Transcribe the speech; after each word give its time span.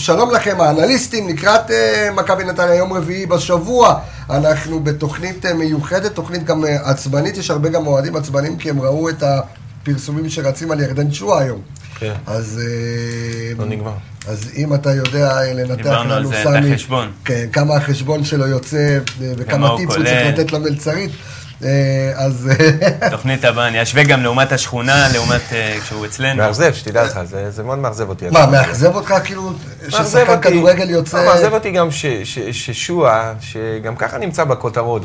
שלום 0.00 0.30
לכם 0.30 0.60
האנליסטים, 0.60 1.28
לקראת 1.28 1.70
uh, 1.70 1.72
מכבי 2.16 2.44
נתניה 2.44 2.74
יום 2.74 2.92
רביעי 2.92 3.26
בשבוע. 3.26 4.00
אנחנו 4.30 4.80
בתוכנית 4.80 5.44
uh, 5.44 5.52
מיוחדת, 5.52 6.14
תוכנית 6.14 6.44
גם 6.44 6.64
uh, 6.64 6.68
עצבנית, 6.84 7.36
יש 7.36 7.50
הרבה 7.50 7.68
גם 7.68 7.86
אוהדים 7.86 8.16
עצבנים 8.16 8.56
כי 8.56 8.70
הם 8.70 8.80
ראו 8.80 9.08
את 9.08 9.22
הפרסומים 9.22 10.28
שרצים 10.28 10.70
על 10.70 10.80
ירדן 10.80 11.12
שואה 11.12 11.38
היום. 11.40 11.60
כן. 11.98 12.12
אז... 12.26 12.60
לא 13.58 13.64
נגמר. 13.64 13.92
אז 14.28 14.50
אם 14.56 14.74
אתה 14.74 14.94
יודע 14.94 15.54
לנתח 15.54 15.76
דיברנו 15.76 16.12
על 16.12 16.18
לנו, 16.18 16.28
זה, 16.28 16.42
את 16.42 16.48
סמי, 16.48 16.72
החשבון. 16.72 17.10
כן, 17.24 17.46
כמה 17.52 17.74
החשבון 17.74 18.24
שלו 18.24 18.46
יוצא 18.46 18.98
וכמה 19.18 19.76
טיפס 19.76 19.96
הוא. 19.96 20.04
צריך 20.04 20.38
לתת 20.38 20.52
למלצרית, 20.52 21.10
אז... 22.14 22.50
תוכנית 23.10 23.44
הבאה, 23.44 23.68
אני 23.68 23.82
אשווה 23.82 24.02
גם 24.04 24.22
לעומת 24.22 24.52
השכונה, 24.52 25.08
לעומת 25.12 25.40
אה, 25.52 25.76
כשהוא 25.82 26.06
אצלנו. 26.06 26.42
מאכזב, 26.42 26.74
שתדע 26.74 27.04
לך, 27.04 27.20
זה 27.24 27.50
זה 27.50 27.62
מאוד 27.62 27.78
מאכזב 27.78 28.08
אותי. 28.08 28.30
מה. 28.30 28.46
מאכזב 28.46 28.94
אותך 28.94 29.14
כאילו 29.24 29.52
ששחקן. 29.88 30.40
כדורגל 30.40 30.90
יוצא... 30.90 31.24
לא, 31.24 31.30
מאכזב 31.30 31.52
אותי 31.52 31.70
גם 31.70 31.90
ש- 31.90 32.06
ש- 32.06 32.38
ששועה, 32.50 33.32
שגם 33.40 33.96
ככה 33.96 34.18
נמצא 34.18 34.44
בכותרות, 34.44 35.02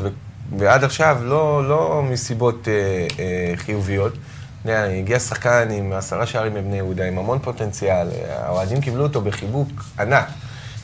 ועד 0.58 0.84
עכשיו 0.84 1.16
לא 1.22 1.68
לא 1.68 2.02
מסיבות 2.10 2.68
אה, 2.68 2.72
אה, 3.18 3.56
חיוביות. 3.56 4.12
אתה 4.12 4.70
יודע, 4.74 4.84
הגיע 4.84 5.20
שחקן 5.20 5.68
עם 5.70 5.92
עשרה 5.92 6.26
שערים 6.26 6.54
בבני 6.54 6.76
יהודה, 6.76 7.04
עם 7.04 7.18
המון 7.18 7.38
פוטנציאל, 7.38 8.08
האוהדים 8.36 8.80
קיבלו 8.80 9.02
אותו 9.02 9.20
בחיבוק 9.20 9.68
ענק. 10.00 10.24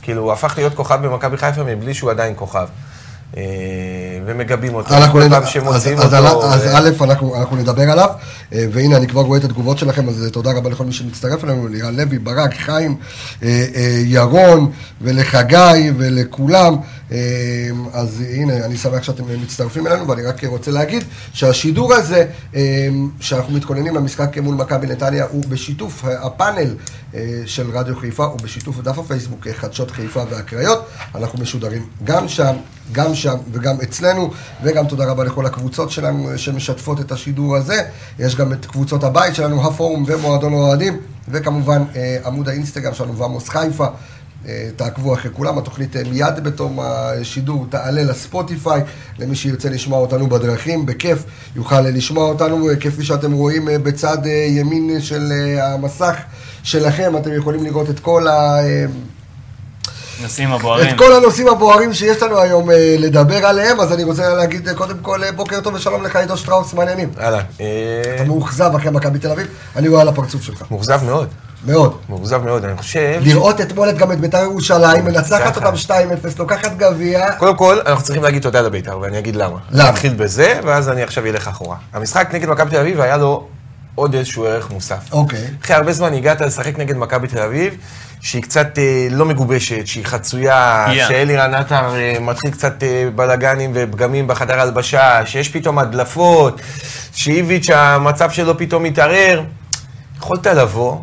כאילו, 0.03 0.23
הוא 0.23 0.33
הפך 0.33 0.55
להיות 0.57 0.75
כוכב 0.75 1.07
במכבי 1.07 1.37
חיפה 1.37 1.63
מבלי 1.63 1.95
שהוא 1.95 2.11
עדיין 2.11 2.33
כוכב. 2.37 2.67
אה, 3.37 3.43
ומגבים 4.27 4.75
אותו. 4.75 4.95
אנחנו 4.95 5.13
כל 5.13 5.29
פעם 5.31 5.43
אז- 5.43 5.49
שמוציאים 5.49 5.99
אותו... 5.99 6.45
אז 6.53 6.67
אה, 6.67 6.79
א', 6.79 6.91
אנחנו 7.01 7.37
אנחנו 7.41 7.57
נדבר 7.57 7.91
עליו, 7.91 8.09
אה, 8.53 8.65
והנה 8.73 8.97
אני 8.97 9.07
כבר 9.09 9.21
רואה 9.21 9.39
את 9.39 9.45
התגובות 9.45 9.79
שלכם, 9.79 10.09
אז 10.09 10.29
תודה 10.33 10.53
רבה 10.53 10.71
לכל 10.71 10.85
מי 10.85 10.93
שמצטרף 10.93 11.45
אלינו, 11.45 11.69
לירן 11.69 11.97
לוי, 11.97 12.19
ברק, 12.19 12.55
חיים, 12.55 12.97
אה, 13.43 13.49
אה, 13.75 14.01
ירון, 14.05 14.71
ולחגי, 15.01 15.91
ולכולם. 15.99 16.77
אה, 17.13 17.71
אז 17.93 18.25
הנה, 18.31 18.65
אני 18.65 18.77
שמח 18.77 19.03
שאתם 19.03 19.25
מצטרפים 19.43 19.87
אלינו, 19.87 20.09
ואני 20.09 20.23
רק 20.23 20.45
רוצה 20.45 20.71
להגיד 20.71 21.05
שהשידור 21.33 21.95
הזה, 21.95 22.27
אה, 22.55 22.89
שאנחנו 23.21 23.55
מתכוננים 23.55 23.95
למשחק 23.95 24.39
מול 24.39 24.55
מכבי 24.55 24.87
נתניה, 24.87 25.27
הוא 25.31 25.45
בשיתוף 25.49 26.05
הפאנל 26.05 26.75
אה, 27.15 27.43
של 27.47 27.71
רדיו 27.71 27.97
חיפה, 27.97 28.25
הוא 28.25 28.41
בשיתוף 28.41 28.81
דף 28.81 28.99
הפייסבוק 28.99 29.49
חדשות 29.49 29.91
חיפה 29.91 30.23
והקריות. 30.31 30.87
אנחנו 31.15 31.39
משודרים 31.39 31.87
גם 32.05 32.29
שם, 32.29 32.57
גם 32.93 33.15
שם 33.15 33.37
וגם 33.53 33.77
אצלנו, 33.83 34.31
וגם 34.63 34.87
תודה 34.87 35.05
רבה 35.05 35.25
לכל 35.25 35.47
הקבוצות 35.47 35.91
שלנו 35.91 36.31
אה, 36.31 36.39
שמשתפות 36.39 37.01
את 37.01 37.13
השידור 37.13 37.57
הזה. 37.57 37.83
יש 38.19 38.37
גם 38.37 38.53
את 38.53 38.67
קבוצות 38.67 39.05
הבית 39.05 39.35
שלנו, 39.35 39.67
הפורום 39.67 40.05
ומועדון 40.07 40.53
אוהדים, 40.53 41.01
וכמובן 41.29 41.83
אה, 41.97 42.19
עמוד 42.25 42.49
האינסטגרם 42.49 42.95
שלנו, 42.95 43.17
ועמוס 43.17 43.49
חיפה. 43.49 43.87
אה, 44.49 44.69
תעקבו 44.77 45.15
אחרי 45.15 45.31
כולם, 45.35 45.59
התוכנית 45.59 45.97
אה, 45.97 46.03
מיד 46.11 46.45
בתום 46.45 46.79
השידור 46.83 47.67
תעלה 47.71 48.03
לספוטיפיי, 48.03 48.83
למי 49.19 49.37
שירצה 49.37 49.71
לשמוע 49.71 49.99
אותנו 49.99 50.29
בדרכים, 50.29 50.87
בכיף 50.87 51.25
יוכל 51.57 51.81
לשמוע 51.81 52.29
אותנו, 52.29 52.71
אה, 52.71 52.77
כפי 52.77 53.05
שאתם 53.05 53.33
רואים 53.33 53.69
אה, 53.69 53.79
בצד 53.79 54.27
אה, 54.27 54.31
ימין 54.49 55.01
של 55.01 55.33
אה, 55.33 55.73
המסך 55.75 56.17
שלכם, 56.63 57.17
אתם 57.17 57.33
יכולים 57.33 57.65
לראות 57.65 57.91
את 57.91 58.01
כל 58.01 58.29
ה... 58.29 58.59
אה, 58.59 58.85
נושאים 60.23 60.53
הבוערים. 60.53 60.89
את 60.95 60.99
כל 60.99 61.13
הנושאים 61.13 61.49
הבוערים 61.49 61.95
שיש 61.95 62.23
לנו 62.23 62.41
היום 62.41 62.71
אה, 62.71 62.97
לדבר 62.99 63.47
עליהם, 63.47 63.81
אז 63.81 63.93
אני 63.93 64.05
רוצה 64.05 64.35
להגיד 64.35 64.69
אה, 64.69 64.75
קודם 64.75 64.99
כל 65.03 65.25
אה, 65.25 65.33
בוקר 65.33 65.61
טוב 65.61 65.75
ושלום 65.75 66.03
לך 66.03 66.17
עידו 66.17 66.37
שטראוס, 66.37 66.75
מה 66.75 66.83
העניינים? 66.83 67.11
אהלן. 67.21 67.41
אה, 67.61 67.67
אתה 68.15 68.25
מאוכזב 68.25 68.71
אחרי 68.77 68.91
מכבי 68.91 69.19
תל 69.19 69.31
אביב, 69.31 69.47
אני 69.77 69.89
רואה 69.89 70.01
על 70.01 70.09
הפרצוף 70.09 70.43
שלך, 70.43 70.63
מאוכזב 70.71 71.01
מאוד. 71.05 71.29
מאוד. 71.67 71.97
מאוכזב 72.09 72.45
מאוד, 72.45 72.65
אני 72.65 72.77
חושב... 72.77 73.19
לראות 73.21 73.61
אתמול 73.61 73.89
את 73.89 73.99
גם 73.99 74.13
את 74.13 74.21
בית"ר 74.21 74.43
ירושלים, 74.43 75.05
מנצחת 75.05 75.57
ככה. 75.57 75.67
אותם 75.67 75.77
2-0, 75.77 76.39
לוקחת 76.39 76.77
גביע, 76.77 77.33
קודם 77.33 77.57
כל, 77.57 77.79
אנחנו 77.87 78.05
צריכים 78.05 78.23
להגיד 78.23 78.43
תודה 78.43 78.61
לבית"ר, 78.61 78.99
ואני 78.99 79.19
אגיד 79.19 79.37
למה. 79.37 79.59
למה? 79.71 79.91
נתחיל 79.91 80.15
בזה, 80.15 80.61
ואז 80.65 80.89
אני 80.89 81.03
עכשיו 81.03 81.27
אלך 81.27 81.49
אחורה. 81.49 81.77
המשחק 81.93 82.29
נגד 82.35 82.49
מכבי 82.49 82.71
תל 82.71 82.77
אביב 82.77 83.01
היה 83.01 83.17
לו 83.17 83.47
עוד 83.95 84.15
איזשהו 84.15 84.45
ערך 84.45 84.71
מוסף. 84.71 85.13
אוקיי. 85.13 85.47
אחרי 85.65 85.77
הרבה 85.77 85.93
זמן 85.93 86.15
הגעת 86.15 86.41
לשחק 86.41 86.79
נגד 86.79 86.97
מכבי 86.97 87.29
תל 87.29 87.39
אביב, 87.39 87.77
שהיא 88.21 88.43
קצת 88.43 88.79
אה, 88.79 89.07
לא 89.11 89.25
מגובשת, 89.25 89.87
שהיא 89.87 90.05
חצויה, 90.05 90.85
פגיעה. 90.89 91.09
שאלירן 91.09 91.55
עטר 91.55 91.95
אה, 91.95 92.17
מתחיל 92.21 92.51
קצת 92.51 92.83
אה, 92.83 93.09
בלאגנים 93.15 93.71
ופגמים 93.75 94.27
בחדר 94.27 94.61
הלבשה, 94.61 95.27
שיש 95.27 95.49
פתאום 95.49 95.79
הדלפות, 95.79 96.61
שאיביץ' 97.13 97.71
המצב 97.71 98.31
שלו 98.31 98.59
פתאום 98.59 98.83
מתערער. 98.83 99.43
יכולת 100.19 100.47
לבוא 100.47 100.97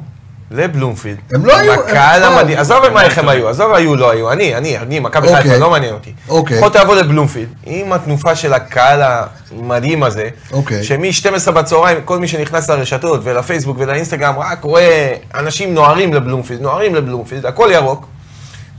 לבלומפילד. 0.52 1.18
הם 1.34 1.46
לא 1.46 1.58
היו- 1.58 1.74
הקהל 1.74 2.24
המדהים, 2.24 2.58
עזוב 2.58 2.86
הם 2.86 2.94
מה 2.94 3.02
לא 3.02 3.06
איך 3.06 3.18
הם 3.18 3.26
טובים. 3.26 3.40
היו, 3.40 3.50
עזוב 3.50 3.74
היו, 3.74 3.96
לא 3.96 4.12
היו, 4.12 4.32
אני, 4.32 4.56
אני, 4.56 4.78
אני, 4.78 5.00
מכבי 5.00 5.28
אוקיי. 5.28 5.42
חיפה, 5.44 5.58
לא 5.58 5.70
מעניין 5.70 5.94
אותי. 5.94 6.14
אוקיי. 6.30 6.58
יכולת 6.58 6.76
לבוא 6.76 6.96
לבלומפילד, 6.96 7.48
עם 7.66 7.94
התנופה 7.94 8.36
של 8.36 8.54
הקהל 8.54 9.02
המדהים 9.52 10.04
הזה, 10.04 10.30
אוקיי. 10.52 10.84
שמ-12 10.84 11.52
בצהריים, 11.52 11.98
כל 12.06 12.20
מי 12.20 12.28
שנכנס 12.28 12.70
לרשתות 12.70 13.20
ולפייסבוק 13.24 13.78
ולאינסטגרם, 13.80 14.40
רק 14.40 14.64
רואה 14.64 15.14
אנשים 15.36 15.74
נוהרים 15.74 16.14
לבלומפילד, 16.14 16.62
נוהרים 16.62 16.96
לבלומפילד, 16.96 17.46
הכל 17.46 17.70
ירוק. 17.74 18.06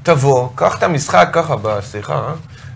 תבוא, 0.03 0.49
קח 0.55 0.79
את 0.79 0.83
המשחק 0.83 1.29
ככה, 1.33 1.55
סליחה, 1.91 2.15
אה? 2.15 2.33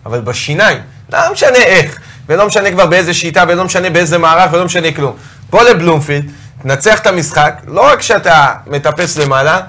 אבל 0.07 0.21
בשיניים, 0.21 0.79
לא 1.13 1.19
משנה 1.33 1.57
איך, 1.57 1.99
ולא 2.29 2.47
משנה 2.47 2.71
כבר 2.71 2.87
באיזה 2.87 3.15
שיטה, 3.15 3.45
ולא 3.49 3.65
משנה 3.65 3.91
באיזה 3.91 4.19
מערך, 4.19 4.53
ולא 4.53 4.65
משנה 4.65 4.93
כלום. 4.93 5.13
בוא 5.51 5.63
לבלומפילד, 5.63 6.25
תנצח 6.65 6.99
את 6.99 7.07
המשחק, 7.07 7.55
לא 7.67 7.81
רק 7.81 8.03
שאתה 8.03 8.53
מטפס 8.67 9.19
למעלה, 9.19 9.61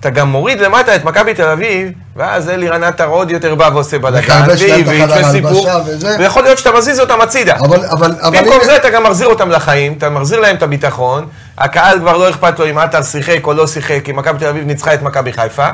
אתה 0.00 0.10
גם 0.10 0.30
מוריד 0.30 0.60
למטה 0.60 0.96
את 0.96 1.04
מכבי 1.04 1.34
תל 1.34 1.48
אביב, 1.48 1.92
ואז 2.16 2.48
אלירן 2.48 2.82
עטר 2.82 3.06
עוד 3.06 3.30
יותר 3.30 3.54
בא 3.54 3.70
ועושה 3.72 3.98
בלאגן, 3.98 4.46
וסיפור, 4.48 4.92
הלבשה 4.92 5.78
וזה. 5.86 6.16
ויכול 6.18 6.42
להיות 6.42 6.58
שאתה 6.58 6.72
מזיז 6.72 7.00
אותם 7.00 7.20
הצידה. 7.20 7.56
אבל, 7.56 7.86
אבל, 7.86 8.14
אבל 8.22 8.38
במקום 8.38 8.64
זה 8.64 8.76
אתה 8.76 8.90
גם 8.90 9.02
מחזיר 9.02 9.26
אותם 9.26 9.50
לחיים, 9.50 9.92
אתה 9.92 10.10
מחזיר 10.10 10.40
להם 10.40 10.56
את 10.56 10.62
הביטחון, 10.62 11.26
הקהל 11.58 11.98
כבר 11.98 12.16
לא 12.16 12.30
אכפת 12.30 12.58
לו 12.58 12.70
אם 12.70 12.78
עטר 12.78 13.02
שיחק 13.02 13.46
או 13.46 13.52
לא 13.52 13.66
שיחק, 13.66 14.00
כי 14.04 14.12
מכבי 14.12 14.38
תל 14.38 14.46
אביב 14.46 14.66
ניצחה 14.66 14.94
את 14.94 15.02
מכבי 15.02 15.32
חיפה, 15.32 15.68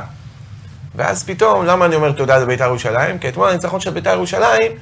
ואז 0.95 1.25
פתאום, 1.25 1.67
למה 1.67 1.85
אני 1.85 1.95
אומר 1.95 2.13
תודה 2.13 2.39
לבית"ר 2.39 2.65
ירושלים? 2.65 3.19
כי 3.19 3.29
אתמול 3.29 3.49
הניצחון 3.49 3.81
של 3.81 3.91
בית"ר 3.91 4.11
ירושלים, 4.11 4.73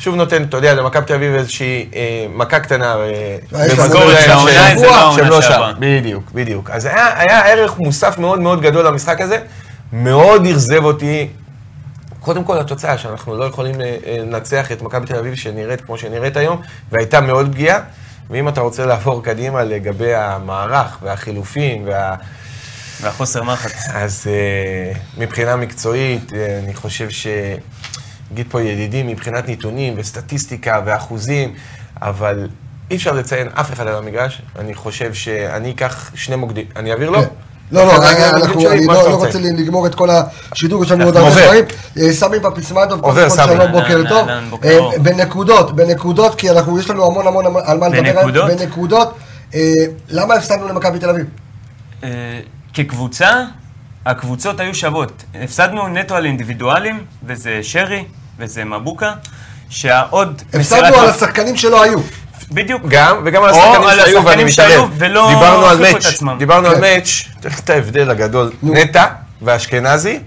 שוב 0.00 0.14
נותן, 0.14 0.42
אתה 0.42 0.56
יודע, 0.56 0.74
למכבי 0.74 1.06
תל 1.06 1.14
אביב 1.14 1.34
איזושהי 1.34 1.90
אה, 1.94 2.26
מכה 2.34 2.60
קטנה, 2.60 2.94
אה, 2.94 3.36
לא 3.52 3.58
העונה 3.58 5.12
שהם 5.16 5.28
לא 5.28 5.42
שעברה. 5.42 5.72
שם. 5.72 5.80
בדיוק, 5.80 6.30
בדיוק. 6.34 6.70
אז 6.70 6.86
היה, 6.86 7.20
היה 7.20 7.46
ערך 7.46 7.78
מוסף 7.78 8.18
מאוד 8.18 8.40
מאוד 8.40 8.62
גדול 8.62 8.86
למשחק 8.86 9.20
הזה, 9.20 9.38
מאוד 9.92 10.46
אכזב 10.46 10.84
אותי 10.84 11.28
קודם 12.20 12.44
כל 12.44 12.58
התוצאה, 12.58 12.98
שאנחנו 12.98 13.36
לא 13.36 13.44
יכולים 13.44 13.80
אה, 13.80 13.96
אה, 14.06 14.16
לנצח 14.18 14.72
את 14.72 14.82
מכבי 14.82 15.06
תל 15.06 15.16
אביב 15.16 15.34
שנראית 15.34 15.80
כמו 15.80 15.98
שנראית 15.98 16.36
היום, 16.36 16.62
והייתה 16.92 17.20
מאוד 17.20 17.52
פגיעה. 17.52 17.78
ואם 18.30 18.48
אתה 18.48 18.60
רוצה 18.60 18.86
לעבור 18.86 19.22
קדימה 19.24 19.64
לגבי 19.64 20.14
המערך 20.14 20.98
והחילופים, 21.02 21.82
וה... 21.86 22.14
והחוסר 23.00 23.42
מחץ. 23.42 23.88
אז 23.94 24.26
אה, 24.26 24.92
מבחינה 25.18 25.56
מקצועית, 25.56 26.32
אה, 26.32 26.60
אני 26.64 26.74
חושב 26.74 27.10
ש... 27.10 27.26
נגיד 28.32 28.46
פה 28.50 28.62
ידידי, 28.62 29.02
מבחינת 29.02 29.48
נתונים 29.48 29.94
וסטטיסטיקה 29.96 30.80
ואחוזים, 30.84 31.54
אבל 32.02 32.48
אי 32.90 32.96
אפשר 32.96 33.12
לציין 33.12 33.48
אף 33.54 33.72
אחד 33.72 33.86
על 33.86 33.96
המגרש. 33.96 34.42
אני 34.58 34.74
חושב 34.74 35.14
שאני 35.14 35.70
אקח 35.70 36.10
שני 36.14 36.36
מוקדים. 36.36 36.64
אני 36.76 36.92
אעביר 36.92 37.10
לו? 37.10 37.22
כן. 37.22 37.28
לא, 37.72 37.86
לא, 37.86 38.10
אני 38.10 38.86
לא 38.86 38.94
לא 38.94 39.14
רוצה. 39.14 39.38
לגמור 39.38 39.86
את 39.86 39.94
כל 39.94 40.08
השידור, 40.10 40.84
יש 40.84 40.90
לנו 40.90 41.04
עוד 41.04 41.16
הרבה. 41.16 41.30
דברים. 41.30 41.64
אה, 41.98 42.12
סמי 42.12 42.36
פפיסמדוב, 42.40 43.04
עובר, 43.04 43.30
סמי. 43.30 43.44
שלום, 43.44 43.72
בוקר 43.72 44.02
טוב. 44.08 44.28
אהלן, 44.28 44.50
בוקר 44.50 44.68
אה, 44.68 44.78
אור. 44.78 44.98
בנקודות, 44.98 45.76
בנקודות, 45.76 46.34
כי 46.34 46.50
אנחנו, 46.50 46.78
יש 46.78 46.90
לנו 46.90 47.06
המון 47.06 47.26
המון 47.26 47.44
על 47.64 47.78
מה 47.78 47.88
לדבר. 47.88 48.02
בנקודות? 48.02 48.50
בנקודות. 48.50 49.14
אה, 49.54 49.60
למה 50.08 50.34
הפסדנו 50.34 50.68
למכבי 50.68 50.98
תל 50.98 51.10
אביב? 51.10 51.26
אה, 52.04 52.40
כקבוצה, 52.74 53.30
הקבוצות 54.06 54.60
היו 54.60 54.74
שוות. 54.74 55.24
הפסדנו 55.42 55.88
נטו 55.88 56.14
על 56.14 56.26
אינדיבידואלים, 56.26 57.04
וזה 57.24 57.58
שרי, 57.62 58.04
וזה 58.40 58.64
מבוקה, 58.64 59.12
שהעוד 59.68 60.42
הפסדנו 60.54 60.96
על 60.96 61.08
השחקנים 61.08 61.56
שלא 61.56 61.82
היו. 61.82 61.98
בדיוק. 62.50 62.82
גם, 62.88 63.22
וגם 63.24 63.44
על 63.44 63.50
השחקנים 63.50 64.48
שהיו, 64.48 64.82
ואני. 64.82 64.94
ולא 64.98 65.28
דיברנו 65.28 65.66
על 65.66 65.78
מאץ'. 65.78 66.22
דיברנו 66.38 66.68
על 66.68 66.74
כן. 66.74 66.80
מאץ', 66.80 67.24
תראה 67.40 67.54
את 67.64 67.70
ההבדל 67.70 68.10
הגדול. 68.10 68.52
נטע 68.62 69.04
ואשכנזי, 69.42 70.18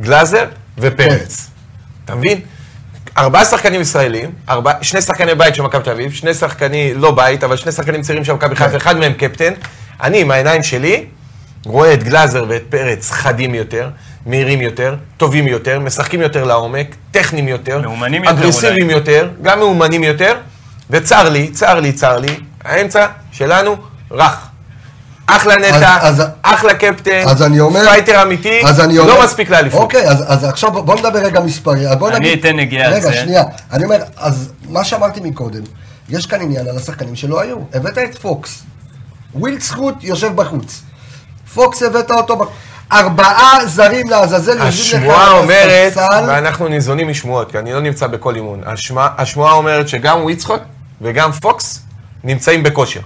גלאזר 0.00 0.44
ופרץ. 0.78 1.50
אתה 2.04 2.14
מבין? 2.14 2.40
ארבעה 3.18 3.44
שחקנים 3.44 3.80
ישראלים, 3.80 4.30
ארבע, 4.48 4.72
שני 4.82 5.02
שחקני 5.02 5.34
בית 5.34 5.54
של 5.54 5.62
מכבי 5.62 5.82
תל 5.82 5.90
אביב, 5.90 6.12
שני 6.12 6.34
שחקני, 6.34 6.94
לא 6.94 7.10
בית, 7.10 7.44
אבל 7.44 7.56
שני 7.56 7.72
שחקנים 7.72 8.02
צעירים 8.02 8.24
של 8.24 8.32
מכבי 8.32 8.56
חיפה, 8.56 8.76
אחד 8.76 8.96
מהם 8.96 9.12
קפטן. 9.12 9.52
אני, 10.02 10.20
עם 10.20 10.30
העיניים 10.30 10.62
שלי, 10.62 11.04
רואה 11.64 11.94
את 11.94 12.02
גלאזר 12.02 12.44
ואת 12.48 12.62
פרץ 12.68 13.10
חדים 13.10 13.54
יותר, 13.54 13.90
מהירים 14.26 14.60
יותר, 14.60 14.94
טובים 15.16 15.48
יותר, 15.48 15.78
משחקים 15.80 16.20
יותר 16.20 16.44
לעומק, 16.44 16.86
טכניים 17.10 17.48
יותר, 17.48 17.80
מאומנים 17.80 18.24
יותר 18.24 18.38
אגרסיביים 18.38 18.82
אולי. 18.86 18.92
יותר, 18.92 19.28
גם 19.42 19.58
מאומנים 19.58 20.04
יותר, 20.04 20.34
וצר 20.90 21.28
לי, 21.28 21.50
צר 21.50 21.80
לי, 21.80 21.92
צר 21.92 22.18
לי, 22.18 22.36
האמצע 22.64 23.06
שלנו 23.32 23.76
רך. 24.10 24.48
אחלה 25.26 25.56
נטע, 25.56 25.98
אז- 26.00 26.20
אז- 26.20 26.26
אחלה 26.42 26.74
קפטן, 26.74 27.22
אז 27.26 27.42
אני 27.42 27.60
אומר... 27.60 27.84
fighter 27.84 28.22
אמיתי, 28.22 28.62
אז 28.66 28.80
אני 28.80 28.98
אומר... 28.98 29.14
לא 29.18 29.24
מספיק 29.24 29.50
לאליפות. 29.50 29.80
אוקיי, 29.80 30.08
אז, 30.08 30.24
אז 30.26 30.44
עכשיו 30.44 30.72
בוא, 30.72 30.80
בוא 30.80 30.94
נדבר 30.96 31.18
רגע 31.18 31.40
מספרי. 31.40 31.84
בוא 31.98 32.08
אני 32.10 32.18
נגיד... 32.18 32.38
אתן 32.46 32.56
נגיעה 32.56 32.86
על 32.86 32.92
רגע, 32.94 33.02
זה. 33.02 33.12
שנייה. 33.12 33.42
אני 33.72 33.84
אומר, 33.84 33.96
אז 34.16 34.52
מה 34.68 34.84
שאמרתי 34.84 35.20
מקודם, 35.20 35.62
יש 36.08 36.26
כאן 36.26 36.40
עניין 36.40 36.68
על 36.68 36.76
השחקנים 36.76 37.16
שלא 37.16 37.40
היו. 37.40 37.56
הבאת 37.74 37.98
את 37.98 38.18
פוקס. 38.18 38.62
וויצחוט 39.34 39.94
יושב 40.04 40.36
בחוץ. 40.36 40.82
פוקס 41.54 41.82
הבאת 41.82 42.10
אותו 42.10 42.36
בחוץ. 42.36 42.52
ארבעה 42.92 43.58
זרים 43.66 44.10
לעזאזל 44.10 44.50
יושבים 44.66 44.66
לך 45.02 45.08
השמועה 45.08 45.30
על 45.30 45.38
אומרת, 45.38 45.92
הספסל. 45.96 46.24
ואנחנו 46.28 46.68
ניזונים 46.68 47.08
משמועות, 47.08 47.50
כי 47.50 47.58
אני 47.58 47.72
לא 47.72 47.80
נמצא 47.80 48.06
בכל 48.06 48.34
אימון. 48.34 48.60
השמועה- 48.66 49.08
השמועה 49.18 49.52
אומרת 49.52 49.88
שגם 49.88 50.22
וויצחוט 50.22 50.60
וגם 51.00 51.32
פוקס 51.32 51.80
נמצאים 52.24 52.62
בכושר. 52.62 53.00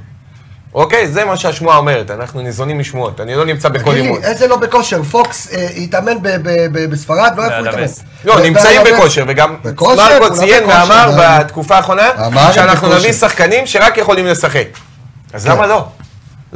אוקיי? 0.75 1.09
זה 1.09 1.25
מה 1.25 1.37
שהשמועה 1.37 1.77
אומרת, 1.77 2.11
אנחנו 2.11 2.41
ניזונים 2.41 2.79
משמועות. 2.79 3.21
אני 3.21 3.35
לא 3.35 3.45
נמצא 3.45 3.69
בכל 3.69 3.91
תגיד 3.91 4.05
אימון. 4.05 4.23
איזה 4.25 4.47
לא 4.49 4.57
בכושר? 4.57 5.03
פוקס 5.03 5.49
אה, 5.53 5.67
התאמן 5.77 6.23
ב- 6.23 6.29
ב- 6.29 6.67
ב- 6.73 6.91
בספרד? 6.91 7.33
לא 7.37 7.43
איפה 7.45 7.57
הוא 7.59 7.67
התאמן? 7.69 7.87
לא, 8.25 8.37
ב- 8.37 8.41
נמצאים. 8.41 8.81
בכושר, 8.85 9.25
וגם 9.29 9.57
בכושר, 9.65 10.03
מרקו 10.03 10.19
כולם 10.25 10.35
ציין 10.35 10.63
בכושר, 10.65 10.79
ואמר 10.89 11.21
אה. 11.23 11.39
בתקופה 11.39 11.77
האחרונה, 11.77 12.09
אמר 12.27 12.41
הם 12.41 12.53
שאנחנו 12.53 12.89
בכושר. 12.89 12.99
נביא 13.01 13.13
שחקנים 13.13 13.67
שרק 13.67 13.99
יכולים 13.99 14.27
לשחק. 14.27 14.67
אז 15.33 15.45
כן. 15.45 15.51
למה 15.51 15.67
לא? 15.67 15.85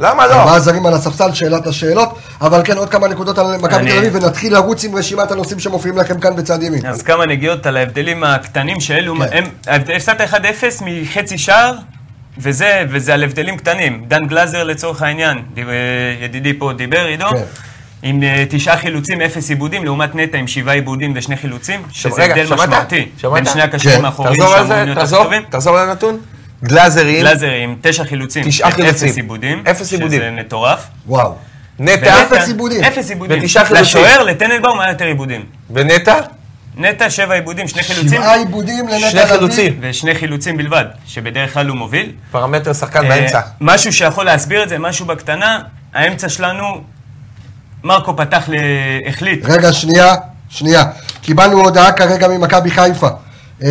למה 0.01 0.27
לא? 0.27 0.33
ארבעה 0.33 0.59
זרים 0.59 0.85
על 0.85 0.93
הספסל, 0.93 1.33
שאלת 1.33 1.67
השאלות, 1.67 2.17
אבל 2.41 2.61
כן, 2.63 2.77
עוד 2.77 2.89
כמה 2.89 3.07
נקודות 3.07 3.37
על 3.37 3.57
מכבי 3.57 3.91
תל 3.91 3.97
אביב, 3.97 4.15
ונתחיל 4.15 4.53
לרוץ 4.53 4.83
עם 4.83 4.95
רשימת 4.95 5.31
הנושאים 5.31 5.59
שמופיעים 5.59 5.97
לכם 5.97 6.19
כאן 6.19 6.35
בצד 6.35 6.63
ימין. 6.63 6.85
אז 6.85 7.01
כמה 7.01 7.25
נגיעות 7.25 7.65
על 7.65 7.77
ההבדלים 7.77 8.23
הקטנים 8.23 8.79
שאלו, 8.79 9.15
כן. 9.31 9.43
הפסדת 9.67 10.21
1-0 10.21 10.35
מחצי 10.81 11.37
שער, 11.37 11.73
וזה, 12.37 12.83
וזה 12.89 13.13
על 13.13 13.23
הבדלים 13.23 13.57
קטנים. 13.57 14.03
דן 14.07 14.25
גלזר 14.27 14.63
לצורך 14.63 15.01
העניין, 15.01 15.41
ידידי 16.21 16.53
פה 16.53 16.71
דיבר, 16.73 17.05
עידו, 17.05 17.29
כן. 17.29 17.43
עם 18.03 18.23
אה, 18.23 18.43
תשעה 18.49 18.77
חילוצים, 18.77 19.21
אפס 19.21 19.49
עיבודים, 19.49 19.85
לעומת 19.85 20.15
נטע 20.15 20.37
עם 20.37 20.47
שבעה 20.47 20.75
עיבודים 20.75 21.13
ושני 21.15 21.37
חילוצים, 21.37 21.81
שזה 21.91 22.21
רגע, 22.21 22.33
הבדל 22.33 22.47
שמעת? 22.47 22.69
משמעותי. 22.69 23.09
שמעת? 23.17 23.33
בין 23.33 23.53
שני 23.53 23.61
הקשרים 23.61 23.97
כן. 23.97 24.05
האחוריים 24.05 24.35
שאמורים 24.35 24.67
זה, 24.67 24.83
להיות 24.85 25.09
טובים. 25.09 25.43
תחזור 25.49 25.77
על 25.77 25.89
גלאזרים, 26.63 27.25
גלזר 27.25 27.51
עם 27.51 27.75
תשע 27.81 28.03
חילוצים, 28.03 28.43
תשעה 28.45 28.71
חילוצים. 28.71 29.07
אפס 29.07 29.17
עיבודים, 29.17 29.63
אפס 29.71 29.91
עיבודים. 29.93 30.19
שזה 30.19 30.31
מטורף. 30.31 30.87
וואו. 31.07 31.35
נטע 31.79 32.21
אפס 32.23 32.47
עיבודים. 32.47 32.83
אפס 32.83 33.09
עיבודים. 33.09 33.39
ותשעה 33.43 33.65
חילוצים. 33.65 33.85
לשוער, 33.85 34.23
לטננבאום 34.23 34.79
היה 34.79 34.91
יותר 34.91 35.05
עיבודים. 35.05 35.45
ונטע, 35.73 36.15
נטע 36.77 37.09
שבע 37.09 37.33
עיבודים, 37.33 37.67
שני 37.67 37.83
חילוצים, 37.83 38.09
שבעה 38.21 38.35
עיבודים 38.35 38.87
לנטע 38.87 39.09
שני 39.09 39.19
לביא. 39.19 39.33
חילוצים. 39.33 39.77
ושני 39.81 40.15
חילוצים 40.15 40.57
בלבד, 40.57 40.85
שבדרך 41.05 41.53
כלל 41.53 41.67
הוא 41.67 41.77
מוביל. 41.77 42.11
פרמטר 42.31 42.73
שחקן 42.73 43.03
אה, 43.03 43.09
באמצע. 43.09 43.41
משהו 43.61 43.93
שיכול 43.93 44.25
להסביר 44.25 44.63
את 44.63 44.69
זה, 44.69 44.79
משהו 44.79 45.05
בקטנה, 45.05 45.59
האמצע 45.93 46.29
שלנו, 46.29 46.81
מרקו 47.83 48.17
פתח. 48.17 48.49
החליט. 49.07 49.45
רגע, 49.45 49.73
שנייה, 49.73 50.15
שנייה. 50.49 50.83
קיבלנו 51.21 51.61
הודעה 51.63 51.91
כרגע 51.91 52.27
ממכבי 52.27 52.71
חיפה. 52.71 53.09
אמ, 53.61 53.67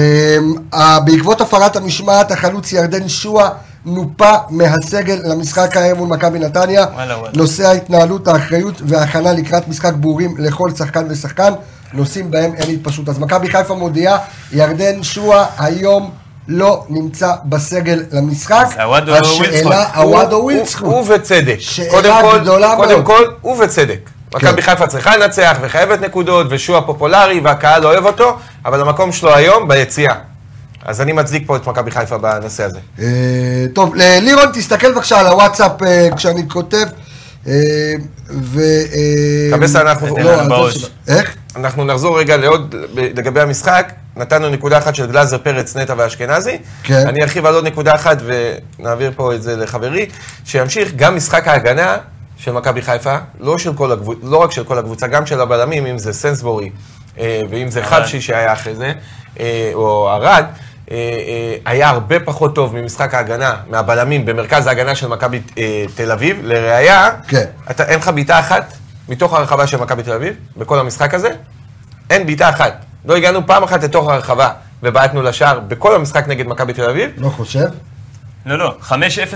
בעקבות 1.04 1.40
הפרת 1.40 1.76
המשמעת, 1.76 2.30
החלוץ 2.30 2.72
ירדן 2.72 3.08
שועה 3.08 3.48
נופה 3.86 4.32
מהסגל 4.50 5.20
למשחק 5.24 5.76
הערב 5.76 5.98
מול 5.98 6.08
מכבי 6.08 6.38
נתניה. 6.38 6.84
נושא 7.36 7.66
ההתנהלות, 7.68 8.28
האחריות 8.28 8.82
וההכנה 8.86 9.32
לקראת 9.32 9.68
משחק 9.68 9.92
ברורים 9.94 10.34
לכל 10.38 10.70
שחקן 10.78 11.04
ושחקן, 11.08 11.52
נושאים 11.92 12.30
בהם 12.30 12.54
אין 12.54 12.70
התפשטות. 12.70 13.08
אז 13.08 13.18
מכבי 13.18 13.48
חיפה 13.48 13.74
מודיעה, 13.74 14.18
ירדן 14.52 15.02
שועה 15.02 15.46
היום 15.58 16.10
לא 16.48 16.84
נמצא 16.88 17.32
בסגל 17.44 18.02
למשחק. 18.12 18.66
אז 19.12 19.20
השאלה, 19.20 19.86
ווילדסקוט. 19.92 19.96
עוודו 19.96 20.36
הוא-. 20.36 20.52
הוא 20.80 21.00
ובצדק. 21.00 21.56
שאלה 21.58 21.90
קודם 21.90 22.14
כל, 22.22 22.38
גדולה 22.38 22.76
קודם 22.76 22.90
מאוד. 22.90 23.04
כל, 23.04 23.24
ובצדק. 23.44 24.10
מכבי 24.34 24.62
חיפה 24.62 24.86
צריכה 24.86 25.16
לנצח 25.16 25.56
וחייבת 25.60 26.00
נקודות, 26.00 26.46
ושועה 26.50 26.82
פופולרי 26.82 27.40
והקהל 27.40 27.84
אוהב 27.86 28.06
אותו, 28.06 28.38
אבל 28.64 28.80
המקום 28.80 29.12
שלו 29.12 29.34
היום 29.34 29.68
ביציאה. 29.68 30.14
אז 30.84 31.00
אני 31.00 31.12
מצדיק 31.12 31.42
פה 31.46 31.56
את 31.56 31.66
מכבי 31.66 31.90
חיפה 31.90 32.18
בנושא 32.18 32.64
הזה. 32.64 32.78
אה, 33.00 33.06
טוב, 33.74 33.94
לירון, 33.96 34.46
תסתכל 34.54 34.92
בבקשה 34.92 35.20
על 35.20 35.26
הוואטסאפ 35.26 35.82
אה, 35.82 36.08
כשאני 36.16 36.42
כותב. 36.48 36.86
אה, 37.46 37.52
ו... 38.30 38.60
קבסה, 39.52 39.80
אנחנו- 39.80 40.16
לא. 40.18 40.68
איך? 41.08 41.34
אנחנו 41.56 41.84
נחזור 41.84 42.18
רגע 42.18 42.36
לעוד, 42.36 42.74
לגבי 42.94 43.40
המשחק. 43.40 43.92
נתנו 44.16 44.48
נקודה 44.48 44.78
אחת 44.78 44.94
של 44.94 45.06
גלאזר, 45.06 45.38
פרץ, 45.38 45.76
נטע 45.76 45.94
ואשכנזי. 45.96 46.58
כן. 46.82 47.06
אני 47.08 47.22
ארחיב 47.22 47.46
על 47.46 47.54
עוד 47.54 47.66
נקודה 47.66 47.94
אחת 47.94 48.18
ונעביר 48.78 49.12
פה 49.16 49.34
את 49.34 49.42
זה 49.42 49.56
לחברי, 49.56 50.06
שימשיך 50.44 50.92
גם 50.96 51.16
משחק 51.16 51.48
ההגנה 51.48 51.96
של 52.40 52.52
מכבי 52.52 52.82
חיפה, 52.82 53.16
לא, 53.40 53.58
של 53.58 53.74
כל 53.74 53.92
הקבוצ... 53.92 54.18
לא 54.22 54.36
רק 54.36 54.52
של 54.52 54.64
כל 54.64 54.78
הקבוצה, 54.78 55.06
גם 55.06 55.26
של 55.26 55.40
הבלמים, 55.40 55.86
אם 55.86 55.98
זה 55.98 56.12
סנסבורי, 56.12 56.70
אה, 57.18 57.42
ואם 57.50 57.70
זה. 57.70 57.84
חבשי 57.84 58.20
שהיה 58.20 58.52
אחרי 58.52 58.74
זה, 58.74 58.92
אה, 59.40 59.70
או 59.74 60.10
ארד. 60.10 60.44
אה, 60.90 60.96
אה, 60.96 61.56
היה 61.64 61.88
הרבה 61.88 62.20
פחות 62.20 62.54
טוב 62.54 62.76
ממשחק 62.76 63.14
ההגנה, 63.14 63.56
מהבלמים 63.70 64.24
במרכז 64.26 64.66
ההגנה 64.66 64.94
של 64.94 65.08
מכבי 65.08 65.40
אה, 65.58 65.84
תל 65.94 66.12
אביב. 66.12 66.40
לראיה, 66.42 67.10
כן. 67.28 67.44
אתה, 67.70 67.84
אין 67.84 67.98
לך 67.98 68.08
בעיטה 68.08 68.38
אחת 68.38 68.72
מתוך 69.08 69.34
הרחבה 69.34 69.66
של 69.66 69.76
מכבי 69.76 70.02
תל 70.02 70.12
אביב, 70.12 70.34
בכל 70.56 70.78
המשחק 70.78 71.14
הזה. 71.14 71.30
אין 72.10 72.26
בעיטה 72.26 72.48
אחת. 72.48 72.84
לא 73.04 73.16
הגענו 73.16 73.46
פעם 73.46 73.62
אחת 73.62 73.84
לתוך 73.84 74.08
הרחבה 74.08 74.50
ובעטנו 74.82 75.22
לשער 75.22 75.60
בכל 75.60 75.94
המשחק 75.94 76.28
נגד 76.28 76.46
מכבי 76.46 76.72
תל 76.72 76.90
אביב. 76.90 77.10
לא 77.16 77.28
חושב. 77.28 77.66
לא, 78.46 78.58
לא, 78.58 78.74
5-0 78.82 78.92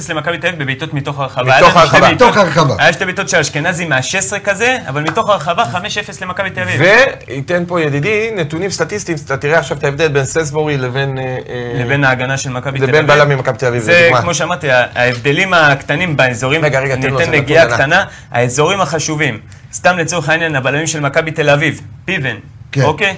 למכבי 0.08 0.38
תל 0.38 0.46
אביב 0.46 0.62
בבעיטות 0.62 0.94
מתוך 0.94 1.20
הרחבה. 1.20 1.56
מתוך 1.58 1.76
הרחבה. 1.76 2.12
מתוך 2.12 2.36
הרחבה. 2.36 2.74
היה 2.78 2.92
שתי 2.92 3.04
בעיטות 3.04 3.28
של 3.28 3.36
אשכנזי 3.36 3.84
מה-16 3.84 4.38
כזה, 4.44 4.78
אבל 4.88 5.02
מתוך 5.02 5.30
הרחבה 5.30 5.64
5-0 5.64 5.76
למכבי 6.22 6.50
תל 6.50 6.60
אביב. 6.60 6.80
וייתן 7.28 7.64
פה 7.66 7.80
ידידי 7.80 8.30
נתונים 8.36 8.70
סטטיסטיים, 8.70 9.18
אתה 9.24 9.36
תראה 9.36 9.58
עכשיו 9.58 9.76
את 9.76 9.84
ההבדל 9.84 10.08
בין 10.08 10.24
סנסבורי 10.24 10.76
לבין... 10.76 11.18
אה, 11.18 11.24
אה, 11.24 11.82
לבין 11.84 12.04
ההגנה 12.04 12.36
של 12.36 12.50
מכבי 12.50 12.78
תל 12.78 12.84
אביב. 12.84 12.94
לבין 12.94 13.06
בלם 13.06 13.28
ממכבי 13.28 13.58
תל 13.58 13.66
אביב, 13.66 13.82
זה. 13.82 14.10
כמו 14.20 14.34
שאמרתי, 14.34 14.70
ההבדלים 14.70 15.54
הקטנים 15.54 16.16
באזורים, 16.16 16.64
רגע, 16.64 16.80
רגע, 16.80 16.96
תן 16.96 17.10
לו, 17.10 17.18
ניתן 17.18 17.30
נגיעה 17.30 17.66
קטנה, 17.66 18.04
האזורים 18.30 18.80
החשובים, 18.80 19.40
סתם 19.72 19.98
לצורך 19.98 20.28
העניין, 20.28 20.56
הבלמים 20.56 20.86
של 20.86 21.00
מכבי 21.00 21.30
תל 21.30 21.50
אביב, 21.50 21.80
פיבן, 22.04 22.36
כן. 22.72 22.82
אוקיי? 22.82 23.16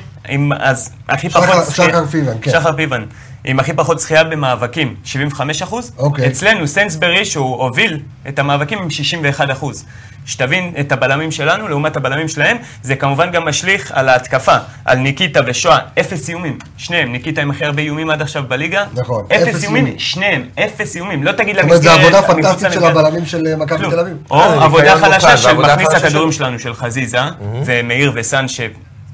אז 0.61 0.91
הכי 1.09 1.29
פחות... 1.29 1.65
שחר 1.71 2.06
פיבן, 2.06 2.33
כן. 2.43 2.50
שחר 2.50 2.73
פיבן. 2.73 3.05
עם 3.49 3.61
הכי 3.61 3.73
פחות 3.73 4.01
זכייה 4.01 4.25
במאבקים, 4.25 4.95
75 5.05 5.63
אחוז. 5.63 5.93
אוקיי. 5.99 6.27
אצלנו, 6.27 6.67
סנסברי, 6.67 7.25
שהוא 7.25 7.63
הוביל 7.63 8.01
את 8.29 8.39
המאבקים 8.39 8.79
עם 8.79 8.91
61 8.91 9.51
אחוז. 9.51 9.85
שתבין 10.27 10.73
את 10.81 10.93
הבלמים 10.93 11.31
שלנו 11.33 11.69
לעומת 11.69 11.97
הבלמים 11.97 12.29
שלהם, 12.29 12.57
זה 12.83 12.97
כמובן 12.97 13.31
גם 13.31 13.49
משליך 13.49 13.93
על 13.95 14.09
ההתקפה, 14.09 14.57
על 14.85 14.99
ניקיטה 14.99 15.41
ושואה, 15.47 15.79
אפס 16.00 16.29
איומים, 16.29 16.59
שניהם, 16.76 17.12
ניקיטה 17.12 17.43
עם 17.43 17.50
הכי 17.50 17.65
הרבה 17.65 17.83
איומים 17.83 18.11
עד 18.11 18.23
עכשיו 18.23 18.45
בליגה, 18.49 18.85
נכון, 18.95 19.25
אפס 19.37 19.49
אפס 19.49 19.62
איומים. 19.65 19.95
שניהם, 19.99 20.43
אפס 20.65 20.97
איומים, 20.97 21.23
לא 21.25 21.33
תגיד 21.33 21.55
זאת 21.57 21.65
אומרת, 21.65 21.83
זו 21.83 21.88
למסגרת, 21.88 22.00
עבודה 22.15 22.23
פנטסטית 22.23 22.73
של 22.73 22.79
למסגרת. 22.81 22.97
הבלמים 22.97 23.26
של 23.26 23.47
אה, 23.47 23.57
מכבי. 23.57 23.91
תל 23.91 24.00
אביב. 24.00 24.17
או 24.31 24.41
אה, 24.41 24.65
עבודה 24.65 24.97
חלשה 24.97 25.37
של 25.37 25.53
מכניס 25.57 25.88
הכדורים 25.95 26.33
של- 26.33 26.38
שלנו, 26.38 26.59
של 26.59 26.75
חזיזה, 26.75 27.19
ומאיר 27.67 28.12
וסאן 28.15 28.47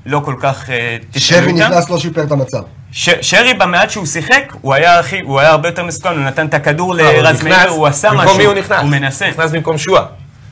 שלא 0.07 0.21
כל 0.25 0.35
כך 0.41 0.71
אה, 0.71 0.97
תשאלו 1.11 1.43
שרי 1.43 1.53
איתם. 1.53 1.73
נכנס, 1.73 1.91
לא 1.91 1.99
שיפר 1.99 2.23
את 2.23 2.33
המצב. 2.33 2.59
ש- 2.93 3.11
שרי 3.21 3.55
במעט 3.55 3.91
שהוא 3.91 4.07
שיחק, 4.07 4.53
הוא 4.61 4.75
היה 4.75 4.99
הכי, 4.99 5.21
הוא 5.21 5.41
היה 5.41 5.51
הרבה 5.51 5.69
יותר 5.69 5.85
מסוכן, 5.85 6.09
הוא 6.09 6.25
נתן 6.25 6.47
את 6.47 6.55
הכדור 6.55 6.95
לא, 6.95 7.03
הוא 7.03 7.13
לרז 7.23 7.43
מאיר, 7.43 7.69
הוא 7.71 7.87
עשה 7.87 8.09
משהו, 8.09 8.21
במקום 8.21 8.39
מי 8.39 8.45
הוא 8.45 8.55
נכנס? 8.55 8.81
הוא 8.81 8.89
מנסה. 8.89 9.29
נכנס 9.29 9.51
במקום 9.51 9.79
שועה. 9.79 10.05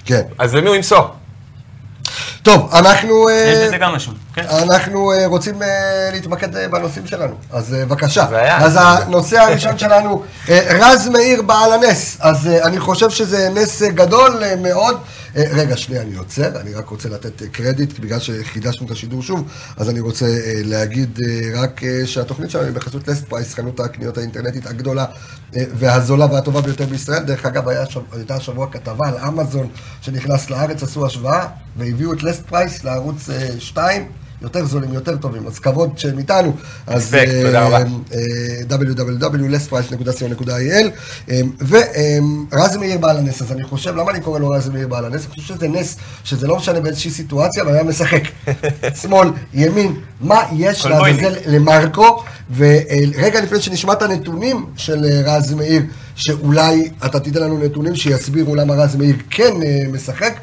כן. 0.05 0.23
אז 0.39 0.55
למי 0.55 0.69
הוא 0.69 0.77
ימסור? 0.77 1.07
טוב, 2.43 2.71
אנחנו... 2.75 3.29
אה, 3.29 3.35
יש 3.35 3.67
בזה 3.67 3.77
גם 3.79 3.93
משהו, 3.95 4.13
כן? 4.35 4.45
אנחנו 4.49 5.13
אה, 5.13 5.27
רוצים 5.27 5.63
אה, 5.63 5.69
להתמקד 6.13 6.57
אה, 6.57 6.69
בנושאים 6.69 7.07
שלנו, 7.07 7.35
אז 7.53 7.75
אה, 7.75 7.85
בבקשה. 7.85 8.27
אז 8.57 8.79
הנושא 8.83 9.39
הראשון 9.39 9.79
שלנו, 9.79 10.23
אה, 10.49 10.61
רז 10.81 11.09
מאיר 11.09 11.43
בעל 11.43 11.73
הנס, 11.73 12.17
אז 12.21 12.47
אה, 12.47 12.65
אני 12.67 12.81
חושב 12.81 13.11
שזה 13.11 13.49
נס 13.55 13.83
אה, 13.83 13.89
גדול 13.89 14.43
אה, 14.43 14.55
מאוד. 14.57 15.01
אה, 15.37 15.45
רגע, 15.53 15.77
שנייה, 15.77 16.03
אני 16.03 16.17
עוצר, 16.17 16.61
אני 16.61 16.75
רק 16.75 16.89
רוצה 16.89 17.09
לתת 17.09 17.43
אה, 17.43 17.49
קרדיט, 17.49 17.99
בגלל 17.99 18.19
שחידשנו 18.19 18.87
את 18.87 18.91
השידור 18.91 19.23
שוב, 19.23 19.49
אז 19.77 19.91
אני 19.91 20.01
רוצה 20.01 20.27
אה, 20.27 20.61
להגיד 20.65 21.19
רק 21.55 21.81
שהתוכנית 22.07 22.51
שלנו 22.51 22.65
היא 22.65 22.75
בחסות 22.75 23.09
Last 23.09 23.25
Price, 23.29 23.55
חנות 23.55 23.81
הקניות 23.81 24.19
האינטרנטית 24.19 24.67
הגדולה 24.67 25.07
והזולה 25.53 26.27
והטובה 26.33 26.61
ביותר 26.61 26.87
בישראל. 26.87 27.23
דרך 27.23 27.47
אגב, 27.47 27.69
הייתה 28.13 28.35
השבוע 28.35 28.67
כתבה 28.73 29.09
על 29.09 29.17
אמזון 29.17 29.69
שנכנס 30.01 30.51
לארץ, 30.51 30.83
עשו 30.83 31.07
השוואה, 31.07 31.47
והביאו 31.77 32.13
את 32.13 32.23
Last 32.23 32.47
Price 32.47 32.85
לערוץ 32.85 33.29
2. 33.59 34.09
יותר 34.43 34.67
זולים, 34.67 34.93
יותר 34.93 35.17
טובים, 35.17 35.47
אז 35.47 35.59
כבוד 35.59 35.99
שהם 35.99 36.19
איתנו. 36.19 36.57
אז 36.87 37.05
ספק, 37.05 37.27
תודה 37.47 37.67
רבה. 37.67 37.79
www.lastprice.co.il 38.71 40.87
ורז 42.53 42.77
מאיר 42.77 42.99
בעל 42.99 43.17
הנס, 43.17 43.43
אז 43.43 43.53
אני 43.53 43.65
חושב, 43.65 43.97
למה 43.97 44.11
אני 44.11 44.21
קורא 44.21 44.39
לו 44.39 44.49
רז 44.51 44.69
מאיר 44.69 44.89
בעל 44.89 45.05
הנס? 45.05 45.27
אני 45.27 45.43
חושב 45.43 45.55
שזה 45.55 45.69
נס, 45.69 45.97
שזה 46.25 46.47
לא 46.47 46.57
משנה 46.57 46.81
באיזושהי 46.81 47.11
סיטואציה, 47.11 47.63
אבל 47.63 47.73
היה 47.75 47.83
משחק. 47.83 48.23
שמאל, 49.03 49.29
ימין, 49.55 49.95
מה 50.21 50.41
יש. 50.57 50.87
לעזאזל 50.87 51.35
למרקו? 51.47 52.23
ורגע 52.57 53.41
לפני 53.41 53.61
שנשמע 53.61 53.93
את 53.93 54.03
הנתונים 54.03 54.67
של 54.77 55.05
אה, 55.05 55.37
רז 55.37 55.53
מאיר, 55.55 55.83
שאולי 56.17 56.91
אתה 57.05 57.21
תיתן 57.21 57.41
לנו 57.43 57.59
נתונים 57.65 57.97
שיסבירו 57.97 58.55
למה 58.55 58.75
רז 58.75 58.97
מאיר 58.97 59.17
כן 59.31 59.63
אה, 59.63 59.83
משחק, 59.93 60.35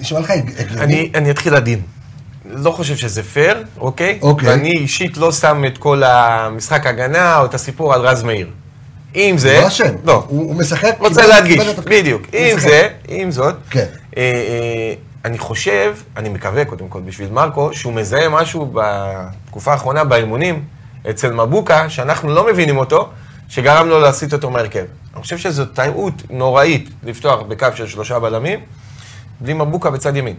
נשמע 0.00 0.20
לך 0.20 0.30
הג- 0.30 0.50
הגיוני? 0.58 1.10
אני 1.14 1.30
אתחיל 1.30 1.54
עדין. 1.54 1.80
לא 2.52 2.70
חושב 2.70 2.96
שזה 2.96 3.22
פייר, 3.22 3.64
אוקיי? 3.78 4.18
אוקיי. 4.22 4.48
ואני 4.48 4.72
אישית 4.72 5.16
לא 5.16 5.32
שם 5.32 5.64
את 5.66 5.78
כל 5.78 6.02
המשחק 6.02 6.86
הגנה 6.86 7.38
או 7.38 7.44
את 7.44 7.54
הסיפור 7.54 7.94
על 7.94 8.00
רז 8.00 8.22
מאיר. 8.22 8.48
אם 9.14 9.34
זה... 9.38 9.58
לא 9.62 9.68
אשם, 9.68 9.94
לא. 10.04 10.24
הוא 10.28 10.42
הוא 10.42 10.54
משחק, 10.54 10.96
רוצה 10.98 11.26
להדגיש. 11.26 11.64
בדיוק. 11.84 12.22
עם 12.32 12.56
משחק. 12.56 12.68
זה, 12.68 12.88
עם 13.08 13.30
זאת, 13.30 13.54
כן. 13.70 13.86
אה, 14.16 14.22
אה, 14.22 14.94
אני 15.24 15.38
חושב, 15.38 15.94
אני 16.16 16.28
מקווה 16.28 16.64
קודם 16.64 16.88
כל 16.88 17.00
בשביל 17.00 17.30
מרקו, 17.30 17.70
שהוא 17.72 17.92
מזהה 17.92 18.28
משהו 18.28 18.72
בתקופה 18.74 19.72
האחרונה 19.72 20.04
באימונים 20.04 20.64
אצל 21.10 21.32
מבוקה, 21.32 21.90
שאנחנו 21.90 22.34
לא 22.34 22.46
מבינים 22.46 22.76
אותו, 22.76 23.08
שגרם 23.48 23.88
לו 23.88 24.00
להסיט 24.00 24.32
אותו 24.32 24.50
מהרכב. 24.50 24.84
אני 25.14 25.22
חושב 25.22 25.38
שזו 25.38 25.64
טעות 25.64 26.14
נוראית 26.30 26.90
לפתוח 27.02 27.40
בקו 27.42 27.66
של 27.74 27.86
שלושה 27.86 28.18
בלמים, 28.18 28.60
בלי 29.40 29.54
מבוקה 29.54 29.90
בצד 29.90 30.16
ימין. 30.16 30.36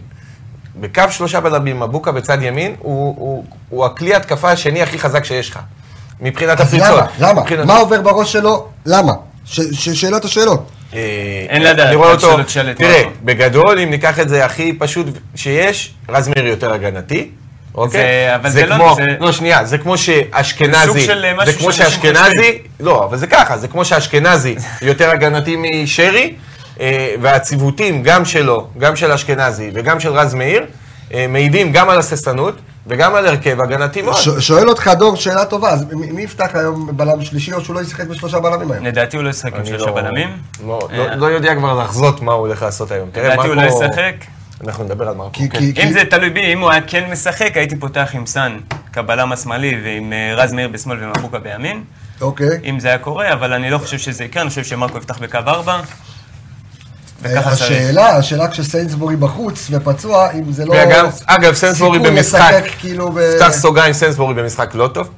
בקו 0.76 1.02
שלושה 1.10 1.40
בלמים, 1.40 1.80
מבוקה 1.80 2.12
בצד 2.12 2.42
ימין, 2.42 2.74
הוא, 2.78 3.14
הוא, 3.18 3.44
הוא 3.68 3.84
הכלי 3.84 4.14
התקפה 4.14 4.50
השני 4.50 4.82
הכי 4.82 4.98
חזק 4.98 5.24
שיש 5.24 5.50
לך. 5.50 5.58
מבחינת 6.20 6.60
הפריצות. 6.60 6.88
למה? 6.88 7.06
למה? 7.18 7.40
מבחינת- 7.40 7.66
מה 7.66 7.76
עובר 7.76 8.00
בראש 8.00 8.32
שלו? 8.32 8.66
למה? 8.86 9.12
ש- 9.44 9.60
ש- 9.60 9.88
שאלת 9.88 10.24
השאלות. 10.24 10.70
אה, 10.94 10.98
אין 11.48 11.62
לדעת, 11.62 11.86
אני 11.86 11.96
רואה 11.96 12.08
אותו, 12.12 12.36
תראה. 12.78 13.02
בגדול, 13.24 13.78
אם 13.78 13.90
ניקח 13.90 14.20
את 14.20 14.28
זה 14.28 14.44
הכי 14.44 14.72
פשוט 14.78 15.06
שיש, 15.34 15.94
רז 16.08 16.28
מאיר 16.28 16.46
יותר 16.46 16.72
הגנתי, 16.72 17.30
אוקיי? 17.74 18.00
זה- 18.00 18.34
אבל 18.36 18.50
זה 18.50 18.66
לא- 18.66 18.74
כמו, 18.74 18.94
זה- 18.96 19.16
לא, 19.20 19.32
שנייה, 19.32 19.64
זה 19.64 19.78
כמו 19.78 19.98
שאשכנזי, 19.98 20.78
אה, 21.10 21.44
זה 21.46 21.52
כמו 21.52 21.72
שאשכנזי, 21.72 22.58
לא, 22.80 23.04
אבל 23.04 23.16
זה 23.16 23.26
ככה, 23.26 23.58
זה 23.58 23.68
כמו 23.68 23.84
שאשכנזי 23.84 24.54
יותר 24.82 25.10
הגנתי 25.10 25.56
משרי, 25.56 26.34
והציוותים, 27.20 28.02
גם 28.02 28.24
שלו, 28.24 28.66
גם 28.78 28.96
של 28.96 29.12
אשכנזי 29.12 29.70
וגם 29.74 30.00
של 30.00 30.12
רז 30.12 30.34
מאיר, 30.34 30.66
אה, 31.14 31.26
מעידים 31.28 31.72
גם 31.72 31.88
על 31.90 31.98
הססנות 31.98 32.54
וגם 32.86 33.14
על 33.14 33.26
הרכב 33.26 33.60
הגנתי 33.60 34.02
מאוד. 34.02 34.14
ש- 34.16 34.28
שואל 34.46 34.68
אותך 34.68 34.90
דור 34.98 35.16
שאלה 35.16 35.44
טובה, 35.44 35.70
אז 35.70 35.84
מי 35.92 36.10
מי 36.10 36.22
יפתח 36.22 36.50
היום 36.54 36.88
בלם 36.96 37.22
שלישי 37.22 37.52
או 37.52 37.64
שהוא 37.64 37.74
לא 37.76 37.80
ישחק 37.80 38.06
בשלושה 38.06 38.40
בלמים 38.40 38.72
היום? 38.72 38.86
לדעתי 38.86 39.16
הוא 39.16 39.24
לא 39.24 39.30
ישחק 39.30 39.54
עם 39.54 39.64
שלושה 39.66 39.86
לא- 39.86 39.92
בלמים. 39.94 40.28
לא- 40.66 40.88
אה, 40.92 40.96
לא- 40.98 41.14
לא 41.14 41.26
יודע 41.26 41.54
כבר 41.54 41.82
לחזות 41.82 42.22
מה 42.22 42.32
הוא 42.32 42.40
הולך 42.46 42.62
לעשות 42.62 42.90
היום. 42.90 43.08
לדעתי 43.16 43.48
הוא 43.48 43.54
לא 43.56 43.62
ישחק. 43.62 44.14
אנחנו 44.66 44.84
נדבר 44.84 45.08
על 45.08 45.14
מרקו. 45.14 45.32
כי- 45.32 45.48
כן. 45.48 45.58
כי- 45.58 45.68
אם 45.68 45.74
כי- 45.74 45.92
זה 45.92 46.04
תלוי 46.10 46.30
בי, 46.30 46.52
אם 46.52 46.60
הוא 46.60 46.70
היה 46.70 46.80
כן 46.86 47.04
משחק, 47.12 47.56
הייתי 47.56 47.76
פותח 47.76 48.10
עם 48.14 48.26
סאן 48.26 48.56
כבלם 48.92 49.32
השמאלי 49.32 49.80
ועם 49.84 50.12
אה, 50.12 50.34
רז 50.36 50.52
מאיר 50.52 50.68
בשמאל 50.68 50.98
ומבוקה 51.04 51.38
בימין. 51.38 51.82
אוקיי. 52.20 52.58
אם 52.64 52.80
זה 52.80 52.88
היה 52.88 52.98
קורה, 52.98 53.32
אבל 53.32 53.52
אני 53.52 53.70
לא 53.70 53.78
חושב 53.78 53.98
שזה 53.98 54.24
יקרה, 54.24 54.42
אני 54.42 54.50
חושב 54.50 54.64
שמרקו 54.64 54.98
יפתח 54.98 55.18
בקו 55.18 55.38
4. 55.46 55.80
וככה 57.22 57.50
צריך. 57.50 57.62
השאלה, 57.62 58.16
השאלה 58.16 58.48
כשסיינסבורי 58.48 59.16
בחוץ 59.16 59.66
ופצוע, 59.70 60.30
אם 60.32 60.52
זה 60.52 60.64
לא... 60.64 60.74
וגם, 60.86 61.06
אגב, 61.26 61.54
סיכוי 61.54 61.98
במשחק, 61.98 62.64
כאילו 62.78 63.12
ב... 63.14 63.20
פתח 63.36 63.48
סוגריים, 63.52 63.92
סנסבורי 63.92 64.34
במשחק 64.34 64.74
לא 64.74 64.88
טוב. 64.94 65.08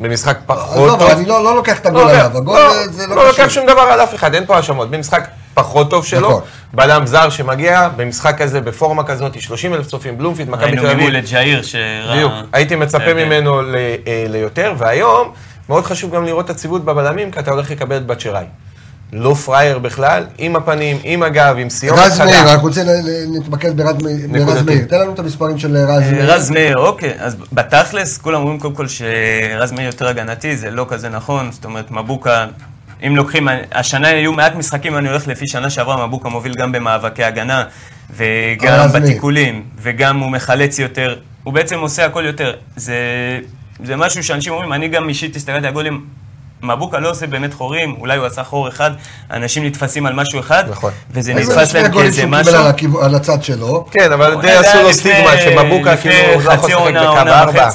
במשחק 0.00 0.38
פחות 0.46 0.72
עזוב, 0.72 0.88
טוב. 0.90 1.02
אבל 1.02 1.10
אני 1.18 1.26
לא 1.26 1.44
לא 1.44 1.56
לוקח 1.56 1.78
את 1.78 1.86
הגול 1.86 2.02
לא, 2.02 2.10
עליו, 2.10 2.36
הגול 2.36 2.54
לא, 2.58 2.86
זה- 2.88 3.06
לא 3.06 3.16
לא 3.16 3.26
לוקח 3.28 3.36
קשור. 3.36 3.48
שום 3.48 3.66
דבר 3.66 3.80
על 3.80 4.00
אף 4.00 4.14
אחד, 4.14 4.34
אין 4.34 4.46
פה 4.46 4.56
האשמות. 4.56 4.90
במשחק 4.90 5.24
פחות 5.54 5.90
טוב 5.90 6.06
שלו, 6.06 6.28
נכון. 6.28 6.42
בלם 6.72 7.06
זר 7.06 7.30
שמגיע, 7.30 7.88
במשחק 7.96 8.38
כזה, 8.42 8.60
בפורמה 8.60 9.04
כזאת, 9.04 9.40
30 9.40 9.74
אלף 9.74 9.86
צופים, 9.86 10.18
בלומפיד, 10.18 10.50
מכבי 10.50 10.76
תל 10.76 10.86
אביב. 10.86 10.98
ממול 10.98 11.18
את 11.18 11.30
ג'איר 11.30 11.62
שראה... 11.62 12.14
בדיוק, 12.14 12.32
הייתי 12.52 12.76
מצפה 12.76 12.98
זה- 13.04 13.14
ממנו 13.14 13.62
ל- 13.62 13.74
אה, 14.06 14.24
ליותר, 14.28 14.74
והיום 14.78 15.32
מאוד 15.68 15.84
חשוב 15.84 16.14
גם 16.14 16.24
לראות 16.24 16.44
את 16.44 16.50
הציוות 16.50 16.84
בבלמים, 16.84 17.30
כי 17.30 17.38
אתה 17.40 17.50
הולך 17.50 17.70
לקבל 17.70 17.96
את 17.96 18.06
בת 18.06 18.20
שיראי. 18.20 18.44
לא 19.12 19.34
פראייר 19.34 19.78
בכלל, 19.78 20.26
עם 20.38 20.56
הפנים, 20.56 20.96
עם 21.04 21.22
הגב, 21.22 21.56
עם 21.58 21.70
סיומת 21.70 21.98
רז 21.98 22.20
מאיר. 22.20 22.48
רק 22.48 22.60
רוצה 22.60 22.82
ל- 22.84 22.86
ל- 22.90 23.32
להתמקד 23.32 23.76
ברז 23.76 24.62
מאיר-. 24.62 24.84
תן 24.88 25.00
לנו 25.00 25.14
את 25.14 25.18
המספרים 25.18 25.58
של 25.58 25.76
רז 25.76 26.02
אה, 26.02 26.10
מאיר. 26.12 26.32
רז 26.34 26.50
מאיר, 26.50 26.78
אוקיי, 26.78 27.12
אז 27.18 27.36
בתכלס, 27.52 28.18
כולם 28.18 28.40
אומרים 28.40 28.58
קודם 28.60 28.74
כל 28.74 28.86
שרז 28.88 29.72
מאיר 29.72 29.86
יותר 29.86 30.08
הגנתי, 30.08 30.56
זה 30.56 30.70
לא 30.70 30.86
כזה 30.88 31.08
נכון, 31.08 31.52
זאת 31.52 31.64
אומרת, 31.64 31.90
מבוקה, 31.90 32.46
אם 33.06 33.16
לוקחים, 33.16 33.48
השנה 33.72 34.10
יהיו 34.10 34.32
מעט 34.32 34.54
משחקים, 34.54 34.98
אני 34.98 35.08
הולך 35.08 35.26
לפי 35.28 35.46
שנה 35.46 35.70
שעברה, 35.70 36.06
מבוקה 36.06 36.28
מוביל 36.28 36.54
גם 36.54 36.72
במאבקי 36.72 37.24
הגנה, 37.24 37.64
וגם. 38.16 38.88
בתיקולים, 38.94 39.62
וגם 39.82 40.18
הוא 40.18 40.30
מחלץ 40.30 40.78
יותר, 40.78 41.16
הוא 41.44 41.54
בעצם 41.54 41.78
עושה 41.78 42.06
הכל 42.06 42.24
יותר. 42.26 42.54
זה, 42.76 42.96
משהו 43.96 44.24
שאנשים 44.24 44.52
אומרים, 44.52 44.72
אני 44.72 44.88
גם 44.88 45.08
אישית 45.08 45.36
הסתכלתי 45.36 45.58
על 45.58 45.72
הגולים, 45.72 46.04
מבוקה 46.62 46.98
לא 46.98 47.10
עושה 47.10 47.26
באמת 47.26 47.54
חורים, 47.54 47.94
אולי 48.00 48.16
הוא 48.16 48.26
עשה 48.26 48.44
חור 48.44 48.68
אחד, 48.68 48.90
אנשים 49.30 49.64
נתפסים 49.66 50.06
על 50.06 50.12
משהו 50.12 50.40
אחד, 50.40 50.64
נכון. 50.70 50.92
וזה 51.10 51.32
איזה 51.32 51.52
נתפס 51.52 51.70
שני 51.70 51.82
להם 51.82 51.92
גולים 51.92 52.10
כאיזה 52.10 52.26
משהו. 52.26 52.44
קיבל 52.52 52.58
על 52.64 52.66
הכיוון- 52.66 53.04
על 53.04 53.14
הצד 53.14 53.42
שלו. 53.42 53.86
כן, 53.90 54.12
אבל 54.12 54.40
די 54.40 54.46
זה 54.48 54.60
עשו 54.60 54.82
לו 54.82 54.92
סטיגמה 54.94 55.36
שמבוקה 55.38 55.96
כאילו 55.96 56.14
לא 56.14 56.20
יכול 56.20 56.52
לשחק 56.52 56.58
חצי 56.62 56.72
בקו 56.72 56.80
עונה, 56.82 57.06
עונה 57.08 57.40
ארבע. 57.40 57.70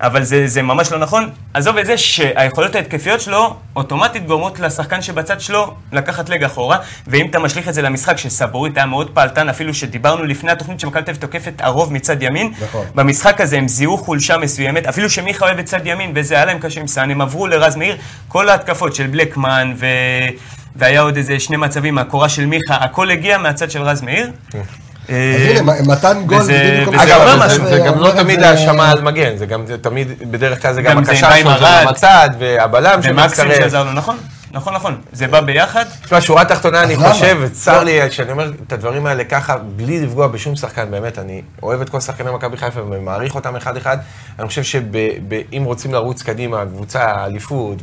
אבל 0.00 0.22
זה, 0.22 0.46
זה 0.46 0.62
ממש 0.62 0.92
לא 0.92 0.98
נכון. 0.98 1.30
עזוב 1.54 1.76
את 1.76 1.86
זה 1.86 1.98
שהיכולות 1.98 2.74
ההתקפיות 2.74 3.20
שלו 3.20 3.56
אוטומטית 3.76 4.26
גורמות 4.26 4.60
לשחקן 4.60 5.02
שבצד 5.02 5.40
שלו 5.40 5.74
לקחת 5.92 6.28
לג 6.28 6.44
אחורה, 6.44 6.78
ואם 7.06 7.26
אתה 7.30 7.38
משליך 7.38 7.68
את 7.68 7.74
זה 7.74 7.82
למשחק 7.82 8.18
שסבורית 8.18 8.76
היה 8.76 8.86
מאוד 8.86 9.10
פעלתן, 9.14 9.48
אפילו 9.48 9.74
שדיברנו 9.74 10.24
לפני 10.24 10.52
התוכנית 10.52 10.80
שמכבי 10.80 11.02
תל 11.02 11.10
אביב 11.10 11.20
תוקפת 11.20 11.52
הרוב 11.58 11.92
מצד 11.92 12.22
ימין, 12.22 12.52
נכון. 12.62 12.86
במשחק 12.94 13.40
הזה 13.40 13.58
הם 13.58 13.68
זיהו 13.68 13.98
חולשה 13.98 14.38
מסוימת, 14.38 14.86
אפילו 14.86 15.10
שמיכה 15.10 15.44
אוהב 15.46 15.58
את 15.58 15.64
צד 15.64 15.86
ימין, 15.86 16.12
וזה 16.14 16.34
היה 16.34 16.44
להם 16.44 16.58
קשה 16.58 16.80
עם 16.80 16.86
סאן, 16.86 17.10
הם 17.10 17.20
עברו 17.20 17.46
לרז 17.46 17.76
מאיר, 17.76 17.96
כל 18.28 18.48
ההתקפות 18.48 18.94
של 18.94 19.06
בלקמן 19.06 19.72
ו... 19.76 19.86
והיה 20.76 21.00
עוד 21.00 21.16
איזה 21.16 21.40
שני 21.40 21.56
מצבים 21.56 21.94
מהקורה 21.94 22.28
של 22.28 22.46
מיכה, 22.46 22.74
הכל 22.74 23.10
הגיע 23.10 23.38
מהצד 23.38 23.70
של 23.70 23.82
רז 23.82 24.02
מאיר. 24.02 24.30
אז 25.08 25.14
הנה, 25.50 25.62
מ- 25.62 25.90
מתן 25.90 26.22
גול. 26.26 26.38
וזה- 26.38 26.76
בדיוק 26.86 27.04
זה- 27.04 27.36
משהו. 27.38 27.66
זה 27.68 27.78
גם 27.78 27.98
לא 27.98 28.10
תמיד 28.16 28.40
זה- 28.40 28.50
האשמה 28.50 28.90
על 28.90 29.00
מגן, 29.02 29.36
זה 29.36 29.46
גם 29.46 29.66
זה 29.66 29.78
תמיד, 29.78 30.08
בדרך 30.30 30.62
כלל 30.62 30.72
זה 30.74 30.82
גם 30.82 30.98
הקשר 30.98 31.30
שלו, 31.40 31.50
זה 31.58 31.80
הצד, 31.88 32.28
והבלם 32.38 33.00
ומקסים 33.02 33.16
שמצטרף. 33.44 33.56
שעזר 33.58 33.84
לו, 33.84 33.92
נכון, 33.92 34.16
נכון, 34.52 34.74
נכון. 34.74 34.96
זה 35.12 35.26
בא 35.26 35.40
ביחד. 35.40 35.84
תשמע, 36.04 36.20
שורה 36.20 36.44
תחתונה, 36.44 36.82
אני? 36.82 36.96
חושב, 36.96 37.36
וצר 37.40 37.84
לי 37.84 38.10
שאני 38.10 38.30
אומר 38.32 38.52
את 38.66 38.72
הדברים 38.72 39.06
האלה 39.06 39.24
ככה, 39.24 39.56
בלי 39.76 40.00
לפגוע 40.06 40.26
בשום 40.26 40.56
שחקן, 40.56 40.90
באמת, 40.90 41.18
אני 41.18 41.42
אוהב 41.62 41.80
את 41.80 41.88
כל 41.88 42.00
שחקני 42.00 42.30
מכבי 42.30 42.56
חיפה 42.56 42.80
ומעריך 42.82 43.34
אותם 43.34 43.56
אחד-אחד. 43.56 43.96
אני 44.38 44.48
חושב 44.48 44.62
שאם 44.62 45.62
רוצים 45.64 45.94
לרוץ 45.94 46.22
קדימה, 46.22 46.64
קבוצה, 46.74 47.24
אליפות. 47.24 47.78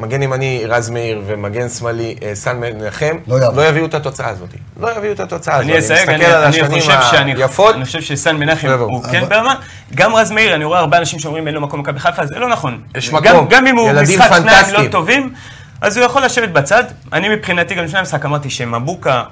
מגן 0.00 0.22
ימני 0.22 0.62
רז 0.68 0.90
מאיר 0.90 1.22
ומגן 1.26 1.68
שמאלי 1.68 2.14
אה, 2.22 2.34
סן 2.34 2.56
מנחם, 2.60 3.16
לא. 3.28 3.38
לא 3.56 3.68
יביאו 3.68 3.86
את 3.86 3.94
התוצאה 3.94 4.28
הזאת. 4.28 4.48
לא 4.80 4.96
יביאו 4.96 5.12
את 5.12 5.20
התוצאה 5.20 5.54
הזאת. 5.56 5.70
אני 5.70 5.78
אסייג, 5.78 6.08
אני 6.08 6.16
מסתכל 6.18 6.32
על 6.32 6.42
אני 6.44 6.56
השנים 6.60 6.80
חושב 6.80 6.98
שאני 7.10 7.32
היפות, 7.34 7.74
אני 7.74 7.84
חושב 7.84 8.00
שסן 8.00 8.36
מנחם 8.36 8.68
לא 8.68 8.74
הוא. 8.74 9.02
כן 9.12 9.24
ברמה. 9.28 9.54
גם 9.94 10.14
רז 10.14 10.30
מאיר, 10.30 10.54
אני 10.54 10.64
רואה 10.64 10.78
הרבה 10.78 10.98
אנשים 10.98 11.18
שאומרים 11.18 11.46
אין 11.46 11.54
לו 11.54 11.60
מקום 11.60 11.80
במכבי 11.82 12.00
חיפה, 12.00 12.26
זה 12.26 12.38
לא 12.38 12.48
נכון. 12.48 12.80
יש 12.94 13.12
מקום. 13.12 13.46
גם 13.50 13.66
אם 13.66 13.76
הוא 13.76 13.90
משחק 14.02 14.36
שניים. 14.40 14.74
לא 14.84 14.88
טובים, 14.90 15.32
אז 15.80 15.96
הוא 15.96 16.06
יכול 16.06 16.24
לשבת 16.24 16.48
בצד. 16.48 16.84
אני 17.12 17.28
מבחינתי, 17.28 17.74
גם 17.74 17.84
לפני 17.84 17.98
המשחק 17.98 18.24
אמרתי 18.24 18.50
שמבוקה 18.50 19.22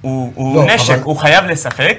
הוא 0.00 0.32
הוא 0.34 0.56
לא, 0.66 0.74
נשק, 0.74 0.90
אבל- 0.94 1.02
הוא 1.02 1.16
חייב 1.16 1.44
לשחק. 1.44 1.94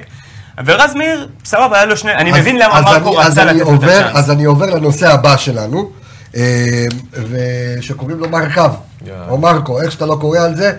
ורז 0.66 0.94
מאיר, 0.94 1.28
סבבה, 1.44 1.76
היה 1.76 1.84
לו 1.84 1.96
שני, 1.96 2.14
אני 2.14 2.32
אז- 2.32 2.38
מבין 2.38 2.58
למה 2.58 2.80
מרקו 2.80 3.16
רצה 3.16 3.44
לתת 3.44 3.62
את 3.62 3.82
הצ'אנס. 3.82 4.16
אז 4.16 4.30
אני 4.30 4.44
עובר 4.44 4.66
לנושא 4.66 5.12
הבא 5.12 5.36
שלנו, 5.36 5.90
אה, 6.36 6.86
ושקוראים 7.12 8.18
לו 8.18 8.28
מרקב, 8.28 8.70
יאללה. 9.06 9.28
או 9.28 9.38
מרקו, 9.38 9.80
איך 9.82 9.92
שאתה 9.92 10.06
לא 10.06 10.16
קורא 10.20 10.38
על 10.38 10.56
זה. 10.56 10.72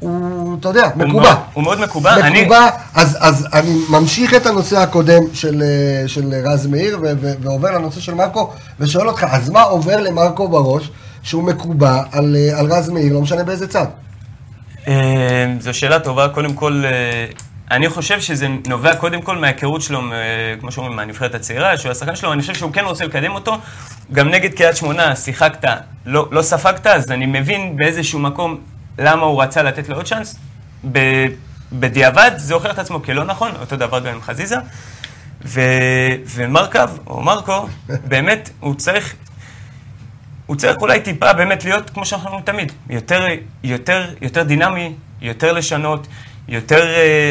הוא, 0.00 0.56
אתה 0.60 0.68
יודע, 0.68 0.90
הוא 0.94 1.04
מקובע. 1.04 1.22
מאוד- 1.22 1.36
הוא 1.52 1.64
מאוד 1.64 1.80
מקובע. 1.80 2.14
אני- 2.26 2.40
מקובע, 2.42 2.60
אז, 2.94 3.16
אז 3.20 3.46
אני 3.52 3.74
ממשיך 3.90 4.34
את 4.34 4.46
הנושא 4.46 4.78
הקודם 4.78 5.22
של, 5.32 5.62
אה, 5.62 6.08
של 6.08 6.34
רז 6.44 6.66
מאיר, 6.66 6.98
ו- 7.02 7.12
ו- 7.20 7.32
ועובר 7.42 7.70
לנושא 7.70 8.00
של 8.00 8.14
מרקו, 8.14 8.50
ושואל 8.80 9.08
אותך, 9.08 9.24
אז 9.30 9.50
מה 9.50 9.62
עובר 9.62 10.00
למרקו 10.00 10.48
בראש, 10.48 10.90
שהוא 11.22 11.42
מקובע 11.42 12.02
על, 12.12 12.36
אה, 12.38 12.58
על 12.58 12.72
רז 12.72 12.88
מאיר, 12.90 13.12
לא 13.12 13.20
משנה 13.20 13.44
באיזה 13.44 13.66
צד? 13.68 13.86
אה, 14.88 14.92
זו 15.60 15.74
שאלה 15.74 15.98
טובה. 15.98 16.28
קודם 16.28 16.52
כל, 16.52 16.82
אה, 16.86 17.26
אני 17.70 17.88
חושב 17.88 18.20
שזה 18.20 18.46
נובע 18.66 18.96
קודם 18.96 19.22
כל 19.22 19.36
מההיכרות 19.38 19.82
שלו, 19.82 20.02
מ- 20.02 20.12
כמו 20.60 20.72
שאומרים, 20.72 20.96
מהנבחרת 20.96 21.34
הצעירה, 21.34 21.78
שהוא 21.78 21.92
השחקן 21.92 22.16
שלו, 22.16 22.32
אני 22.32 22.40
חושב 22.40 22.54
שהוא 22.54 22.72
כן 22.72 22.84
רוצה 22.84 23.04
לקדם 23.04 23.34
אותו. 23.34 23.58
גם 24.12 24.28
נגד 24.28 24.54
קריית 24.54 24.76
שמונה, 24.76 25.16
שיחקת, 25.16 25.68
לא, 26.06 26.28
לא 26.30 26.42
ספגת, 26.42 26.86
אז 26.86 27.10
אני 27.10 27.26
מבין 27.26 27.76
באיזשהו 27.76 28.18
מקום 28.18 28.60
למה 28.98 29.22
הוא 29.22 29.42
רצה 29.42 29.62
לתת 29.62 29.88
לו 29.88 29.96
עוד 29.96 30.06
צ'אנס. 30.06 30.36
ב- 30.92 31.26
בדיעבד 31.72 32.30
זה 32.36 32.54
הוכיח 32.54 32.70
את 32.70 32.78
עצמו 32.78 33.02
כלא 33.02 33.24
נכון, 33.24 33.50
אותו 33.60 33.76
דבר 33.76 33.98
גם 34.00 34.14
עם 34.14 34.20
חזיזה. 34.22 34.56
ו... 35.44 35.60
ומרקב, 36.34 36.98
או 37.06 37.22
מרקו, 37.22 37.66
באמת, 38.10 38.50
הוא 38.60 38.74
צריך, 38.74 39.14
הוא 40.46 40.56
צריך 40.56 40.76
אולי 40.80 41.00
טיפה 41.00 41.32
באמת 41.32 41.64
להיות 41.64 41.90
כמו 41.90 42.04
שאנחנו 42.06 42.40
תמיד, 42.44 42.72
יותר, 42.90 43.26
יותר, 43.64 44.14
יותר 44.20 44.42
דינמי, 44.42 44.92
יותר 45.20 45.52
לשנות, 45.52 46.06
יותר 46.50 46.82
uh, 46.82 46.86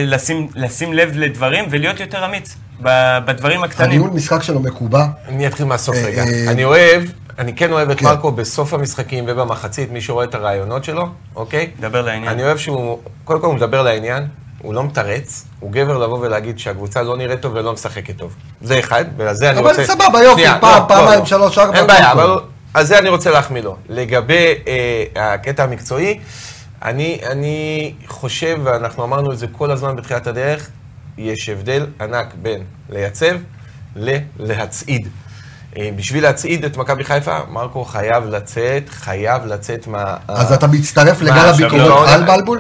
לשים, 0.05 0.47
לשים 0.55 0.93
לב 0.93 1.11
לדברים 1.15 1.65
ולהיות 1.69 1.99
יותר 1.99 2.25
אמיץ 2.25 2.55
ב- 2.81 3.19
בדברים 3.25 3.63
הקטנים. 3.63 3.89
הניהול 3.89 4.09
משחק 4.09 4.43
שלו 4.43 4.59
מקובע. 4.59 5.05
אני 5.27 5.47
אתחיל 5.47 5.65
מהסוף 5.65 5.95
אה, 5.95 6.05
רגע. 6.05 6.23
אה, 6.23 6.51
אני 6.51 6.63
אוהב, 6.63 7.03
אני 7.39 7.55
כן 7.55 7.71
אוהב 7.71 7.89
את 7.89 7.99
כן. 7.99 8.05
מרקו 8.05 8.31
בסוף 8.31 8.73
המשחקים 8.73 9.25
ובמחצית, 9.27 9.91
מי 9.91 10.01
שרואה 10.01 10.25
את 10.25 10.35
הרעיונות 10.35 10.83
שלו, 10.83 11.07
אוקיי? 11.35 11.69
דבר 11.79 12.01
לעניין. 12.01 12.31
אני 12.31 12.43
אוהב 12.43 12.57
שהוא, 12.57 12.99
קודם 13.23 13.39
כל 13.39 13.47
הוא 13.47 13.55
מדבר 13.55 13.81
לעניין, 13.81 14.27
הוא 14.61 14.73
לא 14.73 14.83
מתרץ, 14.83 15.45
הוא 15.59 15.71
גבר 15.71 15.97
לבוא 15.97 16.19
ולהגיד 16.19 16.59
שהקבוצה 16.59 17.01
לא 17.01 17.17
נראית 17.17 17.41
טוב 17.41 17.53
ולא 17.55 17.73
משחקת 17.73 18.17
טוב. 18.17 18.35
זה 18.61 18.79
אחד, 18.79 19.05
ועל 19.17 19.35
זה 19.35 19.49
אני 19.49 19.59
אבל 19.59 19.69
רוצה... 19.69 19.85
סבבה, 19.85 20.23
יופי, 20.23 20.43
פעם, 20.61 20.81
לא, 20.81 20.88
פעמיים, 20.88 21.19
לא. 21.19 21.25
שלוש, 21.25 21.57
ארבע, 21.57 21.77
אין 21.77 21.88
בעיה, 21.88 22.11
אבל. 22.11 22.39
על 22.73 22.85
זה 22.85 22.99
אני 22.99 23.09
רוצה 23.09 23.31
להחמיא 23.31 23.61
לו. 23.61 23.75
לגבי 23.89 24.53
אה, 24.67 25.33
הקטע 25.33 25.63
המקצועי, 25.63 26.19
אני, 26.81 27.19
אני 27.31 27.93
חושב, 28.07 28.59
ואנחנו 28.63 29.03
אמרנו 29.03 29.31
את 29.31 29.38
זה 29.38 29.48
כל 29.51 29.71
הזמן 29.71 29.95
בתחילת 29.95 30.27
הדרך, 30.27 30.69
יש 31.17 31.50
הבדל 31.50 31.88
ענק 32.01 32.33
בין 32.41 32.63
לייצב 32.89 33.36
ללהצעיד. 33.95 35.07
אה, 35.77 35.89
בשביל 35.95 36.24
להצעיד 36.24 36.65
את 36.65 36.77
מכבי 36.77 37.03
חיפה, 37.03 37.39
מרקו 37.50 37.86
חייב 37.86 38.25
לצאת, 38.25 38.89
חייב 38.89 39.45
לצאת 39.45 39.88
מה... 39.88 40.17
אז 40.27 40.53
אתה 40.53 40.67
מצטרף 40.67 41.21
לגל 41.21 41.33
הביקורת 41.33 41.74
עכשיו, 41.74 42.03
על 42.03 42.21
לא, 42.21 42.36
בלבול? 42.36 42.59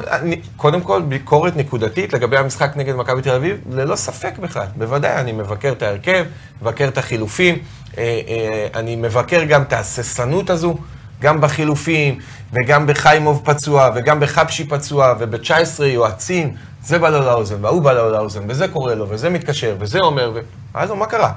קודם 0.55 0.81
כל, 0.81 1.01
ביקורת 1.01 1.57
נקודתית 1.57 2.13
לגבי 2.13 2.37
המשחק 2.37 2.71
נגד 2.75 2.95
מכבי 2.95 3.21
תל 3.21 3.35
אביב, 3.35 3.57
ללא 3.71 3.95
ספק 3.95 4.37
בכלל. 4.37 4.65
בוודאי, 4.75 5.21
אני 5.21 5.31
מבקר 5.31 5.71
את 5.71 5.81
ההרכב, 5.81 6.25
מבקר 6.61 6.87
את 6.87 6.97
החילופים, 6.97 7.57
אה, 7.97 8.21
אה, 8.27 8.67
אני 8.79 8.95
מבקר 8.95 9.43
גם 9.43 9.61
את 9.61 9.73
ההססנות 9.73 10.49
הזו, 10.49 10.77
גם 11.21 11.41
בחילופים, 11.41 12.19
וגם 12.53 12.87
בחיימוב 12.87 13.41
פצוע, 13.45 13.89
וגם 13.95 14.19
בחבשי 14.19 14.67
פצוע, 14.67 15.13
וב-19 15.19 15.83
יועצים, 15.83 16.53
זה 16.83 16.99
בא 16.99 17.09
לו 17.09 17.19
לאוזן, 17.19 17.65
וההוא 17.65 17.81
בא 17.81 17.93
לו 17.93 18.09
לאוזן, 18.09 18.41
וזה 18.47 18.67
קורה 18.67 18.95
לו, 18.95 19.09
וזה 19.09 19.29
מתקשר, 19.29 19.75
וזה 19.79 19.99
אומר, 19.99 20.31
ו... 20.35 20.39
הלו, 20.73 20.95
מה 20.95 21.05
קרה? 21.05 21.31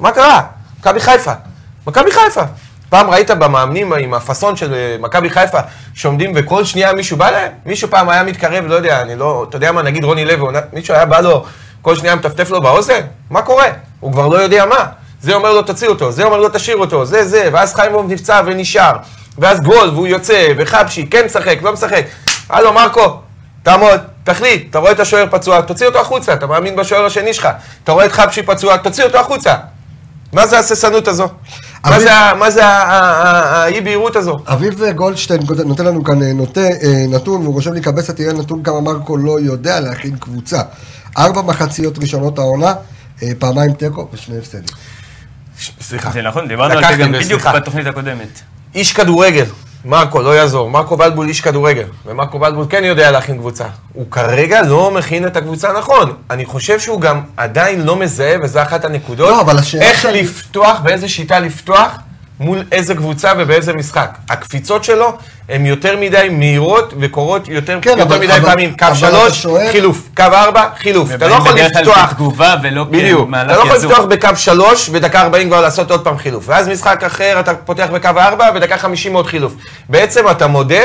מה 0.00 0.12
קרה? 0.12 0.42
מכבי 0.80 1.00
חיפה. 1.00 1.32
מכבי 1.86 2.10
חיפה. 2.10 2.42
פעם 2.88 3.10
ראית 3.10 3.30
במאמנים 3.30 3.92
עם 3.92 4.14
הפאסון 4.14 4.56
של 4.56 4.74
אה, 4.74 4.96
מכבי 5.00 5.30
חיפה, 5.30 5.58
שעומדים 5.94 6.32
וכל 6.34 6.64
שנייה 6.64 6.92
מישהו 6.92 7.16
בא 7.16 7.30
להם? 7.30 7.52
מישהו 7.66 7.88
פעם 7.90 8.08
היה 8.08 8.22
מתקרב, 8.22 8.64
לא 8.66 8.74
יודע, 8.74 9.02
אני 9.02 9.16
לא, 9.16 9.46
אתה 9.48 9.56
יודע 9.56 9.72
מה, 9.72 9.82
נגיד 9.82 10.04
רוני 10.04 10.24
לוי, 10.24 10.54
מישהו 10.72 10.94
היה 10.94 11.06
בא 11.06 11.20
לו, 11.20 11.44
כל 11.82 11.96
שנייה 11.96 12.16
מטפטף 12.16 12.50
לו 12.50 12.62
באוזן? 12.62 13.00
מה 13.30 13.42
קורה? 13.42 13.66
הוא 14.00 14.12
כבר 14.12 14.28
לא 14.28 14.36
יודע 14.38 14.66
מה. 14.66 14.86
זה 15.20 15.34
אומר 15.34 15.52
לו 15.52 15.62
תוציא 15.62 15.88
אותו, 15.88 16.12
זה 16.12 16.24
אומר 16.24 16.36
לו 16.36 16.48
תשאיר 16.48 16.76
אותו, 16.76 17.04
זה 17.04 17.24
זה, 17.24 17.48
ואז 17.52 17.74
חיימוב 17.74 18.12
נפצע 18.12 18.42
ונשאר, 18.46 18.96
ואז 19.38 19.60
גול 19.60 19.88
והוא 19.90 20.06
יוצא, 20.06 20.46
וחבשי 20.58 21.06
כן 21.10 21.22
משחק, 21.26 21.58
לא 21.62 21.72
משחק. 21.72 22.04
הלו, 22.48 22.72
מרקו, 22.72 23.16
תעמוד, 23.62 24.00
תחליט, 24.24 24.66
אתה 24.70 24.78
רואה 24.78 24.92
את 24.92 25.00
השוער 25.00 25.26
פצוע, 25.30 25.60
תוציא 25.60 25.86
אותו 25.86 26.00
החוצה, 26.00 26.32
אתה 26.34 26.46
מאמין 26.46 26.76
בשוער 26.76 27.04
השני 27.06 27.34
שלך. 27.34 27.48
אתה 27.84 27.92
רואה 27.92 28.06
את 28.06 28.12
חבשי 28.12 28.42
פצוע, 28.42 28.76
תוציא 28.76 29.04
אותו 29.04 29.18
החוצה. 29.18 29.54
מה 30.32 30.46
זה 30.46 30.56
ההססנות 30.56 31.08
הזו? 31.08 31.24
מה 31.24 31.32
אבל- 31.84 32.00
זה 32.00 32.14
ה- 32.14 32.34
מה 32.34 32.50
זה 32.50 32.66
האי-בהירות 32.66 34.16
הזו? 34.16 34.38
אביב 34.46 34.80
גולדשטיין 34.96 35.40
נותן 35.64 35.84
לנו 35.84 36.04
כאן 36.04 36.22
אה, 36.22 36.32
נוטה, 36.32 36.60
אה, 36.60 36.68
נתון, 37.08 37.42
והוא 37.42 37.54
רושם 37.54 37.72
לי 37.72 37.80
קבסה, 37.80 38.12
תראה 38.12 38.32
נתון 38.32 38.62
כמה 38.62 38.80
מרקו 38.80 39.16
לא 39.16 39.40
יודע 39.40 39.80
להכין 39.80 40.16
קבוצה. 40.16 40.60
ארבע 41.18 41.42
מחציות 41.42 41.98
ראשונות 41.98 42.38
העונה, 42.38 42.74
אה, 43.22 43.28
פעמיים 43.38 43.72
תיקו 43.72 44.08
ושני 44.12 44.38
הפסדים. 44.38 44.62
סליחה. 45.80 46.10
זה 46.10 46.22
נכון, 46.22 46.48
דיברנו 46.48 46.74
על 46.78 46.96
זה 46.96 47.02
גם. 47.02 47.12
בדיוק 47.12 47.46
בתוכנית 47.46 47.86
הקודמת. 47.86 48.40
איש 48.74 48.92
כדורגל, 48.92 49.44
מרקו, 49.84 50.22
לא 50.22 50.36
יעזור. 50.36 50.70
מרקו 50.70 50.96
בלבול 50.96 51.28
איש 51.28 51.40
כדורגל, 51.40 51.84
ומרקו 52.06 52.38
בלבול 52.38 52.66
כן 52.70 52.84
יודע 52.84 53.10
להכין 53.10 53.38
קבוצה. 53.38 53.64
הוא 53.92 54.10
כרגע 54.10 54.62
לא 54.62 54.90
מכין 54.90 55.26
את 55.26 55.36
הקבוצה 55.36 55.72
נכון. 55.78 56.12
אני 56.30 56.44
חושב 56.44 56.80
שהוא 56.80 57.00
גם 57.00 57.20
עדיין 57.36 57.82
לא 57.84 57.96
מזהה, 57.96 58.36
וזו 58.42 58.62
אחת 58.62 58.84
הנקודות, 58.84 59.28
לא, 59.28 59.40
אבל 59.40 59.58
השאלה 59.58 59.82
איך 59.84 60.02
שאני- 60.02 60.22
לפתוח, 60.22 60.80
באיזה 60.80 61.08
שיטה 61.08 61.38
לפתוח, 61.40 61.92
מול 62.40 62.64
איזה 62.72 62.94
קבוצה 62.94 63.32
ובאיזה 63.38 63.72
משחק. 63.72 64.18
הקפיצות 64.30 64.84
שלו 64.84 65.12
הן 65.48 65.66
יותר 65.66 65.96
מדי 66.00 66.28
מהירות 66.32 66.94
וקורות 67.00 67.48
יותר, 67.48 67.78
כן, 67.82 67.90
יותר 67.90 68.02
אבל- 68.02 68.18
מדי 68.18 68.32
אבל- 68.36 68.50
פעמים. 68.50 68.74
קו 68.78 68.86
שלוש, 68.94 69.42
שואל- 69.42 69.72
חילוף. 69.72 70.08
קו 70.16 70.22
ארבע, 70.22 70.64
חילוף. 70.78 71.14
אתה 71.14 71.28
לא 71.28 71.34
יכול 71.34 71.52
לפתוח... 71.52 71.98
כתגובה 72.10 72.54
ולא 72.62 72.84
בדיוק. 72.84 73.20
אתה 73.20 73.26
כמהלך 73.26 73.56
לא 73.56 73.62
יכול. 73.62 73.76
לפתוח 73.76 74.04
בקו 74.04 74.28
שלוש, 74.36 74.88
ודקה 74.92 75.20
40 75.22 75.48
כבר 75.48 75.60
לעשות 75.60 75.90
עוד 75.90 76.04
פעם 76.04 76.18
חילוף. 76.18 76.44
ואז 76.48 76.68
משחק 76.68 77.04
אחר, 77.04 77.36
אתה 77.40 77.54
פותח 77.54 77.88
בקו 77.92 78.08
ארבע, 78.18 78.50
ודקה 78.54 78.76
50 78.78 79.14
עוד 79.14 79.26
חילוף. 79.26 79.52
בעצם 79.88 80.30
אתה 80.30 80.46
מודה 80.46 80.80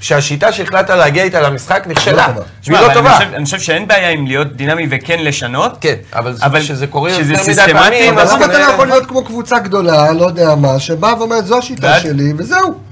שהשיטה 0.00 0.52
שהחלטת 0.52 0.90
להגיע 0.90 1.22
איתה 1.22 1.40
למשחק 1.40 1.84
נכשלה. 1.86 2.28
לא. 2.28 2.32
והיא 2.32 2.44
תשמע, 2.62 2.80
לא 2.80 2.94
טובה. 2.94 3.18
אני 3.34 3.44
חושב- 3.44 3.58
שאין 3.58 3.88
בעיה 3.88 4.10
עם 4.10 4.26
להיות 4.26 4.56
דינמי 4.56 4.86
וכן 4.90 5.18
לשנות. 5.22 5.76
כן, 5.80 5.94
אבל 6.12 6.60
כשזה 6.60 6.86
קורה 6.86 7.10
שזה 7.10 7.20
יותר 7.20 7.34
מדי 7.34 7.44
סיסטמטי, 7.54 7.72
פעמים, 7.72 8.12
אבל 8.14 8.22
אז 8.22 8.32
למה 8.32 8.44
אתה 8.44 8.58
לא 8.58 8.64
יכול 8.72 8.86
להיות 8.86 9.06
כמו 9.06 9.24
קבוצה 9.24 9.58
גדולה, 9.58 10.12
לא 10.12 10.26
יודע 10.26 10.54
מה, 10.54 10.78
שבאה 10.80 11.18
ואומרת, 11.18 11.46
זו 11.46 11.58
השיטה 11.58 12.00
שלי, 12.00 12.32
וזהו. 12.38 12.87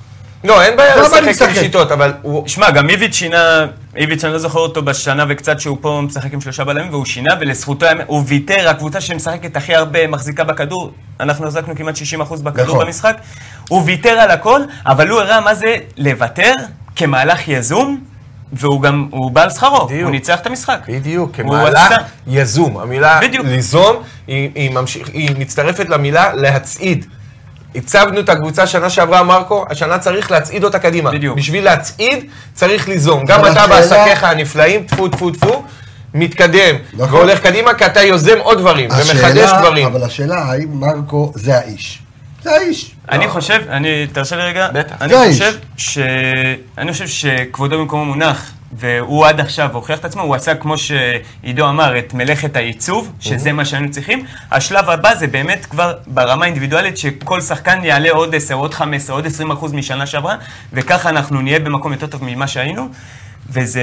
לא, 0.47 0.63
אין 0.63 0.77
בעיה 0.77 0.97
לשחק 1.23 1.49
עם? 1.49 1.55
שיטות, 1.55 1.93
אבל 1.93 2.13
הוא... 2.23 2.49
שמע, 2.49 2.71
גם 2.71 2.91
איביץ' 2.91 3.15
שינה, 3.15 3.67
איביץ', 3.97 4.25
אני 4.25 4.33
לא 4.33 4.39
זוכר 4.39 4.59
אותו 4.59 4.83
בשנה 4.83 5.25
וקצת 5.29 5.61
שהוא 5.61 5.79
פה 5.81 6.01
משחק 6.07 6.33
עם 6.33 6.41
שלושה 6.41 6.65
בלמים, 6.65 6.91
והוא 6.91 7.05
שינה, 7.05 7.35
ולזכותו, 7.41 7.87
היה- 7.87 7.95
הוא 8.07 8.23
ויתר, 8.27 8.69
הקבוצה 8.69 9.01
שמשחקת 9.01 9.57
הכי 9.57 9.75
הרבה 9.75 10.07
מחזיקה 10.07 10.45
בכדור, 10.45 10.91
אנחנו 11.21 11.45
החזקנו 11.47 11.77
כמעט 11.77 11.95
60% 11.97 12.43
בכדור 12.43 12.65
נכון. 12.75 12.87
במשחק, 12.87 13.17
הוא 13.69 13.83
ויתר 13.87 14.11
על 14.11 14.31
הכל, 14.31 14.61
אבל 14.87 15.09
הוא 15.09 15.21
הראה 15.21 15.41
מה 15.41 15.55
זה 15.55 15.77
לוותר 15.97 16.53
כמהלך 16.97 17.49
יזום, 17.49 18.01
והוא 18.53 18.83
גם, 18.83 19.09
הוא 19.11 19.31
בא 19.31 19.43
על 19.43 19.51
שכרו. 19.51 19.89
הוא 20.03 20.11
ניצח 20.11 20.41
את 20.41 20.47
המשחק. 20.47 20.79
בדיוק, 20.89 21.37
כמהלך 21.37 21.95
יזום. 22.27 22.79
המילה 22.79 23.21
בדיוק. 23.23 23.47
ליזום, 23.47 23.97
היא, 24.27 24.51
היא, 24.55 24.71
ממשיך, 24.71 25.09
היא 25.13 25.31
מצטרפת 25.39 25.89
למילה 25.89 26.35
להצעיד. 26.35 27.07
הצבנו 27.77 28.21
את 28.21 28.29
הקבוצה 28.29 28.67
שנה 28.67 28.91
שעברה, 28.91 29.23
מרקו, 29.23 29.65
השנה 29.71 29.99
צריך 29.99 30.31
להצעיד 30.31 30.65
אותה 30.65 30.79
קדימה. 30.79 31.11
בדיוק. 31.11 31.37
בשביל 31.39 31.65
להצעיד, 31.65 32.25
צריך 32.55 32.89
ליזום. 32.89 33.25
גם 33.25 33.47
אתה 33.47 33.67
בעסקיך 33.67 34.25
הנפלאים, 34.25 34.83
טפו 34.83 35.09
טפו 35.09 35.31
טפו, 35.31 35.63
מתקדם, 36.15 36.75
נכון. 36.93 37.15
והולך 37.15 37.41
קדימה, 37.41 37.75
כי 37.75 37.87
אתה 37.87 38.03
יוזם 38.03 38.39
עוד 38.39 38.59
דברים, 38.59 38.91
ומחדש 38.91 39.11
השאלה- 39.11 39.61
דברים. 39.61 39.87
אבל 39.87 40.03
השאלה, 40.03 40.39
האם 40.39 40.69
מרקו 40.81 41.33
זה 41.35 41.59
האיש? 41.59 41.99
זה 42.43 42.51
האיש. 42.53 42.91
אני 43.11 43.29
חושב, 43.29 43.61
אני, 43.69 44.07
תרשה 44.13 44.37
לי 44.37 44.43
רגע, 44.43 44.69
בטח. 44.75 44.95
אני 45.01 45.09
זה 45.09 45.21
האיש. 45.21 45.33
חושב 45.43 45.55
ש... 45.77 45.99
אני 46.79 46.93
חושב 46.93 47.07
שכבודו 47.07 47.79
במקומו 47.79 48.05
מונח, 48.05 48.51
והוא 48.79 49.27
עד 49.27 49.41
עכשיו 49.41 49.71
הוכיח 49.73 49.99
את 49.99 50.05
עצמו, 50.05 50.23
הוא 50.23 50.35
עשה, 50.35 50.55
כמו 50.55 50.75
שעידו 50.79 51.69
אמר, 51.69 51.99
את 51.99 52.15
מלאכת 52.15 52.57
העיצוב, 52.57 53.13
שזה 53.21 53.53
מה 53.53 53.65
שהיינו 53.65 53.91
צריכים. 53.91 54.25
השלב 54.51 54.91
הבא 54.91 55.15
זה 55.15 55.27
באמת 55.27 55.67
כבר 55.67 55.95
ברמה 56.07 56.45
האינדיבידואלית, 56.45 56.99
שכל 56.99 57.41
שחקן 57.41 57.85
יעלה 57.85 58.11
עוד 58.11 58.35
10, 58.35 58.55
עוד 58.55 58.75
15, 58.75 59.17
עוד 59.17 59.27
20 59.27 59.51
אחוז 59.51 59.73
משנה 59.73 60.07
שעברה, 60.07 60.37
וככה 60.73 61.09
אנחנו 61.09 61.41
נהיה 61.41 61.59
במקום 61.59 61.93
יותר 61.93 62.07
טוב 62.07 62.25
ממה 62.25 62.47
שהיינו. 62.47 62.89
וזה, 63.51 63.81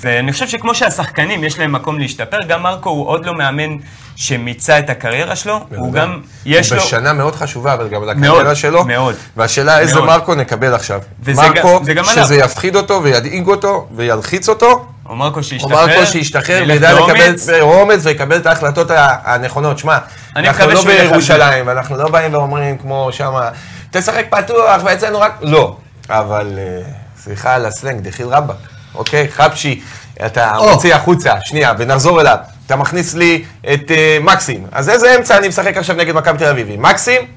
ואני 0.00 0.32
חושב 0.32 0.48
שכמו 0.48 0.74
שהשחקנים 0.74 1.44
יש 1.44 1.58
להם 1.58 1.72
מקום 1.72 1.98
להשתפר, 1.98 2.42
גם 2.42 2.62
מרקו 2.62 2.90
הוא 2.90 3.08
עוד 3.08 3.26
לא 3.26 3.34
מאמן 3.34 3.76
שמיצה 4.16 4.78
את 4.78 4.90
הקריירה 4.90 5.36
שלו, 5.36 5.60
הוא 5.76 5.92
גם, 5.92 6.20
יש 6.46 6.70
הוא 6.72 6.78
לו... 6.78 6.84
בשנה 6.84 7.12
מאוד 7.12 7.34
חשובה, 7.36 7.74
אבל 7.74 7.88
גם 7.88 8.00
מאוד, 8.00 8.16
לקריירה 8.36 8.54
שלו. 8.54 8.84
מאוד. 8.84 9.14
והשאלה 9.36 9.78
איזה 9.78 9.94
מאוד. 9.94 10.06
מרקו 10.06 10.34
נקבל 10.34 10.74
עכשיו. 10.74 11.00
מרקו, 11.26 11.78
גם- 11.78 11.84
זה 11.84 11.94
גם 11.94 12.04
עליו. 12.08 12.24
שזה 12.24 12.36
יפחיד 12.36 12.76
אותו 12.76 13.02
וידאיג 13.02 13.46
אותו 13.46 13.86
וילחיץ 13.96 14.48
אותו, 14.48 14.86
או 15.08 15.16
מרקו 15.16 15.38
או 15.38 15.42
שישתחרר. 15.44 15.86
מרקו 15.86 16.06
שישתחרר 16.06 16.64
וידע 16.68 16.92
לקבל. 16.92 17.34
אומץ 17.60 18.06
ויקבל 18.06 18.36
את 18.36 18.46
ההחלטות 18.46 18.90
הנכונות. 19.24 19.78
שמע, 19.78 19.98
אנחנו 20.36 20.66
לא 20.70 20.82
בירושלים, 20.84 21.66
ואנחנו 21.66 21.96
לא 21.96 22.08
באים 22.08 22.34
ואומרים 22.34 22.78
כמו 22.78 23.08
שמה, 23.12 23.48
תשחק 23.90 24.24
פתוח 24.30 24.82
ואצלנו 24.84 25.20
רק... 25.20 25.38
לא. 25.42 25.76
אבל 26.08 26.58
אה, 26.58 26.80
סליחה 27.22 27.54
על 27.54 27.66
הסלנג, 27.66 28.00
דחיל 28.00 28.26
רבאק, 28.26 28.56
אוקיי? 28.96 29.28
חבשי, 29.28 29.80
אתה 30.26 30.56
או. 30.56 30.70
מוציא 30.70 30.94
החוצה, 30.94 31.32
שנייה, 31.40 31.72
ונחזור 31.78 32.20
אליו. 32.20 32.36
אתה 32.66 32.76
מכניס 32.76 33.14
לי 33.14 33.44
את 33.74 33.90
אה, 33.90 34.18
מקסים. 34.20 34.66
אז 34.72 34.88
איזה 34.88 35.16
אמצע 35.16 35.38
אני 35.38 35.48
משחק 35.48 35.76
עכשיו 35.76 35.96
נגד 35.96 36.14
מכבי 36.14 36.38
תל 36.38 36.44
אביב? 36.44 36.66
עם 36.70 36.82
מקסים? 36.82 37.35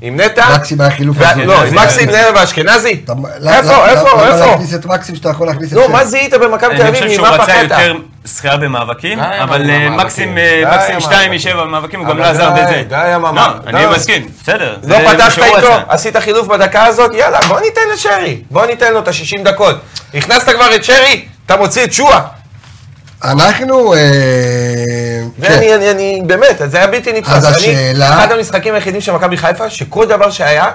עם 0.00 0.20
נטע? 0.20 0.54
מקסים 0.54 0.80
היה 0.80 0.90
חילוף 0.90 1.16
ו- 1.20 1.24
הזוי. 1.26 1.46
לא, 1.46 1.60
זה- 1.60 1.66
עם 1.66 1.74
מקסים, 1.74 2.10
זה- 2.12 2.18
נטע 2.30 2.40
ואשכנזי? 2.40 3.00
אתה- 3.04 3.12
איפה, 3.12 3.72
למה- 3.72 3.88
איפה, 3.88 4.08
למה 4.12 4.26
איפה? 4.28 4.46
להכניס 4.46 4.74
את 4.74 4.86
מקסים 4.86 5.16
שאתה 5.16 5.28
יכול 5.28 5.46
להכניס 5.46 5.72
את... 5.72 5.76
לא, 5.76 5.82
שרי? 5.82 5.92
מה 5.92 6.04
זיהית 6.04 6.34
במכבי 6.34 6.76
תל 6.76 6.80
אני 6.82 6.88
אביב? 6.88 7.02
חושב 7.02 7.14
שהוא 7.14 7.26
רצה? 7.26 7.62
יותר 7.62 7.94
שחייה 8.36 8.56
במאבקים, 8.56 9.18
אבל 9.20 9.70
אה. 9.70 9.90
מקסים 9.90 10.34
די, 10.34 10.64
אה, 10.64 10.74
מקסים 10.76 10.94
עם 10.94 11.00
2 11.00 11.12
המאבקים. 11.12 11.32
משבע 11.32 11.64
במאבקים, 11.64 12.00
הוא 12.00 12.08
גם 12.08 12.18
לא 12.18 12.24
עזר 12.24 12.50
בזה. 12.50 12.82
די 12.88 12.96
עם 12.96 13.22
לא, 13.36 13.40
אני. 13.66 13.86
מסכים, 13.96 14.26
בסדר. 14.42 14.76
לא 14.82 14.88
זה 14.98 15.16
פתחת 15.16 15.38
איתו. 15.42 15.68
עשית 15.88 16.16
חילוף 16.16 16.46
בדקה 16.48 16.84
הזאת, 16.84 17.10
יאללה, 17.14 17.38
בוא 17.48 17.60
ניתן 17.60 17.80
לשרי. 17.94 18.40
בוא 18.50 18.66
ניתן 18.66 18.92
לו 18.92 18.98
את 18.98 19.08
ה-60 19.08 19.42
דקות. 19.44 19.76
הכנסת 20.14 20.48
כבר 20.48 20.74
את 20.74 20.84
שרי, 20.84 21.24
אתה 21.46 21.56
מוציא 21.56 21.84
את 21.84 21.92
שועה. 21.92 22.20
אנחנו... 23.24 23.94
אה, 25.26 25.48
ואני, 25.50 25.66
כן. 25.68 25.74
אני, 25.74 25.90
אני, 25.90 26.22
באמת, 26.26 26.60
זה 26.66 26.76
היה 26.76 26.86
בלתי 26.86 27.12
נתפס. 27.12 27.30
אז 27.32 27.44
אני- 27.46 27.56
השאלה- 27.56 28.08
אחד 28.24 28.32
המשחקים 28.32 28.74
היחידים 28.74 29.00
של 29.00 29.12
מכבי 29.12 29.36
חיפה, 29.36 29.70
שכל 29.70 30.06
דבר 30.06 30.30
שהיה, 30.30 30.70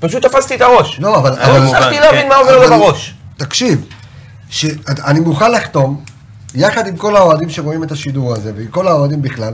פשוט 0.00 0.26
תפסתי 0.26 0.54
את 0.54 0.60
הראש. 0.60 1.00
לא, 1.00 1.16
אבל... 1.18 1.30
לא 1.30 1.36
הצלחתי 1.64 1.94
כן. 1.94 2.02
להבין 2.02 2.28
מה 2.28 2.34
עובר 2.36 2.66
לו 2.66 2.78
בראש. 2.78 3.14
תקשיב, 3.36 3.84
ש- 4.50 4.66
אני 5.04 5.20
מוכן 5.20 5.52
לחתום, 5.52 6.00
יחד 6.54 6.86
עם 6.86 6.96
כל 6.96 7.16
האוהדים 7.16 7.50
שרואים 7.50 7.84
את 7.84 7.92
השידור 7.92 8.32
הזה, 8.32 8.52
ועם 8.56 8.66
כל 8.66 8.88
האוהדים 8.88 9.22
בכלל, 9.22 9.52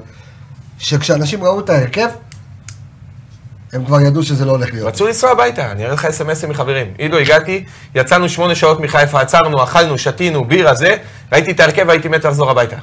שכשאנשים 0.78 1.44
ראו 1.44 1.60
את 1.60 1.70
ההרכב, 1.70 2.08
הם 3.72 3.84
כבר 3.84 4.00
ידעו 4.00 4.22
שזה 4.22 4.44
לא 4.44 4.50
הולך 4.50 4.72
להיות. 4.72 4.88
רצו 4.88 5.06
לנסוע 5.06 5.30
הביתה, 5.30 5.70
אני 5.72 5.82
אראה 5.84 5.94
לך 5.94 6.04
אסמסים 6.04 6.50
מחברים. 6.50 6.86
עידו, 6.98 7.16
הגעתי, 7.18 7.64
יצאנו 7.94 8.28
שמונה 8.28 8.54
שעות 8.54 8.80
מחיפה, 8.80 9.20
עצרנו, 9.20 9.62
אכלנו, 9.64 9.98
שתינו, 9.98 10.44
בירה, 10.44 10.74
זה, 10.74 10.96
ראיתי 11.32 11.50
את 11.50 11.60
ההרכב 11.60 11.84
והייתי 11.88 12.08
מת 12.08 12.24
לחזור 12.24 12.50
הביתה. 12.50 12.76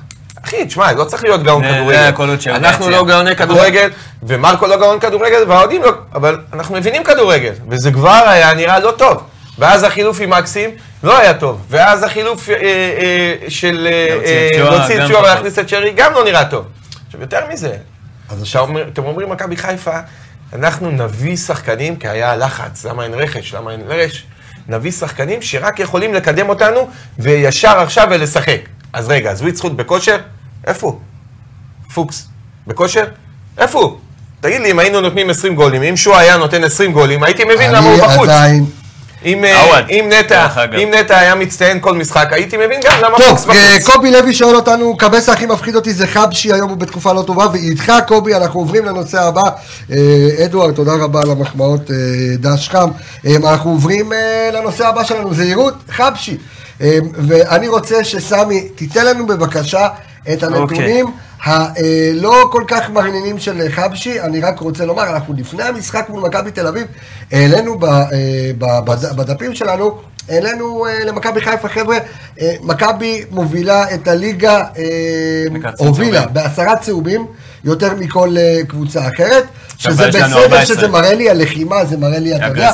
אחי, 0.45 0.65
תשמע, 0.65 0.91
לא 0.93 1.03
צריך 1.03 1.23
להיות 1.23 1.43
גאון 1.43 1.63
זה- 1.63 1.69
כדורגל. 1.73 1.97
שהיו 2.41 2.55
אנחנו. 2.55 2.89
לא 2.89 3.05
גאוני 3.05 3.35
כדורגל, 3.35 3.89
ומרקו 4.23 4.67
לא 4.67 4.77
גאון 4.77 4.99
כדורגל, 4.99 5.43
והאוהדים 5.47 5.83
לא, 5.83 5.91
אבל 6.15 6.39
אנחנו 6.53 6.75
מבינים 6.75 7.03
כדורגל, 7.03 7.51
וזה 7.69 7.91
כבר 7.91 8.23
היה 8.27 8.53
נראה 8.53 8.79
לא 8.79 8.91
טוב. 8.91 9.23
ואז 9.59 9.83
החילוף 9.83 10.19
עם 10.21 10.29
מקסים 10.29 10.69
לא 11.03 11.17
היה 11.19 11.33
טוב, 11.33 11.65
ואז 11.69 12.03
החילוף 12.03 12.49
אה, 12.49 12.55
אה, 12.55 13.35
של 13.49 13.87
אה, 13.91 14.15
להוציא 14.63 14.99
אה, 14.99 15.05
את 15.05 15.09
את 15.09 15.15
פחות. 15.15 15.23
ולהכניס 15.25 15.59
את 15.59 15.69
שרי 15.69 15.93
גם 15.95 16.13
לא 16.13 16.23
נראה 16.23 16.45
טוב. 16.45 16.65
עכשיו, 17.07 17.21
יותר 17.21 17.39
מזה, 17.53 17.75
אתם 18.93 19.03
אומרים 19.03 19.29
מכבי 19.29 19.57
חיפה, 19.57 19.97
אנחנו 20.53 20.91
נביא 20.91 21.37
שחקנים, 21.37 21.95
כי 21.95 22.07
היה 22.07 22.35
לחץ, 22.35 22.85
למה 22.85 23.03
אין 23.03 23.13
רכש, 23.13 23.53
למה 23.53 23.71
אין 23.71 23.81
רכש? 23.87 24.23
נביא 24.67 24.91
שחקנים 24.91 25.41
שרק 25.41 25.79
יכולים 25.79 26.13
לקדם 26.13 26.49
אותנו, 26.49 26.89
וישר 27.19 27.79
עכשיו 27.79 28.07
ולשחק. 28.11 28.59
אז 28.93 29.09
רגע, 29.09 29.31
אז 29.31 29.43
זכות 29.53 29.75
בכושר? 29.75 30.17
איפה 30.65 30.87
הוא? 30.87 30.99
פוקס. 31.93 32.27
בכושר? 32.67 33.05
איפה 33.57 33.79
הוא? 33.79 33.97
תגיד 34.39 34.61
לי, 34.61 34.71
אם 34.71 34.79
היינו 34.79 35.01
נותנים 35.01 35.29
20 35.29 35.55
גולים, 35.55 35.83
אם 35.83 35.97
שועה 35.97 36.19
היה 36.19 36.37
נותן 36.37 36.63
20 36.63 36.93
גולים, 36.93 37.23
הייתי 37.23 37.43
מבין 37.43 37.71
למה 37.71 37.89
הוא 37.89 37.97
בחוץ. 37.97 38.29
עדיין... 38.29 38.65
אם, 39.25 39.45
אה, 39.45 39.79
אם 39.89 40.09
נטע. 40.19 40.47
אם 40.83 40.91
נטע 40.99 41.17
היה 41.17 41.35
מצטיין 41.35 41.79
כל 41.79 41.93
משחק, 41.93 42.27
הייתי 42.31 42.57
מבין 42.57 42.79
גם 42.85 43.01
למה 43.01 43.17
פוקס 43.17 43.43
טוב, 43.43 43.55
אה, 43.55 43.77
בחוץ. 43.79 43.95
קובי 43.95 44.11
לוי 44.11 44.33
שואל 44.33 44.55
אותנו, 44.55 44.97
קבסה 44.97 45.33
הכי 45.33 45.45
מפחיד 45.45 45.75
אותי 45.75 45.93
זה 45.93 46.07
חבשי, 46.07 46.53
היום 46.53 46.69
הוא 46.69 46.77
בתקופה 46.77 47.13
לא 47.13 47.21
טובה, 47.21 47.47
ואיתך 47.53 47.93
קובי, 48.07 48.35
אנחנו 48.35 48.59
עוברים 48.59 48.85
לנושא 48.85 49.21
הבא. 49.21 49.49
אה, 49.91 50.45
אדוארד, 50.45 50.73
תודה 50.73 50.93
רבה 50.93 51.21
על 51.21 51.31
המחמאות, 51.31 51.91
דש 52.39 52.69
חם. 52.69 52.89
אנחנו 53.35 53.71
עוברים 53.71 54.11
לנושא 54.53 54.87
הבא 54.87 55.03
שלנו, 55.03 55.33
זהירות, 55.33 55.73
חבשי. 55.89 56.37
ואני 57.27 57.67
רוצה 57.67 58.03
שסמי, 58.03 58.67
תיתן 58.75 59.05
לנו 59.05 59.27
בבקשה 59.27 59.87
את 60.33 60.43
הנתונים. 60.43 61.05
הלא 61.43 62.49
כל 62.51 62.63
כך 62.67 62.89
מרנינים 62.89 63.39
של 63.39 63.61
חבשי, 63.71 64.21
אני 64.21 64.41
רק 64.41 64.59
רוצה 64.59 64.85
לומר, 64.85 65.09
אנחנו 65.09 65.33
לפני 65.37 65.63
המשחק 65.63 66.05
מול 66.09 66.23
מכבי 66.27 66.51
תל 66.51 66.67
אביב, 66.67 66.87
העלינו 67.31 67.79
ב- 67.79 67.85
אה, 67.85 68.07
ב- 68.57 68.79
בד- 68.85 69.15
בדפים 69.17 69.55
שלנו, 69.55 69.97
העלינו 70.29 70.85
אה, 70.85 71.03
למכבי 71.05 71.41
חיפה, 71.41 71.67
חבר'ה, 71.67 71.97
אה, 72.41 72.55
מכבי 72.61 73.23
מובילה 73.31 73.93
את 73.93 74.07
הליגה, 74.07 74.63
אה, 74.77 74.83
הובילה. 75.77 76.25
בעשרה 76.33 76.77
צהובים, 76.77 77.25
יותר 77.63 77.93
מכל 77.95 78.35
אה, 78.37 78.59
קבוצה 78.67 79.07
אחרת, 79.07 79.43
שזה 79.77 79.89
בסדר 80.07 80.43
14. 80.43 80.65
שזה 80.75 80.87
מראה 80.87 81.13
לי 81.13 81.29
הלחימה, 81.29 81.85
זה 81.85 81.97
מראה 81.97 82.19
לי, 82.19 82.35
אתה 82.35 82.45
יודע. 82.45 82.69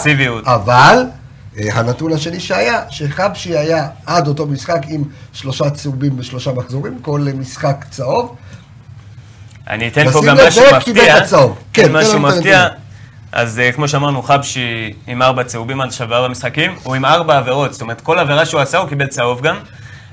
אבל 0.45 0.71
אה, 0.97 1.20
הנתון 1.57 2.13
השני 2.13 2.39
שהיה, 2.39 2.81
שחבשי 2.89 3.57
היה 3.57 3.87
עד 4.05 4.27
אותו 4.27 4.47
משחק 4.47 4.81
עם 4.87 5.03
שלושה 5.33 5.69
צהובים 5.69 6.19
ושלושה 6.19 6.51
מחזורים, 6.51 6.99
כל 7.01 7.25
אה, 7.27 7.33
משחק 7.33 7.85
צהוב. 7.89 8.35
אני 9.69 9.87
אתן 9.87 10.11
פה 10.11 10.21
גם 10.27 10.37
משהו 10.47 10.63
מפתיע. 10.77 11.25
כן, 11.27 11.45
כן, 11.73 11.91
משהו 11.91 12.19
מפתיע. 12.19 12.67
אז 13.31 13.59
אה, 13.59 13.71
כמו 13.71 13.87
שאמרנו, 13.87 14.21
חבשי 14.23 14.93
עם 15.07 15.21
ארבע 15.21 15.43
צהובים 15.43 15.81
עד 15.81 15.89
בארבע 16.09 16.27
משחקים, 16.27 16.75
הוא 16.83 16.95
עם 16.95 17.05
ארבע 17.05 17.37
עבירות, 17.37 17.73
זאת 17.73 17.81
אומרת, 17.81 18.01
כל 18.01 18.19
עבירה 18.19 18.45
שהוא 18.45 18.61
עשה 18.61 18.77
הוא 18.77 18.89
קיבל 18.89 19.07
צהוב 19.07 19.41
גם. 19.41 19.55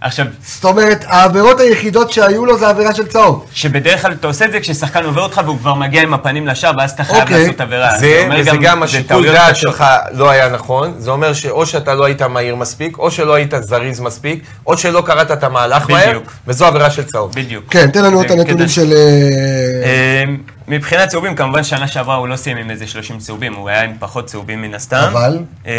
עכשיו, 0.01 0.27
זאת 0.47 0.65
אומרת, 0.65 1.05
העבירות 1.09 1.61
היחידות 1.61 2.13
שהיו 2.13 2.47
לו 2.47 2.59
זה 2.59 2.69
עבירה 2.69 2.95
של 2.95 3.07
צהוב. 3.07 3.47
שבדרך 3.53 4.03
כלל 4.03 4.13
אתה 4.13 4.27
עושה 4.27 4.45
את 4.45 4.53
זה 4.53 4.61
כששחקן 4.61 5.05
עובר 5.05 5.23
אותך 5.23 5.41
והוא 5.45 5.59
כבר 5.59 5.75
מגיע 5.75 6.03
עם 6.03 6.15
הפנים 6.15 6.47
לשער, 6.47 6.73
ואז 6.79 6.91
אתה 6.91 7.05
חייב 7.05 7.23
אוקיי. 7.23 7.41
לעשות 7.41 7.61
עבירה. 7.61 7.99
זה, 7.99 8.29
וזה 8.39 8.51
גם 8.63 8.79
זה 8.79 8.85
השיקול 8.85 9.33
דעת. 9.33 9.57
שלך 9.57 9.85
לא 10.13 10.31
היה 10.31 10.49
נכון, 10.49 10.95
זה 10.99 11.11
אומר 11.11 11.33
שאו 11.33 11.67
שאתה 11.67 11.95
לא 11.95 12.05
היית 12.05 12.23
מהיר 12.23 12.57
מספיק, 12.57 12.99
או 12.99 13.11
שלא 13.11 13.35
היית 13.35 13.55
זריז 13.61 14.01
מספיק, 14.01 14.45
או 14.67 14.79
שלא 14.79 15.03
קראת 15.07 15.31
את 15.31 15.45
המהלך 15.45 15.91
מהר, 15.91 16.09
בדיוק. 16.09 16.33
וזו 16.47 16.67
עבירה 16.67 16.91
של 16.91 17.03
צהוב. 17.05 17.33
בדיוק. 17.35 17.65
כן, 17.71 17.91
תן 17.91 18.05
לנו 18.05 18.19
זה 18.19 18.27
את 18.27 18.31
הנתונים 18.31 18.69
של... 18.69 18.93
מבחינת 20.69 21.09
צהובים, 21.09 21.35
כמובן 21.37 21.65
שנה 21.65 21.89
שעברה 21.89 22.17
הוא 22.17 22.29
לא 22.29 22.37
סיים 22.37 22.57
עם 22.57 22.71
איזה 22.71 22.87
30 22.87 23.19
צהובים, 23.19 23.55
הוא 23.55 23.69
היה 23.69 23.83
עם 23.83 23.93
פחות 23.99 24.27
צהובים 24.27 24.63
מן 24.63 24.75
הסתם. 24.75 24.97
אבל? 25.13 25.39
אה, 25.67 25.73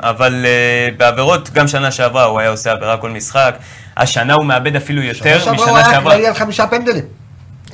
אבל 0.00 0.46
אה, 0.46 0.88
בעבירות, 0.96 1.50
גם 1.50 1.68
שנה 1.68 1.90
שעברה 1.90 2.24
הוא 2.24 2.40
היה 2.40 2.48
עושה 2.50 2.72
עבירה 2.72 2.96
כל 2.96 3.10
משחק. 3.10 3.56
השנה 3.96 4.34
הוא 4.34 4.44
מאבד 4.44 4.76
אפילו 4.76 5.02
יותר 5.02 5.38
שנה 5.38 5.38
שעברה 5.38 5.54
הוא 5.56 5.64
משנה 5.64 5.76
היה 5.78 5.90
שעברה. 5.90 6.12
אחראי 6.14 6.26
על 6.26 6.34
חמישה 6.34 6.66
פנדלים. 6.66 7.04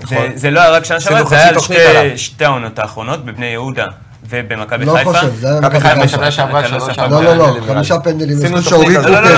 זה- 0.09 0.29
זה 0.35 0.51
לא 0.51 0.61
היה 0.61 0.71
רק 0.71 0.85
שנה 0.85 1.01
שעברה, 1.01 1.19
עשינו 1.21 1.31
זה 1.31 1.37
היה 1.77 2.01
על 2.01 2.17
שתי- 2.17 2.45
העונות 2.45 2.79
האחרונות, 2.79 3.25
בבני 3.25 3.47
יהודה 3.47 3.87
ובמכבי 4.29 4.85
לא 4.85 4.95
חיפה. 4.97 5.13
חושב, 5.13 5.35
זה 5.35 5.49
היה 5.51 5.61
מכבי 5.61 5.81
חיפה 5.81 5.95
חיפה. 5.95 6.09
שנה 6.09 6.31
שעברה 6.31 6.63
לא 6.63 6.69
שלוש. 6.69 6.99
לא, 6.99 7.25
לא, 7.25 7.37
לא, 7.37 7.57
חמישה. 7.67 7.99
פנדלים. 7.99 8.39
עשינו 8.39 8.63
שאורית 8.63 8.97
על 8.99 9.11
לא, 9.13 9.21
לא, 9.23 9.31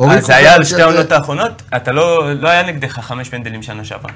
לא, 0.00 0.20
זה 0.20 0.36
היה 0.36 0.54
על 0.54 0.64
שתי 0.64 0.82
העונות 0.82 1.12
האחרונות, 1.12 1.62
אתה 1.76 1.92
לא 1.92 2.34
לא 2.34 2.48
היה 2.48 2.62
נגדך 2.62 2.92
חמש 3.00 3.28
פנדלים 3.28 3.62
שנה 3.62 3.84
שעברה. 3.84 4.10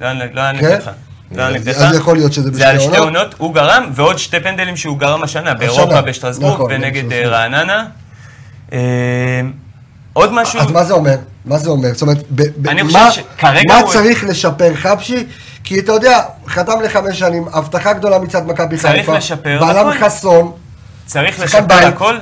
לא 0.00 0.06
היה 0.06 0.14
לא 0.32 0.40
היה 0.40 0.52
כן? 0.60 0.66
נגדך. 0.66 0.90
לא 1.34 1.42
היה 1.42 1.56
אז- 1.76 1.96
יכול 1.96 2.16
להיות 2.16 2.32
שזה 2.32 2.50
זה 2.52 2.68
על 2.68 2.76
בשתי 2.76 2.88
שתי 2.88 2.96
עונות. 2.98 3.16
עונות, 3.16 3.34
הוא 3.38 3.54
גרם, 3.54 3.90
ועוד 3.94 4.18
שתי 4.18 4.40
פנדלים 4.40 4.76
שהוא 4.76 4.98
גרם 4.98 5.22
השנה, 5.22 5.54
באירופה, 5.54 6.00
בשטרסבורג 6.02 6.54
נכון, 6.54 6.70
ונגד 6.74 7.12
אה. 7.12 7.28
רעננה. 7.28 7.84
אה, 8.72 8.78
עוד 10.12 10.32
משהו, 10.32 10.60
אז 10.60 10.70
מה 10.70 10.84
זה 10.84 10.94
אומר? 10.94 11.16
מה 11.44 11.58
זה 11.58 11.70
אומר? 11.70 11.88
זאת 11.92 12.02
אומרת, 12.02 12.18
ב- 12.30 12.42
ב- 12.56 12.68
אני 12.68 12.82
מה- 12.82 12.88
חושב 13.10 13.22
שכרגע 13.36 13.60
מה 13.74 13.78
הוא- 13.80 13.92
צריך 13.92 14.24
לשפר 14.24 14.74
חבשי? 14.74 15.26
כי 15.64 15.78
אתה 15.78 15.92
יודע, 15.92 16.18
חתם 16.48 16.80
לחמש 16.84 17.18
שנים, 17.18 17.44
הבטחה 17.52 17.92
גדולה 17.92 18.18
מצד 18.18 18.46
מכבי 18.46 18.76
צריך 18.76 19.00
חיפה. 19.00 19.16
לשפר, 19.16 19.58
בעלם 19.60 19.88
נכון. 19.88 20.00
חסון. 20.04 20.52
צריך 21.06 21.40
לשפר. 21.40 21.74
הכל, 21.86 22.16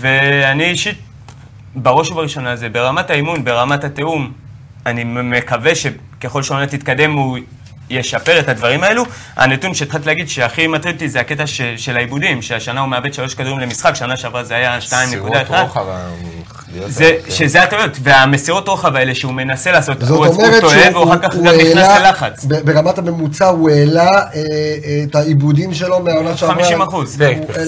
ואני 0.00 0.64
אישית, 0.64 0.98
בראש 1.74 2.10
ובראשונה 2.10 2.56
זה 2.56 2.68
ברמת 2.68 3.10
האימון, 3.10 3.44
ברמת 3.44 3.84
התיאום, 3.84 4.32
אני 4.86 5.04
מקווה 5.04 5.72
שככל 5.74 6.42
שהעונה 6.42 6.66
תתקדם 6.66 7.12
הוא 7.12 7.38
ישפר 7.92 8.40
את 8.40 8.48
הדברים 8.48 8.84
האלו. 8.84 9.04
הנתון 9.36 9.74
שהתחלתי 9.74 10.06
להגיד 10.06 10.28
שהכי 10.28 10.66
מטריד 10.66 10.94
אותי 10.94 11.08
זה 11.08 11.20
הקטע 11.20 11.46
ש, 11.46 11.60
של 11.76 11.96
העיבודים, 11.96 12.42
שהשנה 12.42 12.80
הוא 12.80 12.88
מאבד 12.88 13.14
שלוש 13.14 13.34
כדורים 13.34 13.58
למשחק, 13.58 13.94
שנה 13.94 14.16
שעברה 14.16 14.44
זה 14.44 14.54
היה 14.54 14.78
2.1. 14.78 15.06
סירות 15.06 15.32
רוחב, 15.48 15.84
זה, 16.86 17.16
כן. 17.24 17.30
שזה 17.30 17.62
הטעויות, 17.62 17.96
והמסירות 18.02 18.68
רוחב 18.68 18.96
האלה 18.96 19.14
שהוא 19.14 19.32
מנסה 19.32 19.72
לעשות, 19.72 20.02
הוא, 20.02 20.26
הוא 20.26 20.26
אומרת 20.26 20.60
טועה 20.60 20.82
שהוא 20.82 20.92
והוא 20.92 21.04
אחר 21.04 21.18
כך 21.18 21.34
הוא 21.34 21.44
גם 21.44 21.54
נכנס 21.54 21.88
ללחץ. 21.98 22.44
ברמת 22.44 22.98
הממוצע 22.98 23.46
הוא 23.46 23.70
העלה 23.70 24.08
אה, 24.08 24.24
אה, 24.34 25.04
את 25.08 25.14
העיבודים 25.14 25.74
שלו 25.74 26.00
מהעונה 26.00 26.36
שעברה. 26.36 26.54
50 26.54 26.82
אחוז. 26.82 27.18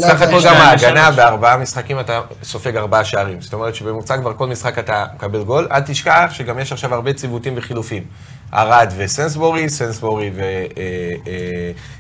סך 0.00 0.22
הכל 0.22 0.44
גם 0.44 0.54
ההגנה. 0.54 1.10
בארבעה 1.10 1.56
משחקים 1.56 2.00
אתה 2.00 2.20
סופג 2.42 2.76
ארבעה 2.76 3.04
שערים. 3.04 3.40
זאת 3.40 3.52
אומרת 3.52 3.74
שבממוצע 3.74 4.16
כבר 4.16 4.32
כל 4.32 4.46
משחק 4.46 4.78
אתה 4.78 5.04
מקבל 5.14 5.42
גול. 5.42 5.68
אל 5.72 5.80
תשכח 5.80 6.30
שגם 6.32 6.58
יש 6.58 6.72
עכשיו 6.72 6.94
הרבה 6.94 7.12
ציוותים 7.12 7.54
וחילופים. 7.56 8.02
ערד 8.52 8.92
וסנסבורי, 8.96 9.68
סנסבורי 9.68 10.30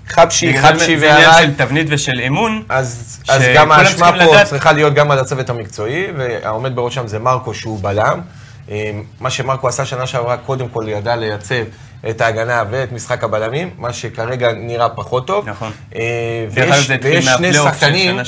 וחבשי, 0.08 0.48
בגלל 0.52 0.62
חבשי 0.62 0.98
זה 0.98 1.12
עניין 1.14 1.30
וערד. 1.30 1.42
של 1.42 1.54
תבנית 1.56 1.86
ושל 1.90 2.20
אמון. 2.26 2.62
אז, 2.68 3.18
אז 3.28 3.42
שכולם 3.42 3.54
גם 3.56 3.72
האשמה 3.72 4.06
פה 4.12 4.16
לדעת- 4.16 4.46
צריכה 4.46 4.72
להיות 4.72 4.94
גם 4.94 5.10
על 5.10 5.18
הצוות 5.18 5.50
המקצועי, 5.50 6.06
והעומד 6.16 6.76
בראשם 6.76 7.06
זה 7.06 7.18
מרקו 7.18 7.54
שהוא 7.54 7.78
בלם. 7.82 8.20
אה, 8.70 8.90
מה 9.20 9.30
שמרקו 9.30 9.68
עשה 9.68 9.84
שנה 9.84 10.06
שעברה, 10.06 10.36
קודם 10.36 10.68
כל 10.68 10.84
ידע 10.88 11.16
לייצב 11.16 11.64
את 12.10 12.20
ההגנה 12.20 12.64
ואת 12.70 12.92
משחק 12.92 13.24
הבלמים, 13.24 13.70
מה 13.78 13.92
שכרגע 13.92 14.52
נראה 14.52 14.88
פחות 14.88 15.26
טוב. 15.26 15.48
נכון. 15.48 15.72
אה, 15.94 16.00
ויש, 16.50 16.90
ויש 17.02 17.24
שני 17.24 17.52
שחקנים. 17.52 18.20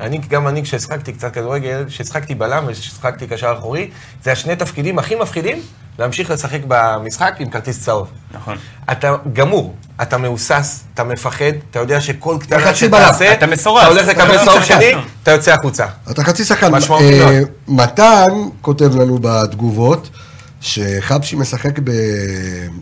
אני, 0.00 0.18
גם 0.18 0.48
אני 0.48 0.62
כשהשחקתי 0.62 1.12
קצת 1.12 1.34
כדורגל, 1.34 1.84
כשהשחקתי 1.88 2.34
בלם 2.34 2.64
וכשהשחקתי 2.68 3.26
קשר 3.26 3.54
אחורי, 3.58 3.90
זה 4.22 4.32
השני 4.32 4.56
תפקידים 4.56 4.98
הכי 4.98 5.14
מפחידים, 5.14 5.58
להמשיך 5.98 6.30
לשחק 6.30 6.60
במשחק 6.68 7.34
עם 7.38 7.50
כרטיס 7.50 7.84
צהוב. 7.84 8.08
נכון. 8.34 8.56
אתה 8.92 9.14
גמור, 9.32 9.74
אתה 10.02 10.18
מהוסס, 10.18 10.84
אתה 10.94 11.04
מפחד, 11.04 11.52
אתה 11.70 11.78
יודע 11.78 12.00
שכל 12.00 12.36
קטנה 12.40 12.74
שתעשה, 12.74 13.32
אתה 13.32 13.46
מסורס. 13.46 13.82
אתה 13.82 13.90
הולך 13.90 14.08
לקבל 14.08 14.44
צהוב 14.44 14.62
שחקן. 14.62 14.80
שני, 14.80 14.92
אתה 15.22 15.30
יוצא 15.30 15.52
החוצה. 15.52 15.86
אתה 16.10 16.24
חצי 16.24 16.44
שחקן. 16.44 16.72
משמעותי 16.72 17.20
אה, 17.20 17.26
מאוד. 17.26 17.48
מתן 17.68 18.30
כותב 18.60 18.96
לנו 18.96 19.18
בתגובות 19.20 20.10
שחבשי 20.64 21.36
משחק 21.36 21.78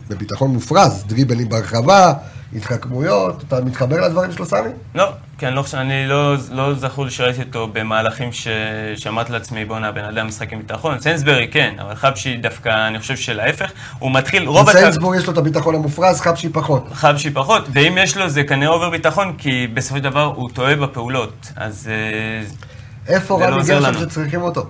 בביטחון 0.09 0.51
מופרז, 0.53 1.03
דריבלים 1.07 1.49
ברחבה, 1.49 2.13
התחכמויות, 2.55 3.43
אתה 3.47 3.61
מתחבר 3.61 4.01
לדברים 4.01 4.31
שלו, 4.31 4.45
סמי? 4.45 4.69
לא, 4.95 5.09
כי 5.37 5.47
אני 5.47 5.55
לא 5.55 5.61
חושב, 5.61 5.77
אני 5.77 6.07
לא, 6.07 6.35
לא 6.51 6.73
זכור 6.73 7.05
לי 7.05 7.11
שראיתי 7.11 7.41
אותו 7.41 7.67
במהלכים 7.73 8.29
ששמעתי 8.31 9.31
לעצמי, 9.31 9.65
בואנה, 9.65 9.91
בן 9.91 10.03
אדם 10.03 10.27
משחק 10.27 10.53
עם 10.53 10.59
ביטחון. 10.59 10.99
סיינסברי 10.99 11.47
כן, 11.51 11.73
אבל 11.81 11.95
חבשי 11.95 12.37
דווקא, 12.37 12.87
אני 12.87 12.99
חושב 12.99 13.15
שלהפך. 13.15 13.71
הוא 13.99 14.11
מתחיל, 14.11 14.47
רוב 14.47 14.69
הכ- 14.69 14.71
סיינסבורג 14.71 15.17
יש 15.17 15.25
לו 15.27 15.33
את 15.33 15.37
הביטחון 15.37 15.75
המופרז, 15.75 16.21
חבשי 16.21 16.49
פחות. 16.49 16.87
חבשי 16.93 17.31
פחות, 17.31 17.63
ואם 17.73 17.97
יש 18.01 18.17
לו 18.17 18.29
זה 18.29 18.43
כנראה 18.43 18.73
אובר 18.73 18.89
ביטחון, 18.89 19.33
כי 19.37 19.67
בסופו 19.73 19.97
של 19.97 20.03
דבר 20.03 20.23
הוא 20.35 20.49
טועה 20.53 20.75
בפעולות. 20.75 21.51
אז 21.55 21.89
אה, 21.91 23.13
איפה 23.15 23.37
זה 23.39 23.47
לא 23.49 23.55
רמי 23.55 23.63
גרשון. 23.63 24.09
שצריכים 24.09 24.41
אותו? 24.41 24.65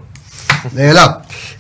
נעלם. 0.74 1.10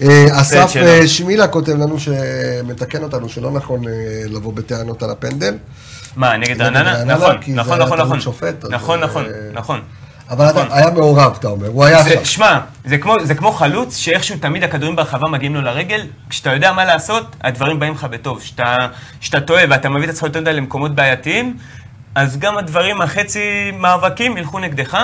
אה, 0.02 0.42
אסף. 0.42 0.74
אה, 0.78 1.08
שמילה 1.08 1.48
כותב 1.48 1.72
לנו, 1.72 2.00
שמתקן 2.00 3.04
אותנו, 3.04 3.30
שלא 3.30 3.52
נכון 3.52 3.88
אה, 3.88 3.92
לבוא 4.30 4.54
בטענות 4.54 5.04
על 5.04 5.10
הפנדל. 5.10 5.58
מה, 6.16 6.38
נגד 6.38 6.62
רעננה? 6.62 7.04
נכון, 7.04 7.36
נכון, 7.48 7.80
נכון, 7.80 8.00
נכון. 8.00 8.18
נכון, 8.70 9.00
נכון, 9.00 9.26
נכון. 9.54 9.82
אבל 10.30 10.50
נכון. 10.50 10.68
היה 10.72 10.90
מעורב, 10.92 11.34
אתה 11.40 11.48
אומר. 11.48 11.68
הוא 11.68 11.86
היה 11.86 12.04
זה- 12.04 12.10
שם. 12.10 12.26
שמע, 12.26 12.60
זה 12.86 12.98
כמו, 12.98 13.16
זה 13.24 13.36
כמו 13.36 13.52
חלוץ, 13.52 13.98
שאיכשהו 13.98 14.38
תמיד 14.38 14.64
הכדורים 14.64 14.96
ברחבה 14.96 15.30
מגיעים 15.30 15.56
לו 15.56 15.62
לרגל, 15.62 16.02
כשאתה 16.30 16.54
יודע 16.54 16.72
מה 16.74 16.86
לעשות, 16.86 17.36
הדברים 17.42 17.80
באים 17.80 17.94
לך 17.94 18.04
בטוב. 18.04 18.42
כשאתה 19.20 19.40
טועה 19.46 19.64
ואתה 19.70 19.90
מביא 19.90 20.04
את 20.04 20.10
עצמך 20.10 20.24
יותר 20.24 20.42
מדי 20.42 20.54
למקומות 20.54 20.96
בעייתיים, 20.96 21.58
אז 22.16 22.38
גם 22.40 22.58
הדברים, 22.58 23.02
החצי 23.02 23.40
מאבקים, 23.80 24.38
ילכו 24.38 24.60
נגדך, 24.60 24.98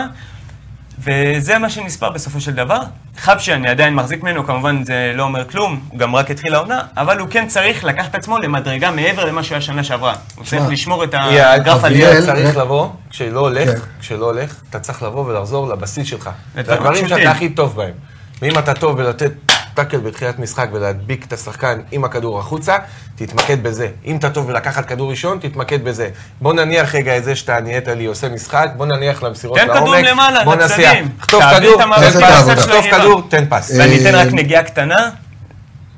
וזה 1.04 1.58
מה 1.60 1.70
שנספר 1.70 2.10
בסופו 2.10 2.42
של 2.42 2.52
דבר. 2.52 2.80
חבשי, 3.20 3.54
אני 3.54 3.70
עדיין 3.70 3.96
מחזיק 3.96 4.24
ממנו, 4.24 4.46
כמובן 4.46 4.84
זה 4.84 5.12
לא 5.16 5.24
אומר 5.24 5.46
כלום, 5.50 5.80
הוא 5.90 6.00
גם 6.00 6.16
רק 6.16 6.32
התחיל 6.32 6.56
העונה, 6.56 6.82
אבל 6.98 7.20
הוא 7.20 7.28
כן 7.32 7.48
צריך 7.48 7.84
לקחת 7.84 8.10
את 8.10 8.16
עצמו 8.16 8.38
למדרגה 8.38 8.92
מעבר 8.92 9.26
למה 9.26 9.44
שהוא 9.44 9.56
היה 9.56 9.62
שנה 9.62 9.84
שעברה. 9.84 10.14
הוא 10.36 10.46
צריך 10.46 10.64
לשמור 10.70 11.04
את 11.04 11.14
הגרף 11.14 11.84
אביאל, 11.86 12.08
עלייה. 12.08 12.22
צריך 12.26 12.56
ו- 12.56 12.60
לבוא, 12.60 12.90
כשלא 13.10 13.40
הולך, 13.40 13.70
כן. 13.70 13.80
כשלא 14.00 14.26
הולך, 14.26 14.56
אתה 14.70 14.80
צריך 14.80 15.04
לבוא 15.04 15.26
ולחזור 15.26 15.70
לבסיס 15.70 16.08
שלך. 16.08 16.30
לדברים. 16.56 17.08
שאתה 17.08 17.32
הכי 17.32 17.50
טוב 17.50 17.76
בהם. 17.76 17.94
ואם 18.42 18.58
אתה 18.60 18.74
טוב 18.74 18.98
בלתת 18.98 19.32
טאקל 19.80 19.98
בתחילת 19.98 20.40
משחק 20.40 20.68
ולהדביק 20.74 21.26
את 21.26 21.34
השחקן 21.34 21.80
עם 21.92 22.04
הכדור 22.04 22.40
החוצה, 22.40 22.78
תתמקד 23.16 23.64
בזה. 23.64 23.88
אם 24.06 24.18
אתה 24.18 24.30
טוב 24.30 24.48
בלקחת 24.48 24.86
כדור 24.86 25.10
ראשון, 25.10 25.40
תתמקד 25.42 25.84
בזה. 25.84 26.10
בוא 26.42 26.54
נניח 26.54 26.96
רגע 26.96 27.18
את 27.18 27.24
זה 27.24 27.36
שאתה 27.36 27.60
נהיית 27.60 27.88
לי 27.88 28.06
עושה 28.06 28.30
משחק, 28.30 28.70
בוא 28.78 28.86
נניח 28.86 29.24
למסירות 29.24 29.58
תן 29.58 29.68
לעומק. 29.68 29.82
כדורים 29.82 30.06
למעלה, 30.06 30.44
בוא 30.44 30.56
לצדדים. 30.56 31.10
חטוף 31.22 31.44
כדור, 31.56 31.82
תן. 31.82 32.56
חטוף 32.56 32.86
כדור, 32.92 33.22
תן 33.30 33.46
פס. 33.50 33.72
ואני 33.78 34.02
אתן 34.02 34.16
רק 34.16 34.28
אה, 34.28 34.34
נגיעה 34.34 34.64
קטנה, 34.64 35.10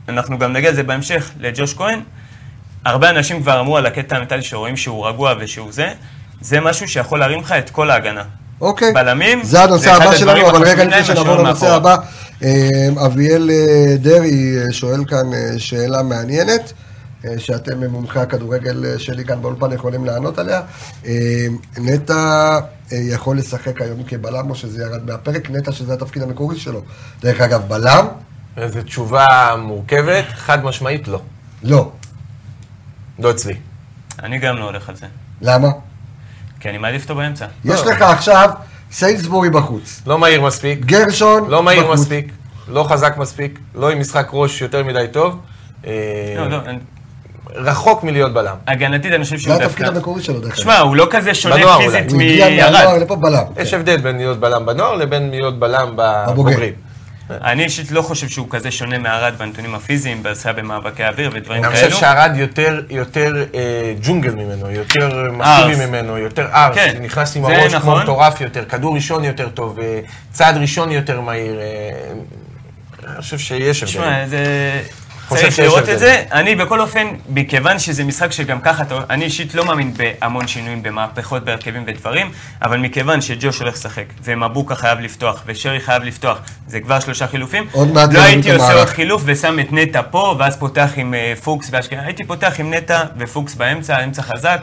אנחנו 0.10 0.40
גם 0.40 0.54
נגיע 0.54 0.72
לזה 0.72 0.84
בהמשך, 0.84 1.32
לג'וש 1.40 1.74
כהן. 1.74 2.00
הרבה 2.86 3.10
אנשים 3.10 3.42
כבר 3.42 3.60
אמרו 3.60 3.78
על 3.78 3.86
הקטע 3.86 4.16
המנטלי 4.16 4.44
שרואים 4.44 4.78
שהוא 4.78 5.08
רגוע 5.08 5.34
ושהוא 5.40 5.72
זה, 5.72 5.90
זה 6.42 6.60
משהו 6.60 6.88
שיכול 6.88 7.20
להרים 7.20 7.40
לך 7.40 7.52
את 7.52 7.70
כל 7.70 7.92
ההגנה. 7.92 8.24
אוקיי. 8.62 8.94
בלמים, 8.94 9.44
זה 9.44 9.64
הנושא 9.64 9.92
אחד 9.92 10.02
הבא 10.02 10.12
הדברים 10.12 10.20
שלנו, 10.20 10.50
אבל 10.50 10.68
רגע 10.68 10.84
החשובים 10.84 10.90
לפני 10.90 11.04
שנעבור 11.04 11.36
לנושא. 11.36 11.76
הבא, 11.76 11.96
אביאל 13.06 13.52
אה, 13.52 13.98
דרעי 13.98 14.58
אה, 14.58 14.74
שואל 14.74 15.06
כאן 15.06 15.34
אה, 15.34 15.60
שאלה 15.60 16.04
מעניינת, 16.04 16.74
שאתם 17.38 17.84
מומחי 17.84 18.20
הכדורגל 18.20 18.98
שלי 18.98 19.26
כאן 19.26 19.42
באולפן 19.42 19.72
יכולים 19.72 20.06
לענות 20.06 20.40
עליה. 20.40 20.62
אה, 21.06 21.12
נטע 21.78 22.60
יכול 22.92 23.38
לשחק 23.38 23.82
היום 23.82 24.04
כבלם 24.04 24.50
או 24.50 24.56
שזה 24.56 24.84
ירד 24.84 25.06
מהפרק? 25.06 25.50
נטע 25.50 25.72
שזה 25.72 25.94
התפקיד 25.94 26.24
המקורי 26.24 26.60
שלו. 26.60 26.82
דרך 27.22 27.42
אגב, 27.42 27.62
בלם? 27.68 28.06
זו 28.68 28.84
תשובה 28.84 29.56
מורכבת, 29.60 30.26
חד 30.34 30.64
משמעית 30.64 31.08
לא. 31.08 31.22
לא. 31.64 31.92
לא 33.20 33.32
אצלי. 33.32 33.56
אני 34.24 34.40
גם 34.40 34.58
לא 34.58 34.64
הולך 34.64 34.90
על 34.90 34.96
זה, 34.96 35.06
למה? 35.42 35.68
כי 36.60 36.70
אני 36.70 36.78
מעדיף 36.78 37.04
אותו 37.04 37.16
באמצע. 37.16 37.46
יש 37.66 37.80
לא. 37.80 37.92
לך 37.92 38.02
עכשיו 38.02 38.50
סיינסבורי 38.92 39.50
בחוץ. 39.50 40.02
לא 40.08 40.20
מהיר 40.20 40.42
מספיק. 40.42 40.86
גרשון 40.86 41.50
לא 41.50 41.64
מהיר 41.64 41.84
בחוץ. 41.84 42.00
מספיק, 42.00 42.32
לא 42.68 42.84
חזק 42.84 43.18
מספיק, 43.18 43.60
לא 43.76 43.90
עם 43.90 44.00
משחק 44.00 44.30
ראש 44.34 44.62
יותר 44.62 44.84
מדי 44.84 45.06
טוב. 45.12 45.40
אה, 45.88 45.92
לא, 46.38 46.48
לא, 46.48 46.58
רחוק 47.56 48.04
מלהיות 48.04 48.34
בלם. 48.34 48.56
הגנתית 48.68 49.14
אני 49.14 49.24
חושב 49.24 49.36
זה 49.36 49.44
שהוא 49.44 49.54
התפקיד 49.54 49.86
דווקא... 49.86 49.98
המקורי 49.98 50.22
שלו, 50.22 50.40
דרך 50.40 50.54
אגב. 50.54 50.56
שמע, 50.64 50.80
הוא 50.80 50.96
לא 50.96 51.08
כזה 51.10 51.34
שונה 51.34 51.56
בנוער 51.56 51.78
פיזית 51.78 52.12
הוא 52.12 52.22
הגיע 52.22 52.50
מהנוער 52.50 52.90
מירד. 52.90 53.02
לפה 53.02 53.16
בלם. 53.16 53.44
יש 53.58 53.72
כן. 53.72 53.78
הבדל 53.78 53.98
בין 53.98 54.18
להיות 54.18 54.40
בלם 54.40 54.66
בנוער 54.66 54.96
לבין 54.96 55.30
להיות 55.30 55.60
בלם 55.60 55.94
בבוגרים. 55.96 56.74
אני 57.44 57.64
אישית 57.64 57.92
לא 57.92 58.02
חושב 58.02 58.28
שהוא 58.28 58.48
כזה 58.50 58.72
שונה 58.72 58.98
מהרד 58.98 59.34
בנתונים 59.38 59.76
הפיזיים, 59.76 60.24
בעשייה 60.24 60.54
במאבקי 60.54 61.04
אוויר 61.04 61.30
ודברים 61.34 61.66
אני 61.66 61.76
כאלו. 61.76 61.90
חושב 61.90 62.00
שהרד 62.00 62.32
יותר, 62.36 62.82
יותר 62.90 63.46
אה, 63.56 63.94
ג'ונגל 64.02 64.32
ממנו, 64.32 64.72
יותר 64.72 65.32
מסיבי. 65.32 65.86
ממנו, 65.86 66.18
יותר 66.18 66.48
ארס, 66.54 66.76
כן, 66.76 66.98
נכנס 67.02 67.36
עם 67.36 67.46
הראש 67.46 67.76
כמו 67.76 67.78
נכון. 67.78 68.04
מטורף 68.04 68.42
יותר, 68.42 68.66
כדור 68.66 68.96
ראשון 68.96 69.24
יותר 69.24 69.50
טוב, 69.50 69.80
אה, 69.80 70.00
צעד 70.32 70.58
ראשון 70.58 70.92
יותר 70.92 71.22
מהיר. 71.22 71.60
אה, 71.60 72.12
אני 73.08 73.22
חושב 73.22 73.38
שיש 73.38 73.84
הבדל. 73.84 73.92
תשמע, 73.94 74.28
זה... 74.28 74.82
חושב 75.32 75.44
צריך 75.44 75.56
שיש 75.56 75.66
לראות. 75.66 75.90
את 75.90 76.00
זה. 76.00 76.24
אני 76.32 76.56
בכל 76.56 76.82
אופן, 76.82 77.08
מכיוון 77.30 77.80
שזה 77.80 78.04
משחק 78.04 78.32
שגם 78.32 78.62
ככה, 78.62 78.84
אני 79.10 79.26
אישית 79.26 79.56
לא 79.56 79.66
מאמין 79.66 79.94
בהמון 79.94 80.48
שינויים 80.48 80.84
במהפכות, 80.84 81.44
בהרכבים 81.46 81.84
ודברים, 81.88 82.32
אבל 82.62 82.80
מכיוון 82.80 83.22
שג'וש 83.22 83.60
הולך 83.60 83.74
לשחק, 83.74 84.06
ומבוקה 84.24 84.76
חייב 84.76 85.00
לפתוח, 85.00 85.44
ושרי 85.46 85.80
חייב 85.80 86.04
לפתוח, 86.04 86.40
זה 86.68 86.80
כבר 86.80 87.00
שלושה 87.00 87.28
חילופים. 87.28 87.68
לא 87.76 88.22
הייתי 88.22 88.52
עושה. 88.52 88.74
עוד 88.74 88.88
חילוף 88.88 89.22
ושם 89.26 89.60
את 89.60 89.68
נטע 89.72 90.02
פה, 90.12 90.36
ואז 90.40 90.58
פותח 90.58 90.90
עם 90.96 91.14
אה, 91.14 91.34
פוקס 91.44 91.68
ואשכנזי. 91.72 92.06
הייתי 92.06 92.24
פותח 92.24 92.54
עם 92.60 92.74
נטע 92.74 93.04
ופוקס 93.18 93.56
באמצע, 93.56 94.04
אמצע 94.04 94.22
חזק, 94.22 94.62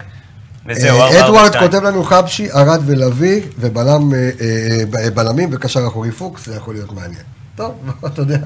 וזהו, 0.67 1.01
אה, 1.01 1.25
אדוארד. 1.25 1.57
כותב 1.57 1.83
לנו 1.83 2.05
חבשי, 2.05 2.53
ארד 2.53 2.81
ולוי, 2.87 3.41
ובלם, 3.59 4.13
אה, 4.15 5.45
וקשר 5.53 5.87
אחורי 5.87 6.11
פוקס, 6.11 6.47
זה 6.47 6.57
יכול 6.57 6.75
להיות 6.75 6.93
מעניין. 6.93 7.23
טוב, 7.57 7.75
אתה 8.07 8.23
יודע. 8.23 8.39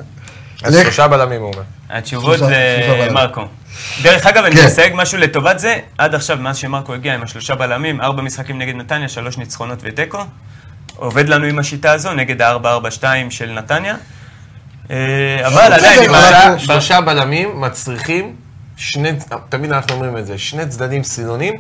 אז. 0.63 0.79
שלושה 0.83 1.09
בלמים 1.09 1.43
הוא 1.43 1.53
אומר. 1.53 1.63
התשובות 1.91 2.41
בלמים. 2.41 3.09
למרקו. 3.09 3.43
דרך 4.03 4.27
אגב, 4.27 4.45
אני 4.45 4.57
כן. 4.57 4.65
אסייג 4.67 4.93
משהו 4.97 5.19
לטובת 5.19 5.59
זה, 5.59 5.79
עד 5.99 6.15
עכשיו, 6.15 6.37
מאז 6.41 6.57
שמרקו 6.57 6.95
הגיע 6.95 7.15
עם 7.15 7.23
השלושה 7.23 7.55
בלמים, 7.55 8.01
ארבע 8.01 8.23
משחקים 8.23 8.59
נגד 8.59 8.75
נתניה, 8.75 9.09
שלוש 9.09 9.39
ניצחונות 9.39 9.79
ותיקו. 9.83 10.19
עובד 10.97 11.29
לנו 11.29 11.45
עם 11.47 11.59
השיטה 11.59 11.93
הזו, 11.93 12.15
נגד 12.15 12.43
ה-4-4-2 12.43 13.05
של 13.31 13.51
נתניה. 13.53 13.95
אה, 14.91 15.47
אבל 15.47 15.73
עדיין, 15.73 16.13
ב- 16.13 16.59
שלושה 16.59 17.01
בלמים 17.01 17.61
מצריכים 17.61 18.37
שני, 18.77 19.11
תמיד 19.49 19.73
אנחנו 19.73 19.95
אומרים 19.95 20.17
את 20.19 20.27
זה, 20.27 20.39
שני 20.39 20.67
צדדים 20.67 21.05
סינונים. 21.05 21.55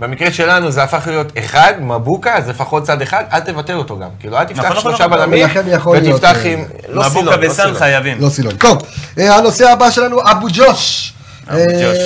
במקרה 0.00 0.32
שלנו 0.32 0.70
זה 0.70 0.82
הפך 0.82 1.06
להיות 1.06 1.32
אחד, 1.38 1.72
מבוקה, 1.80 2.36
אז 2.36 2.48
לפחות 2.48 2.82
צד 2.82 3.02
אחד, 3.02 3.24
אל 3.32 3.40
תבטל 3.40 3.74
אותו 3.74 3.98
גם. 3.98 4.08
כאילו, 4.20 4.38
אל 4.38 4.44
תפתח 4.44 4.64
נכון, 4.64 4.82
שלושה 4.82 5.06
נכון, 5.06 5.18
בלמים, 5.18 5.46
יכול 5.66 5.96
להיות, 5.96 6.14
ותפתח 6.14 6.36
אה, 6.46 6.52
עם... 6.52 6.64
לא 6.88 7.02
מבוקה 7.06 7.36
לא 7.36 7.48
סילון. 7.48 7.74
חייבים. 7.74 8.20
לא 8.20 8.28
סילון. 8.28 8.56
טוב, 8.56 8.82
אה, 9.18 9.36
הנושא 9.36 9.70
הבא 9.70 9.90
שלנו, 9.90 10.20
אבו 10.30 10.46
ג'וש. 10.52 11.14
אה, 11.50 11.66
ג'וש. 11.66 11.98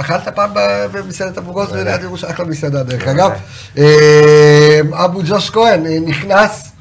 אכלת 0.00 0.28
פעם 0.28 0.50
במסעדת 0.92 1.38
אבו 1.38 1.52
ג'וש 1.52 1.72
ליד 1.72 2.02
ירושלים? 2.02 2.32
אחלה 2.32 2.46
מסעדה 2.46 2.82
דרך 2.82 3.04
בוודאי. 3.04 3.26
אגב. 3.26 3.32
אה, 3.78 4.80
אבו 5.04 5.20
ג'וש 5.24 5.50
כהן 5.50 5.86
אה, 5.86 5.98
נכנס, 6.06 6.72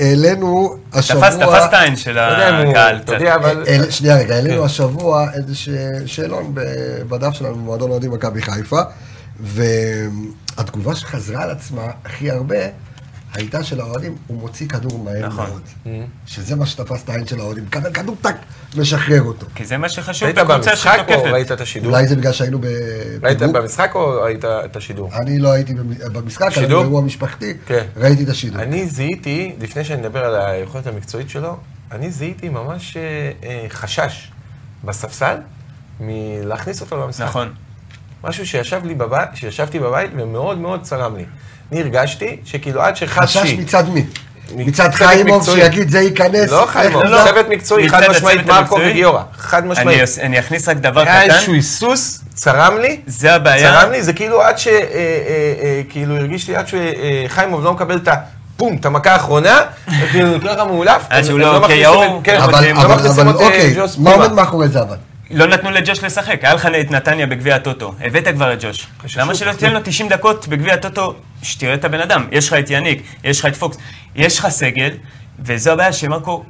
והעלינו 0.00 0.76
השבוע... 0.92 1.30
תפס, 1.30 1.36
תפס 1.38 1.64
את 1.68 1.74
העין 1.74 1.96
של 1.96 2.18
הקהל. 2.18 2.96
אתה 2.96 3.02
קצת. 3.04 3.12
יודע, 3.12 3.34
אבל... 3.34 3.64
אל- 3.68 3.90
שנייה 3.90 4.16
רגע, 4.16 4.34
העלינו 4.34 4.58
כן. 4.58 4.64
השבוע 4.66 5.26
איזה 5.34 5.54
שאלון 6.06 6.52
בדף 7.08 7.32
שלנו 7.32 7.54
במועדון 7.54 7.90
אוהדים 7.90 8.10
מכבי 8.10 8.42
חיפה, 8.42 8.80
והתגובה 9.40 10.94
שחזרה 10.96 11.42
על 11.42 11.50
עצמה 11.50 11.82
הכי 12.04 12.30
הרבה 12.30 12.56
הייתה 13.34 13.64
של 13.64 13.80
האוהדים, 13.80 14.16
הוא 14.26 14.40
מוציא 14.40 14.68
כדור 14.68 14.98
מהר 14.98 15.26
נכון. 15.26 15.46
מאוד. 15.50 15.62
Mm. 15.84 15.88
שזה 16.26 16.56
מה 16.56 16.66
שתפס 16.66 17.04
את 17.04 17.08
העין 17.08 17.26
של 17.26 17.40
האוהדים, 17.40 17.64
מקבל 17.64 17.92
כדור 17.92 18.16
טק, 18.20 18.34
משחרר 18.76 19.22
אותו. 19.22 19.46
כי 19.54 19.64
זה 19.64 19.76
מה 19.76 19.88
שחשוב 19.88 20.26
היית 20.26 20.38
בקבוצה 20.38 20.70
במשחק 20.70 20.98
או 20.98 21.04
שתוקפת. 21.04 21.30
ראית 21.32 21.52
את 21.52 21.60
השידור? 21.60 21.92
אולי 21.92 22.06
זה 22.08 22.16
בגלל 22.16 22.32
שהיינו 22.32 22.58
ראית 23.22 23.36
בפיגור. 23.38 23.52
במשחק 23.60 23.90
או 23.94 24.20
ראית 24.22 24.44
את 24.44 24.76
השידור? 24.76 25.10
אני 25.14 25.38
לא 25.38 25.52
הייתי 25.52 25.74
במ- 25.74 26.12
במשחק, 26.12 26.50
שידור? 26.50 26.82
באירוע 26.82 27.00
משפחתי, 27.02 27.54
כן. 27.66 27.84
ראיתי 27.96 28.24
את 28.24 28.28
השידור. 28.28 28.62
אני 28.62 28.86
זיהיתי, 28.86 29.52
לפני 29.60 29.84
שאני 29.84 30.00
אדבר 30.06 30.24
על 30.24 30.34
היכולת 30.36 30.86
המקצועית 30.86 31.30
שלו, 31.30 31.56
אני 31.92 32.10
זיהיתי 32.10 32.48
ממש 32.48 32.96
אה, 32.96 33.02
אה, 33.48 33.66
חשש 33.68 34.30
בספסל 34.84 35.36
מלהכניס 36.00 36.80
אותו 36.80 36.96
למשחק. 37.06 37.24
נכון. 37.26 37.52
משהו 38.24 38.46
שישב 38.46 38.80
לי 38.84 38.94
בבית, 38.94 39.28
שישבתי 39.34 39.78
בבית 39.78 40.10
ומאוד 40.16 40.58
מאוד 40.58 40.82
צרם 40.82 41.16
לי. 41.16 41.24
אני 41.72 41.80
הרגשתי 41.80 42.36
שכאילו 42.44 42.82
עד 42.82 42.96
שחשתי... 42.96 43.38
חשש 43.40 43.52
מצד 43.58 43.88
מי? 43.88 44.04
מצד 44.56 44.90
חיימוב. 44.92 45.44
שיגיד 45.44 45.90
זה 45.90 46.00
ייכנס? 46.00 46.50
לא 46.50 46.66
חיימוב, 46.68 47.02
לא, 47.02 47.24
זה? 47.24 47.30
צוות 47.30 47.48
מקצועי, 47.48 47.88
חד 47.88 48.02
משמעית, 48.10 48.46
מרקו? 48.46 48.78
וגיורא, 48.86 49.22
חד 49.36 49.58
אני 49.62 49.68
משמעית. 49.68 50.00
אני 50.22 50.38
אכניס 50.38 50.68
רק 50.68 50.76
דבר 50.76 51.00
היה 51.00 51.22
קטן, 51.24 51.34
איזשהו 51.34 51.52
היסוס, 51.52 52.20
צרם 52.34 52.78
לי, 52.78 53.00
זה 53.06 53.34
הבעיה. 53.34 53.72
צרם 53.80 53.90
לי, 53.90 54.02
זה 54.02 54.12
כאילו 54.12 54.42
עד 54.42 54.58
ש... 54.58 54.66
אה, 54.66 54.72
אה, 54.72 54.82
אה, 55.62 55.80
כאילו 55.88 56.16
הרגיש 56.16 56.48
לי 56.48 56.56
עד 56.56 56.66
שחיימוב 56.66 57.64
לא 57.64 57.72
מקבל 57.72 57.96
את 57.96 58.08
ה... 58.08 58.14
בום, 58.58 58.76
את 58.80 58.86
המכה 58.86 59.12
האחרונה, 59.12 59.60
כאילו 60.10 60.40
ככה 60.40 60.64
מאולף. 60.64 61.02
עד 61.10 61.24
שהוא 61.24 61.34
הם 61.34 61.40
לא 61.40 61.60
מכניסים 61.60 61.84
KO, 61.84 62.18
את- 62.18 62.24
כן, 62.24 62.40
אבל- 62.40 62.52
לא 62.52 63.30
אוקיי, 63.32 63.74
מה. 63.98 64.12
עומד 64.12 64.32
מאחורי 64.32 64.68
זה 64.68 64.80
אבל? 64.80 64.96
לא 65.30 65.46
נתנו 65.46 65.70
לג'וש 65.70 66.04
לשחק, 66.04 66.44
היה 66.44 66.54
לך 66.54 66.66
את 66.66 66.90
נתניה 66.90 67.26
בגביע 67.26 67.54
הטוטו, 67.54 67.94
הבאת 68.00 68.28
כבר 68.28 68.52
את 68.52 68.58
ג'וש. 68.64 68.86
למה 69.16 69.34
שלא 69.34 69.52
תיתן 69.52 69.72
לו 69.72 69.80
90 69.84 70.08
דקות 70.08 70.48
בגביע 70.48 70.74
הטוטו, 70.74 71.14
שתראה 71.42 71.74
את 71.74 71.84
הבן 71.84 72.00
אדם? 72.00 72.26
יש 72.32 72.48
לך 72.48 72.54
את 72.54 72.70
יניק, 72.70 73.02
יש 73.24 73.40
לך 73.40 73.46
את 73.46 73.56
פוקס, 73.56 73.76
יש 74.16 74.38
לך 74.38 74.48
סגל, 74.48 74.90
וזו 75.38 75.70
הבעיה 75.72 75.92
שמרקו, 75.92 76.44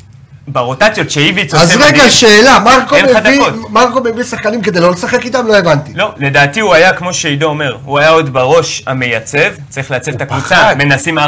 ברוטציות 0.48 1.10
שאיביץ 1.10 1.54
עושה... 1.54 1.64
אז 1.64 1.76
רגע, 1.80 2.10
שאלה, 2.10 2.58
מרקו 2.58 2.96
מביא-. 3.20 3.40
מרקו 3.70 4.00
מביא 4.00 4.24
שחקנים 4.24 4.62
כדי 4.62 4.80
לא 4.80 4.90
לשחק 4.90 5.24
איתם? 5.24 5.46
לא 5.46 5.58
הבנתי. 5.58 5.92
לא, 5.94 6.14
לדעתי 6.16 6.60
הוא 6.60 6.74
היה, 6.74 6.92
כמו 6.92 7.14
שעידו 7.14 7.46
אומר, 7.46 7.76
הוא 7.84 7.98
היה 7.98 8.08
עוד 8.08 8.32
בראש 8.32 8.82
המייצב, 8.86 9.52
צריך 9.68 9.90
לייצב 9.90 10.14
את 10.14 10.20
הקבוצה. 10.20 10.74
מנסים 10.74 11.18
4-4-2, 11.18 11.20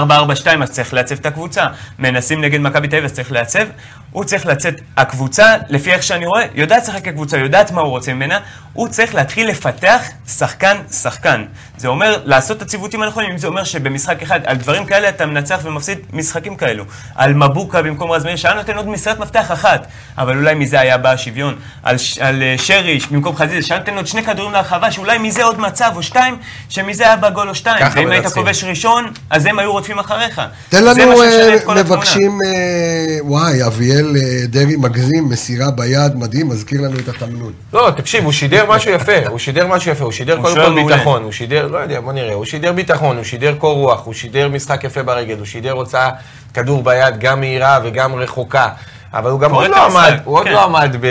אז 0.63 0.71
צריך 0.71 0.95
לייצב 0.95 1.15
את 1.15 1.27
הקבוצה. 1.27 1.67
מנסים 1.99 2.41
נגד 2.41 2.61
מכבי 2.61 2.89
תל 2.89 2.97
אביב, 2.97 3.05
אז 3.05 3.13
צריך 3.13 3.33
לייצב. 3.33 3.65
הוא 4.13 4.25
צריך 4.25 4.47
לצאת, 4.47 4.75
הקבוצה, 4.97 5.55
לפי 5.69 5.93
איך 5.93 6.03
שאני 6.03 6.27
רואה, 6.27 6.45
יודעת 6.55 6.83
לשחק 6.83 7.05
כקבוצה, 7.05 7.37
יודעת 7.39 7.71
מה 7.71 7.81
הוא 7.81 7.91
רוצה 7.91 8.15
ממנה, 8.15 8.39
הוא 8.73 8.89
צריך 8.89 9.15
להתחיל 9.15 9.49
לפתח 9.49 10.03
שחקן-שחקן. 10.29 11.45
זה 11.77 11.89
אומר 11.89 12.21
לעשות 12.25 12.57
את 12.57 12.63
הציוותים 12.63 13.03
הנכונים, 13.03 13.31
אם 13.31 13.39
זה 13.39 13.47
אומר 13.47 13.65
שבמשחק 13.65 14.23
אחד, 14.23 14.41
על 14.45 14.57
דברים 14.57 14.85
כאלה 14.87 15.09
אתה 15.09 15.27
מנצח 15.27 15.59
ומפסיד 15.63 15.99
משחקים 16.13 16.57
כאלו. 16.57 16.85
על 17.15 17.35
מבוקה 17.35 17.83
במקום 17.83 18.11
רז 18.11 18.25
מאיר, 18.25 18.37
שהיה 18.37 18.55
נותן 18.55 18.77
עוד 18.77 18.89
מסירת 18.89 19.19
מפתח 19.19 19.53
אחת, 19.53 19.87
אבל 20.19 20.37
אולי 20.37 20.55
מזה 20.55 20.81
היה 20.81 20.99
בא 20.99 21.11
השוויון. 21.11 21.55
על, 21.83 21.99
ש- 21.99 22.19
על 22.19 22.43
אה, 22.43 22.55
שריש 22.59 23.07
במקום 23.07 23.37
חזיזה, 23.37 23.67
שהיה 23.67 23.81
נותן 23.81 23.97
עוד 23.97 24.07
שני 24.07 24.23
כדורים 24.23 24.53
להרחבה, 24.53 24.91
שאולי 24.91 25.19
מזה 25.19 25.45
עוד 25.45 25.61
מצב 25.61 25.93
או 25.97 26.03
שתיים, 26.03 26.37
שמזה 26.69 27.05
היה 27.05 27.17
בא 27.17 27.31
גול 27.31 27.49
או 27.49 27.55
שתיים. 27.55 27.87
ואם 27.95 28.11
היית. 28.11 28.27
כובש 28.27 28.65
ראשון, 28.65 29.13
אז 29.31 29.47
הם 29.47 29.59
היו 29.59 29.73
רודפים 29.73 29.99
אחריך. 29.99 30.41
תן 30.69 30.85
לנו, 30.85 31.23
אה. 31.23 31.75
מבקשים, 31.77 32.39
אה, 32.47 33.19
וואי, 33.21 33.67
אביאל 33.67 34.02
אה, 34.17 34.47
דרעי 34.47 34.77
מגזים, 34.77 35.29
מסירה 35.29 35.71
ביד, 35.71 36.17
מדהים, 36.17 36.49
מזכיר 36.49 36.81
לנו 36.81 36.99
את 36.99 37.09
התמנון. 37.09 37.53
לא, 37.73 37.91
תקשיב, 37.97 38.25
הוא 38.25 38.33
שידר 38.33 38.65
משהו 38.71 38.91
יפה, 38.91 39.27
הוא 39.29 39.39
שידר 39.39 39.67
משהו 39.67 39.91
יפה, 39.91 40.05
הוא 40.05 40.13
שידר 40.13 40.43
קודם 40.43 40.55
כל. 40.55 40.85
ביטחון, 40.85 41.23
הוא 41.23 41.33
שידר, 41.33 41.67
לא 41.67 41.79
יודע, 41.79 42.01
בוא 42.01 42.13
נראה, 42.13 42.35
הוא 42.35 42.45
שידר 42.45 42.73
ביטחון, 42.73 43.17
הוא 43.17 43.25
שידר 43.25 43.55
קור 43.55 43.75
רוח, 43.75 44.05
הוא 44.05 44.15
שידר 44.15 44.49
משחק 44.49 44.85
יפה 44.85 45.03
ברגל, 45.03 45.39
הוא 45.39 45.47
שידר 45.47 45.73
הוצאה 45.73 46.11
כדור 46.55 46.83
ביד 46.83 47.19
גם 47.19 47.41
מהירה 47.41 47.81
וגם 47.85 48.15
רחוקה, 48.15 48.69
אבל 49.15 49.31
הוא 49.31 49.41
גם 49.41 49.55
עוד 49.55 49.71
לא 49.71 49.85
עמד, 49.85 50.15
הוא 50.25 50.37
עוד 50.37 50.45
כן. 50.45 50.53
לא 50.53 50.65
עמד 50.65 50.97
ב... 51.01 51.07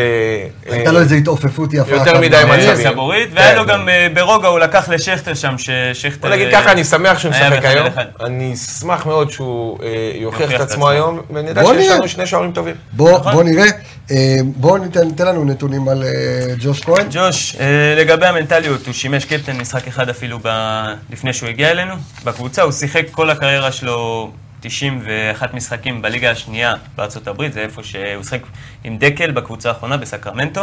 הייתה 0.72 0.92
לו 0.92 1.00
איזו 1.00 1.16
התעופפות 1.16 1.74
יפה. 1.74 1.96
יותר 1.96 2.20
מדי. 2.20 2.38
מצבים. 2.46 2.70
אה, 2.70 2.92
סבורית, 2.92 3.30
והיה 3.34 3.52
כן. 3.52 3.58
לו 3.58 3.66
גם 3.66 3.90
אה, 3.90 4.08
ברוגע, 4.14 4.48
הוא 4.48 4.60
לקח 4.60 4.90
לשכטר 4.90 5.34
שם, 5.34 5.56
ששכטר... 5.58 6.28
בוא 6.28 6.30
נגיד 6.30 6.48
אה, 6.48 6.62
ככה, 6.62 6.72
אני 6.72 6.84
שמח 6.84 7.20
שהוא 7.20 7.32
משחק 7.32 7.66
היום. 7.66 7.88
אני 8.22 8.54
אשמח 8.54 9.06
מאוד 9.06 9.32
שהוא 9.32 9.78
אה, 9.84 10.12
יוכיח 10.16 10.56
את 10.56 10.60
עצמו. 10.60 10.90
היום, 10.90 11.20
ונדע 11.34 11.66
שיש. 11.66 11.90
לנו 11.90 12.08
שני 12.08 12.26
שוערים 12.26 12.52
טובים. 12.52 12.76
בוא 12.92 13.20
נכון. 13.20 13.48
נראה, 13.48 13.66
אה, 14.12 14.38
בוא 14.56 14.80
ניתן 14.80 15.28
לנו 15.28 15.46
נתונים 15.46 15.90
על 15.90 16.04
אה, 16.04 16.10
ג'וש 16.60 16.82
כהן. 16.82 17.08
ג'וש, 17.12 17.56
אה, 17.60 17.96
לגבי 17.98 18.26
המנטליות, 18.26 18.86
הוא 18.86 18.94
שימש 18.94 19.26
קפטן 19.26 19.58
משחק 19.58 19.88
אחד 19.88 20.10
אפילו 20.10 20.40
ב... 20.44 20.48
לפני 21.10 21.34
שהוא 21.34 21.50
הגיע 21.50 21.72
אלינו. 21.72 21.94
בקבוצה 22.24 22.62
הוא 22.62 22.72
שיחק 22.72 23.04
כל 23.12 23.30
הקריירה 23.30 23.72
שלו 23.72 24.32
91 24.62 25.54
משחקים 25.54 26.02
בליגה 26.02 26.32
השנייה 26.32 26.74
בארצות 26.96 27.28
הברית, 27.28 27.54
זה 27.54 27.60
איפה 27.62 27.84
שהוא 27.84 28.24
שיחק 28.24 28.42
עם 28.84 28.98
דקל 28.98 29.32
בקבוצה 29.32 29.70
האחרונה 29.70 29.98
בסקרמנטו. 29.98 30.62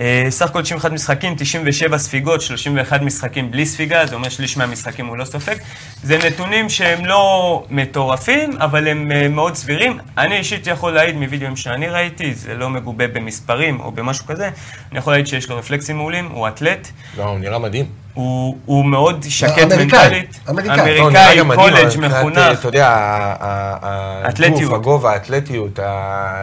אה, 0.00 0.26
סך 0.30 0.50
הכל 0.50 0.62
91 0.62 0.92
משחקים, 0.92 1.34
97 1.38 1.98
ספיגות, 1.98 2.40
31 2.40 3.02
משחקים 3.02 3.50
בלי 3.50 3.66
ספיגה, 3.66 4.06
זה 4.06 4.14
אומר 4.14 4.28
שליש 4.28 4.56
מהמשחקים 4.56 5.06
הוא 5.06 5.16
לא 5.16 5.24
סופג. 5.24 5.56
זה 6.02 6.18
נתונים 6.26 6.68
שהם 6.68 7.04
לא 7.04 7.64
מטורפים, 7.70 8.56
אבל 8.58 8.88
הם 8.88 9.12
אה, 9.12 9.28
מאוד 9.28 9.54
סבירים. 9.54 9.98
אני 10.18 10.36
אישית 10.36 10.66
יכול 10.66 10.92
להעיד 10.92 11.16
מווידאוים 11.16 11.56
שאני 11.56 11.88
ראיתי, 11.88 12.34
זה 12.34 12.54
לא 12.54 12.70
מגובה 12.70 13.08
במספרים 13.08 13.80
או 13.80 13.92
במשהו 13.92 14.26
כזה, 14.26 14.50
אני 14.90 14.98
יכול 14.98 15.12
להעיד 15.12 15.26
שיש 15.26 15.48
לו 15.48 15.56
רפלקסים 15.56 15.96
מעולים, 15.96 16.26
הוא 16.26 16.48
אתלט, 16.48 16.88
לא, 17.16 17.24
הוא 17.24 17.38
נראה 17.38 17.58
מדהים. 17.58 18.05
הוא, 18.16 18.56
הוא 18.66 18.84
מאוד 18.84 19.24
שקט 19.28 19.58
אמריקאי, 19.72 19.78
מנטלית. 20.04 20.38
אמריקאי. 20.50 20.76
לא, 20.98 21.02
אמריקאי, 21.02 21.38
קולג', 21.56 21.84
מבחינת, 21.84 22.10
מחונך. 22.12 22.58
אתה 22.58 22.68
יודע, 22.68 22.88
ה- 22.88 23.34
ה- 23.40 24.18
הגוף, 24.18 24.28
אתלטיות. 24.34 24.72
הגובה, 24.72 25.12
האתלטיות, 25.12 25.78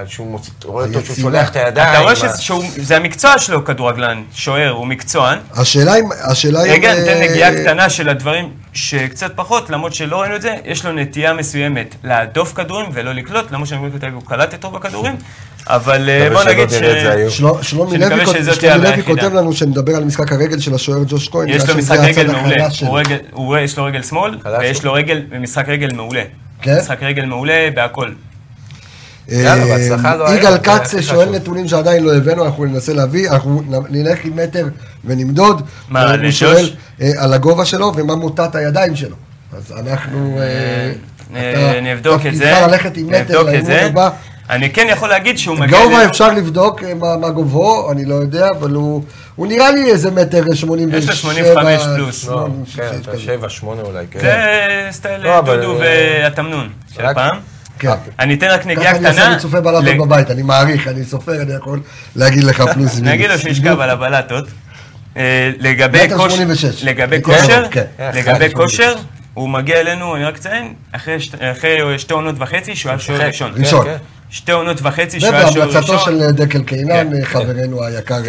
שהוא 0.07 0.39
רואה 0.65 0.85
אותו 0.85 1.05
שהוא. 1.05 1.15
שולח 1.15 1.49
את 1.49 1.55
הידיים. 1.55 1.89
אתה 1.93 1.99
רואה 1.99 2.13
שזה 2.15 2.97
המקצוע 2.97 3.37
שלו, 3.37 3.65
כדורגלן, 3.65 4.23
שוער, 4.33 4.69
הוא 4.69 4.87
מקצוען. 4.87 5.37
השאלה 5.55 5.95
אם, 5.99 6.09
השאלה 6.23 6.63
אם... 6.65 6.69
רגע, 6.71 6.93
ניתן 6.93 7.11
אה, 7.21 7.29
נגיעה 7.29 7.51
קטנה 7.51 7.89
של 7.89 8.09
הדברים 8.09 8.49
שקצת 8.73 9.31
פחות, 9.35 9.69
למרות 9.69 9.93
שלא 9.93 10.21
ראינו 10.21 10.35
את 10.35 10.41
זה, 10.41 10.55
יש 10.65 10.85
לו 10.85 10.91
נטייה 10.91 11.33
מסוימת 11.33 11.95
להדוף 12.03 12.53
כדורים 12.53 12.89
ולא 12.93 13.13
לקלוט, 13.13 13.51
למרות 13.51 13.67
שאני 13.67 13.81
אומר 13.81 14.13
הוא 14.13 14.23
קלט 14.25 14.53
את 14.53 14.63
רוב 14.63 14.75
הכדורים, 14.75 15.15
אבל 15.67 16.09
אה, 16.09 16.29
בוא 16.33 16.43
נגיד 16.43 16.69
ש... 16.69 16.73
שלומי 17.61 17.97
לוי. 17.97 19.03
כותב 19.03 19.33
לנו 19.33 19.53
שנדבר 19.53 19.95
על 19.95 20.03
משחק 20.03 20.31
הרגל 20.31 20.59
של 20.59 20.73
השוער 20.73 21.03
ג'וש 21.07 21.29
כהן. 21.29 21.49
יש 21.49 21.69
לו 21.69 21.77
משחק 21.77 21.97
רגל 21.99 22.31
מעולה, 22.31 23.61
יש 23.61 23.77
לו 23.77 23.83
רגל 23.83 24.03
שמאל, 24.03 24.37
ויש? 24.59 24.83
לו 24.83 24.93
רגל, 24.93 25.21
משחק 25.39 25.69
רגל 25.69 25.93
מעולה. 25.93 26.23
כן? 26.61 26.77
משחק 26.77 27.03
רגל 27.03 27.25
מעולה 27.25 27.69
בהכל. 27.75 28.09
יאללה, 28.09 28.11
בהצלחה 28.11 28.11
לו 28.11 28.11
אה, 28.11 28.11
היום, 28.11 29.12
יגאל 29.27 30.51
זה 30.51 30.59
כץ 30.63 30.93
הכי 30.93 31.03
שואל 31.03 31.21
חשוב. 31.21 31.35
נתונים 31.35 31.67
שעדיין 31.67 32.03
לא 32.03 32.15
הבאנו, 32.15 32.45
אנחנו 32.45 32.65
ננסה 32.65 32.93
להביא, 32.93 33.29
אנחנו 33.29 33.61
נלך 33.89 34.25
עם 34.25 34.35
מטר 34.35 34.67
ונמדוד. 35.05 35.61
מה, 35.89 36.03
הוא 36.03 36.11
לשוש? 36.11 36.39
שואל 36.39 36.69
אה, 37.01 37.11
על 37.17 37.33
הגובה 37.33 37.65
שלו 37.65 37.91
ומה 37.95 38.15
מוטת 38.15 38.55
הידיים 38.55 38.95
שלו. 38.95 39.15
אז 39.57 39.73
אנחנו... 39.79 40.39
אה, 40.39 40.91
אה, 41.35 41.79
נבדוק 41.81 42.25
את 42.25 42.35
זה. 42.35 42.53
ללכת 42.67 42.97
עם 42.97 43.07
מטר 43.07 43.43
לאימון. 43.43 43.71
הבא. 43.71 44.09
אני 44.49 44.69
כן 44.69 44.87
יכול 44.89 45.09
להגיד 45.09 45.37
שהוא 45.37 45.57
מגיע... 45.57 45.79
גובה 45.83 46.05
אפשר 46.05 46.33
לבדוק 46.33 46.83
אה, 46.83 46.93
מה 46.93 47.29
גובהו, 47.29 47.91
אני 47.91 48.05
לא 48.05 48.15
יודע, 48.15 48.47
אבל 48.59 48.71
הוא 48.71 49.03
הוא 49.35 49.47
נראה 49.47 49.71
לי 49.71 49.91
איזה 49.91 50.11
מטר 50.11 50.53
87. 50.53 50.97
יש 50.97 51.09
לו 51.09 51.15
85 51.15 51.81
פלוס. 51.95 52.27
לא, 52.27 52.31
86 52.31 52.75
כן, 52.75 52.89
אתה 53.01 53.11
כזה. 53.11 53.21
שבע, 53.21 53.49
שמונה 53.49 53.81
אולי, 53.81 54.05
כן. 54.11 54.19
זה 54.19 54.87
סטייל 54.91 55.21
לא, 55.21 55.41
דודו 55.41 55.73
אה, 55.73 55.79
והתמנון 56.23 56.69
של 56.95 57.13
פעם. 57.13 57.37
כן. 57.83 58.11
אני 58.19 58.33
אתן 58.33 58.47
רק 58.47 58.65
נגיעה 58.65 58.85
ככה 58.93 58.97
אני 58.97 59.07
עושה, 59.07 59.19
קטנה. 59.21 59.33
אני 59.33 59.41
צופה 59.41 59.61
בלטות 59.61 59.97
בבית, 60.07 60.31
אני 60.31 60.41
מעריך, 60.41 60.87
אני 60.87 61.03
סופר, 61.05 61.41
אני 61.41 61.53
יכול 61.53 61.79
להגיד 62.15 62.43
לך 62.43 62.61
פלוס 62.73 62.99
אני 62.99 63.13
אגיד 63.13 63.29
לו 63.29 63.37
שישכב 63.39 63.79
על 63.79 63.89
הבלטות. 63.89 64.45
אה, 65.17 65.51
לגבי 65.59 65.99
כושר, 66.17 66.29
86. 66.35 66.83
לגבי 66.83 67.21
כן, 67.21 67.23
כושר, 67.23 67.65
כן. 67.71 67.83
לגבי 68.13 68.53
כושר, 68.53 68.95
הוא 69.33 69.49
מגיע 69.49 69.79
אלינו, 69.79 70.15
אני 70.15 70.25
רק 70.25 70.35
אציין, 70.35 70.73
אחרי 70.91 71.19
שת- 71.19 71.35
אחרי 71.41 71.99
שתי 71.99 72.13
עונות 72.13 72.35
וחצי 72.37 72.75
שהוא 72.75 72.89
היה 72.89 72.99
שוער 72.99 73.17
שיחק. 73.17 73.27
ראשון. 73.27 73.51
ראשון. 73.57 73.85
כן, 73.85 73.91
כן. 73.91 73.97
שתי 74.29 74.51
עונות 74.51 74.77
וחצי 74.81 75.19
שהוא 75.19 75.33
היה 75.35 75.51
שוער 75.51 75.67
ובהמלצתו 75.69 75.93
ראשון. 75.93 76.19
של 76.19 76.31
דקל 76.31 76.63
קינן, 76.63 77.09
כן, 77.17 77.25
חברנו 77.25 77.83
היקר 77.85 78.21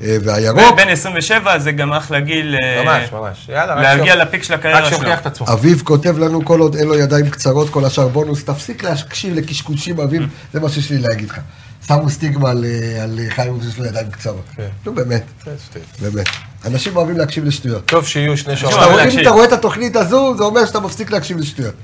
כן, 0.00 0.06
כן, 0.06 0.24
כן. 0.24 0.30
אה, 0.30 0.34
והירוק. 0.34 0.72
ובן 0.72 0.88
27 0.88 1.58
זה 1.58 1.72
גם 1.72 1.92
אחלה 1.92 2.20
גיל 2.20 2.56
אה, 2.62 2.82
ממש, 2.84 3.12
ממש. 3.12 3.46
יאללה, 3.48 3.74
רק 3.74 3.82
להגיע 3.82 4.12
שיוכ- 4.14 4.16
לפיק 4.16 4.42
של 4.42 4.54
הקריירה 4.54 4.80
רק 4.80 4.88
שלו. 4.88 4.98
שיוכיח 4.98 5.20
את 5.20 5.26
עצמו. 5.26 5.46
אביב 5.52 5.82
כותב 5.84 6.18
לנו, 6.18 6.44
כל 6.44 6.60
עוד 6.60 6.76
אין 6.76 6.88
לו 6.88 6.98
ידיים 6.98 7.30
קצרות, 7.30 7.70
כל 7.70 7.84
השאר 7.84 8.08
בונוס, 8.08 8.44
תפסיק 8.44 8.82
להקשיב 8.84 9.34
לקשקושים, 9.34 10.00
אביב, 10.00 10.22
זה 10.52 10.60
מה 10.60 10.68
שיש 10.68 10.90
לי 10.90 10.98
להגיד 10.98 11.30
לך. 11.30 11.38
שמו 11.86 12.10
סטיגמה 12.10 12.50
על, 12.50 12.64
אה, 12.64 13.02
על 13.02 13.18
חיים 13.28 13.58
שיש 13.62 13.78
לו 13.78 13.84
ידיים 13.86 14.10
קצרות. 14.10 14.44
כן. 14.56 14.66
נו 14.86 14.94
באמת, 14.94 15.22
שטויות. 15.42 15.86
באמת. 16.14 16.26
אנשים 16.66 16.96
אוהבים 16.96 17.18
להקשיב 17.18 17.44
לשטויות. 17.44 17.84
טוב 17.86 18.06
שיהיו 18.06 18.36
שני 18.36 18.56
כשאתה 18.56 18.90
אם 18.90 18.96
להקשיב. 18.96 19.20
אתה 19.20 19.30
רואה 19.30 19.44
את 19.44 19.52
התוכנית 19.52 19.96
הזו, 19.96 20.34
זה 20.36 20.44
אומר 20.44 20.66
שאתה 20.66 20.80
מפסיק 20.80 21.10
להקשיב 21.10 21.38
לשטויות. 21.38 21.74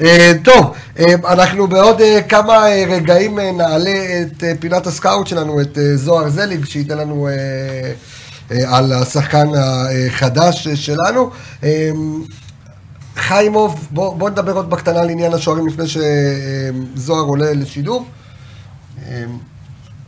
אה, 0.00 0.32
טוב, 0.44 0.74
אה, 0.98 1.14
אנחנו 1.28 1.66
בעוד 1.66 2.00
אה, 2.00 2.22
כמה 2.22 2.64
רגעים 2.88 3.38
נעלה 3.38 4.22
את 4.22 4.44
פינת 4.60 4.86
הסקאוט 4.86 5.26
שלנו, 5.26 5.60
את 5.60 5.78
זוהר 5.94 6.28
זליג, 6.28 6.64
שייתן 6.64 6.98
לנו 6.98 7.28
על 8.66 8.92
השחקן 8.92 9.48
החדש 9.58 10.68
שלנו. 10.68 11.30
חיימוב, 13.16 13.88
בוא, 13.90 14.16
בוא 14.16 14.30
נדבר 14.30 14.52
עוד 14.52 14.70
בקטנה 14.70 15.00
על 15.00 15.10
עניין 15.10 15.32
השוערים 15.32 15.66
לפני 15.66 15.84
שזוהר 15.86 17.22
עולה 17.24 17.52
לשידור. 17.52 18.06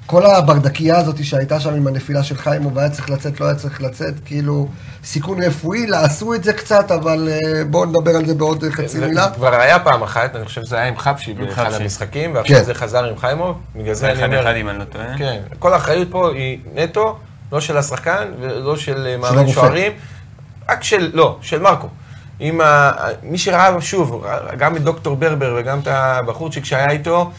כל 0.08 0.26
הברדקייה 0.26 0.98
הזאת 0.98 1.24
שהייתה 1.24 1.60
שם 1.60 1.74
עם 1.74 1.86
הנפילה 1.86 2.22
של 2.22 2.36
חיימוב, 2.36 2.78
היה 2.78 2.90
צריך 2.90 3.10
לצאת, 3.10 3.40
לא 3.40 3.46
היה 3.46 3.54
צריך 3.54 3.82
לצאת, 3.82 4.14
כאילו, 4.24 4.68
סיכון 5.04 5.42
רפואי, 5.42 5.86
עשו 5.92 6.34
את 6.34 6.44
זה 6.44 6.52
קצת, 6.52 6.90
אבל 6.90 7.28
אה, 7.30 7.64
בואו 7.64 7.84
נדבר 7.84 8.10
על 8.16 8.26
זה 8.26 8.34
בעוד 8.34 8.64
אה, 8.64 8.70
חצי 8.70 8.88
זה 8.88 9.06
מילה. 9.06 9.30
כבר 9.34 9.54
היה 9.54 9.78
פעם 9.78 10.02
אחת, 10.02 10.36
אני 10.36 10.44
חושב 10.44 10.64
שזה 10.64 10.76
היה 10.76 10.88
עם 10.88 10.98
חבשי 10.98 11.34
באחד. 11.34 11.72
המשחקים, 11.72 12.34
ועכשיו 12.34 12.56
כן. 12.56 12.64
זה 12.64 12.74
חזר 12.74 13.04
עם 13.04 13.18
חיימוב, 13.18 13.58
בגלל 13.76 13.94
זה 13.94 14.00
זה 14.00 14.12
אני 14.12 14.24
אומר, 14.24 14.40
אחד 14.42 14.54
אם 14.56 14.68
אני 14.68 14.78
לא 14.78 14.84
טועה. 14.84 15.18
כן, 15.18 15.40
כל 15.58 15.72
האחריות 15.72 16.08
פה 16.10 16.30
היא 16.30 16.58
נטו, 16.74 17.18
לא 17.52 17.60
של 17.60 17.76
השחקן 17.76 18.28
ולא 18.40 18.76
של 18.76 19.06
אה, 19.06 19.16
מאמן. 19.16 19.48
שוערים, 19.48 19.92
רק 20.68 20.82
של, 20.82 21.10
לא, 21.14 21.38
של 21.42 21.60
מרקו. 21.60 21.88
עם 22.40 22.60
ה... 22.60 22.92
מי 23.22 23.38
שראה, 23.38 23.80
שוב, 23.80 24.24
גם 24.58 24.76
את 24.76 24.82
דוקטור 24.82 25.16
ברבר 25.16 25.56
וגם 25.58 25.78
את 25.78 25.86
הבחורצ'יק 25.86 26.64
שהיה 26.64 26.90
איתו, 26.90 27.30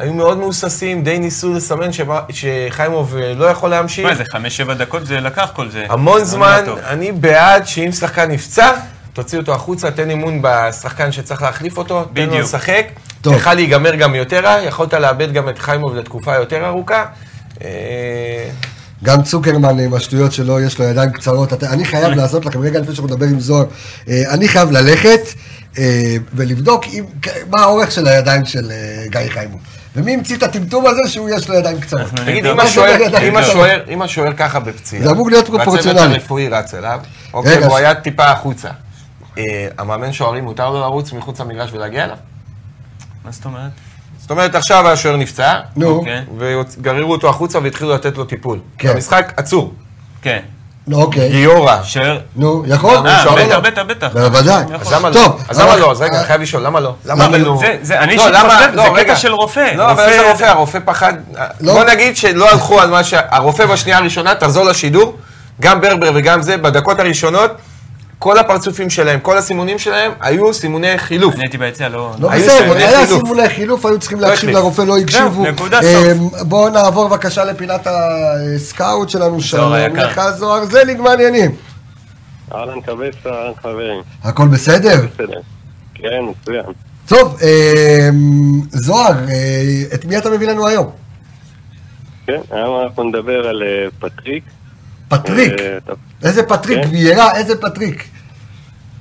היו 0.00 0.14
מאוד 0.14 0.38
מהוססים, 0.38 1.02
די 1.04 1.18
ניסו 1.18 1.54
לסמן 1.54 1.92
שמה- 1.92 2.20
שחיימוב 2.30 3.16
אה, 3.16 3.34
לא 3.34 3.44
יכול 3.44 3.70
להמשיך. 3.70 4.06
מה 4.06 4.14
זה, 4.14 4.24
חמש-שבע 4.24 4.74
דקות 4.74 5.06
זה 5.06 5.20
לקח 5.20 5.50
כל 5.54 5.70
זה. 5.70 5.84
המון 5.88 6.24
זמן. 6.24 6.64
אני 6.86 7.12
בעד 7.12 7.66
שאם 7.66 7.92
שחקן 7.92 8.30
נפצע, 8.30 8.72
תוציא 9.12 9.38
אותו 9.38 9.54
החוצה, 9.54 9.90
תן 9.90 10.10
אמון 10.10 10.38
בשחקן 10.42 11.12
שצריך 11.12 11.42
להחליף 11.42 11.78
אותו, 11.78 12.04
תן 12.14 12.26
לו. 12.28 12.38
לשחק. 12.38 12.86
טוב. 13.20 13.34
יכול 13.34 13.54
להיגמר 13.54 13.94
גם 13.94 14.14
יותר 14.14 14.44
רע, 14.44 14.62
יכולת 14.62 14.94
לאבד 14.94 15.32
גם 15.32 15.48
את 15.48 15.58
חיימוב 15.58 15.94
לתקופה 15.96 16.34
יותר 16.34 16.66
ארוכה. 16.66 17.04
אה, 17.64 17.68
גם 19.04 19.22
צוקרמן 19.22 19.78
עם 19.80 19.94
השטויות 19.94 20.32
שלו, 20.32 20.60
יש 20.60 20.78
לו 20.78 20.84
ידיים 20.84 21.10
קצרות. 21.10 21.52
אתה- 21.52 21.70
אני 21.72 21.84
חייב 21.84 22.08
לעשות 22.12 22.46
לכם, 22.46 22.60
רגע 22.60 22.80
לפני 22.80 22.94
שאנחנו 22.94 23.14
נדבר 23.14 23.26
עם 23.26 23.40
זוהר, 23.40 23.64
אה, 24.08 24.22
אני 24.34 24.48
חייב 24.48 24.70
ללכת 24.70 25.20
ולבדוק 26.34 26.84
אם- 26.92 27.04
מה 27.50 27.60
האורך 27.60 27.90
של 27.92 28.06
הידיים 28.08 28.44
של 28.44 28.72
גיא 29.10 29.20
חיימוב. 29.28 29.60
ומי 29.96 30.14
המציא 30.14 30.36
את 30.36 30.42
הטמטום 30.42 30.86
הזה 30.86 31.00
שהוא 31.08 31.30
יש 31.30 31.48
לו 31.48 31.54
ידיים 31.54 31.80
קצרות. 31.80 32.02
תגיד. 32.24 32.46
אם 33.92 34.02
השוער- 34.02 34.32
ככה 34.36 34.60
בפציעה, 34.60 35.04
זה 35.04 35.10
אמור 35.10 35.30
להיות 35.30 35.46
פרופורציונלי. 35.46 36.00
והצוות 36.00 36.14
הרפואי 36.20 36.48
רץ 36.48 36.74
אליו, 36.74 37.00
אוקיי, 37.34 37.58
והוא 37.64 37.76
היה 37.76 37.94
טיפה 37.94 38.24
החוצה. 38.24 38.68
אה, 39.38 39.68
המאמן 39.78 40.12
שוערים 40.12 40.44
מותר 40.44 40.70
לו 40.70 40.80
לרוץ 40.80 41.12
מחוץ 41.12 41.40
למגרש 41.40 41.72
ולהגיע 41.72 42.04
אליו? 42.04 42.16
מה 43.24 43.30
זאת 43.30 43.44
אומרת? 43.44 43.70
זאת 44.20 44.30
אומרת, 44.30 44.54
עכשיו 44.54 44.88
השוער 44.88 45.16
נפצע, 45.16 45.60
נו, 45.76 45.86
אוקיי. 45.88 46.24
וגררו 46.38 47.12
אותו 47.12 47.28
החוצה 47.28 47.58
והתחילו 47.62 47.94
לתת 47.94 48.16
לו 48.16 48.24
טיפול. 48.24 48.58
כן. 48.78 48.88
המשחק 48.88 49.32
עצור. 49.36 49.74
כן. 50.22 50.40
נו, 50.86 51.02
אוקיי. 51.02 51.28
גיורא. 51.30 51.76
שוער... 51.84 52.18
נו, 52.36 52.62
יכול? 52.66 52.96
אה, 52.96 53.02
בטח, 53.02 53.24
לא. 53.26 53.60
בטח, 53.60 53.82
בטח. 53.86 54.08
בוודאי. 54.12 54.64
אז 54.80 54.92
למה 54.92 55.10
לא? 55.10 55.36
אז 55.48 55.60
למה 55.60 55.76
לא? 55.76 55.90
אז 55.90 56.00
רגע, 56.02 56.18
אני 56.18 56.26
חייב 56.26 56.40
לשאול, 56.40 56.62
למה 56.62 56.80
לא? 56.80 56.94
למה 57.04 57.28
כאילו... 57.30 57.60
זה- 57.82 57.98
אני 57.98 58.16
לא, 58.16 58.28
למה- 58.30 58.54
חושב, 58.56 58.70
לא, 58.74 58.82
זה. 58.96 59.04
קטע 59.04 59.16
של 59.16 59.32
רופא. 59.32 59.72
לא, 59.76 59.90
אבל 59.90 60.04
איזה 60.08 60.30
רופא? 60.30 60.44
הרופא 60.44 60.78
פחד... 60.84 61.12
לא. 61.60 61.72
בוא 61.72 61.84
נגיד 61.84 62.16
שלא 62.16 62.50
הלכו 62.50 62.80
על 62.80 62.90
מה 62.90 63.04
ש... 63.04 63.14
הרופא 63.30 63.66
בשנייה 63.66 63.98
הראשונה, 63.98 64.34
תחזור 64.34 64.64
לשידור, 64.64 65.16
גם 65.60 65.80
ברבר 65.80 66.10
וגם 66.14 66.42
זה, 66.42 66.56
בדקות 66.56 67.00
הראשונות, 67.00 67.50
כל 68.20 68.38
הפרצופים 68.38 68.90
שלהם, 68.90 69.20
כל 69.20 69.38
הסימונים 69.38 69.78
שלהם, 69.78 70.12
היו 70.20 70.54
סימוני 70.54 70.98
חילוף. 70.98 71.34
אני 71.34 71.42
הייתי 71.42 71.58
ביציע, 71.58 71.88
לא... 71.88 72.14
לא 72.18 72.28
בסדר, 72.28 72.58
סימוני 72.58 72.82
היה. 72.82 73.06
סימוני 73.06 73.48
חילוף, 73.48 73.86
היו 73.86 73.98
צריכים 73.98 74.20
להקשיב 74.20 74.48
החליף. 74.48 74.56
לרופא, 74.56 74.82
לא 74.82 74.98
הקשיבו. 74.98 75.44
נקודה, 75.46 75.80
אה, 75.80 75.82
סוף. 75.82 76.42
בואו 76.42 76.68
נעבור 76.68 77.08
בבקשה 77.08 77.44
לפינת 77.44 77.86
הסקאוט 77.86 79.08
שלנו, 79.08 79.40
שלום. 79.40 79.72
לך 79.74 80.20
זוהר 80.36 80.64
זליג, 80.64 81.00
מה 81.00 81.10
העניינים? 81.10 81.50
אהלן 82.54 82.80
קבסה, 82.80 83.30
אהלן 83.30 83.52
חברים. 83.62 84.02
הכל 84.24 84.48
בסדר? 84.48 85.06
בסדר. 85.14 85.40
כן, 85.94 86.22
מצוין. 86.30 86.64
טוב, 87.08 87.36
אה, 87.42 88.08
זוהר, 88.70 89.12
אה, 89.28 89.94
את 89.94 90.04
מי 90.04 90.18
אתה 90.18 90.30
מביא 90.30 90.48
לנו 90.48 90.66
היום? 90.66 90.90
כן, 92.26 92.40
היום 92.50 92.82
אנחנו 92.82 93.04
נדבר 93.04 93.48
על 93.48 93.62
פטריק. 93.98 94.44
פטריק. 95.10 95.52
אה, 95.60 95.78
איזה 96.24 96.42
פטריק? 96.42 96.78
כן. 96.84 96.88
ויירה, 96.90 97.36
איזה 97.36 97.60
פטריק? 97.60 98.04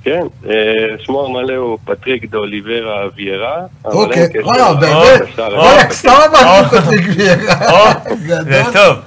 כן, 0.03 0.21
אה, 0.49 0.53
שמו 0.99 1.25
המלא 1.25 1.55
הוא 1.55 1.77
פטריק 1.85 2.25
דאוליברה 2.31 3.07
ויירה. 3.15 3.55
אין 3.57 3.67
אוקיי, 3.93 4.27
וואלה, 4.43 4.73
באמת? 4.73 5.21
וואלה. 5.37 5.91
סתם 5.91 6.09
אמרתי 6.41 6.75
פטריק 6.77 7.05
ויירה. 7.17 7.93
זה. 8.25 8.63
טוב. 8.73 8.97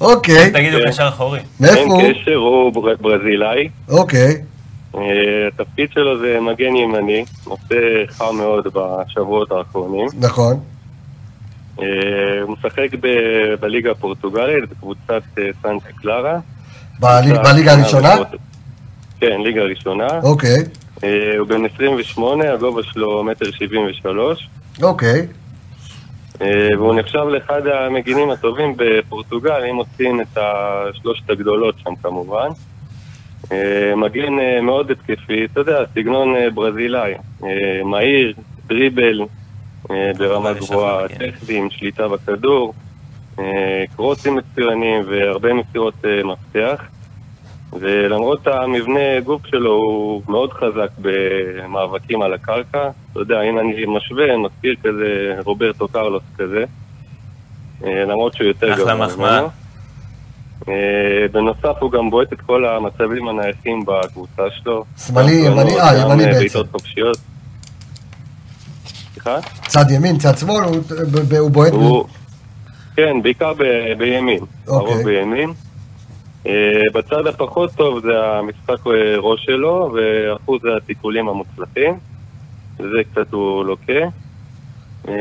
אוקיי, 0.00 0.50
תגידו 0.52 0.78
כן. 0.84 0.88
קשר 0.90 1.08
אחורי. 1.08 1.38
מאיפה 1.60 1.76
אין 1.78 1.88
הוא? 1.90 2.02
קשר, 2.22 2.34
הוא 2.34 2.72
בר- 2.72 2.94
ברזילאי. 3.00 3.68
אוקיי, 3.88 4.42
אה, 4.94 5.00
התפקיד 5.48 5.88
שלו 5.94 6.18
זה 6.18 6.38
מגן 6.40 6.76
ימני, 6.76 7.24
נושא 7.46 7.74
חם 8.08 8.36
מאוד 8.36 8.66
בשבועות 8.74 9.52
האחרונים. 9.52 10.06
נכון. 10.20 10.60
אה, 11.78 11.84
הוא 12.42 12.52
משחק 12.52 12.88
ב- 13.00 13.54
בליגה 13.60 13.90
הפורטוגלית, 13.90 14.68
בקבוצת 14.70 15.22
אה, 15.38 15.50
סנטה 15.62 15.92
קלרה. 16.02 16.38
בליגה 17.00 17.72
הראשונה? 17.72 18.14
כן, 19.20 19.40
ליגה 19.40 19.62
ראשונה. 19.62 20.08
אוקיי, 20.22 20.64
אה, 21.04 21.38
הוא 21.38 21.48
בן 21.48 21.64
28, 21.74 22.52
הגובה 22.52 22.82
שלו 22.82 23.24
מטר 23.24 23.50
73, 23.50 24.48
אוקיי. 24.82 25.26
והוא 26.78 26.94
נחשב 26.94 27.18
לאחד 27.18 27.66
המגינים 27.66 28.30
הטובים 28.30 28.74
בפורטוגל, 28.76 29.64
אם 29.70 29.74
מוצאים 29.74 30.20
את 30.20 30.38
השלושת 30.38 31.30
הגדולות 31.30 31.74
שם 31.84 31.90
כמובן. 32.02 32.48
מגן 33.96 34.32
מאוד 34.62 34.90
התקפי, 34.90 35.44
אתה 35.44 35.60
יודע, 35.60 35.78
סגנון 35.94 36.34
ברזילאי, 36.54 37.14
מהיר, 37.84 38.34
דריבל, 38.66 39.20
ברמה 40.18 40.50
לשחק, 40.50 40.70
גבוהה, 40.70 41.08
כן. 41.08 41.30
טכני, 41.30 41.58
עם 41.58 41.70
שליטה 41.70 42.08
בכדור, 42.08 42.74
אה, 43.38 43.84
קרוסים 43.96 44.36
מצוינים 44.36 45.02
והרבה 45.08 45.54
מסירות 45.54 45.94
אה, 46.04 46.24
מפתח. 46.24 46.82
ולמרות 47.72 48.46
המבנה 48.46 49.20
גוף 49.24 49.46
שלו 49.46 49.72
הוא 49.72 50.22
מאוד 50.28 50.52
חזק 50.52 50.88
במאבקים 50.98 52.22
על 52.22 52.32
הקרקע. 52.34 52.90
אתה 53.12 53.20
יודע, 53.20 53.42
אם 53.42 53.58
אני 53.58 53.84
משווה, 53.86 54.36
מזכיר 54.36 54.74
כזה 54.82 55.34
רוברטו 55.44 55.88
קרלוס 55.88 56.22
כזה. 56.38 56.64
אה, 57.84 58.04
למרות 58.04 58.34
שהוא 58.34 58.46
יותר 58.46 58.72
אחלה 58.72 58.84
גבוה 58.84 59.06
מחמאה. 59.06 59.40
ממנו. 59.40 59.48
אה, 60.68 61.28
בנוסף 61.32 61.76
הוא 61.80 61.90
גם 61.90 62.10
בועט 62.10 62.32
את 62.32 62.40
כל 62.40 62.64
המצבים 62.64 63.28
הנייחים 63.28 63.84
בקבוצה 63.86 64.42
שלו. 64.50 64.84
שמאלי, 65.06 65.32
ימני, 65.32 65.80
אה, 65.80 65.98
ימני 65.98 66.24
אה, 66.24 66.26
בעצם. 66.26 66.38
בעיטות 66.38 66.66
חופשיות. 66.72 67.18
סליחה? 69.22 69.38
צד 69.68 69.90
ימין, 69.90 70.18
צד 70.18 70.38
שמאל, 70.38 70.64
הוא- 70.64 70.76
הוא 71.38 71.50
בועט. 71.50 71.72
הוא... 71.72 72.04
כן, 72.96 73.22
בעיקר 73.22 73.52
ב- 73.54 73.92
בימין. 73.98 74.38
אוקיי. 74.68 74.92
הרוב 74.92 75.04
בימין. 75.04 75.50
אה, 76.46 76.52
בצד 76.94 77.26
הפחות 77.26 77.70
טוב 77.76 78.00
זה 78.00 78.24
המשחק 78.24 78.86
אה, 78.86 78.92
ראש 79.18 79.44
שלו 79.44 79.94
ואחוז 79.94 80.60
התיקולים 80.76 81.28
המוצלחים. 81.28 81.94
זה 82.78 82.84
קצת 83.12 83.32
הוא 83.32 83.64
לוקה. 83.64 83.92
אה, 85.08 85.14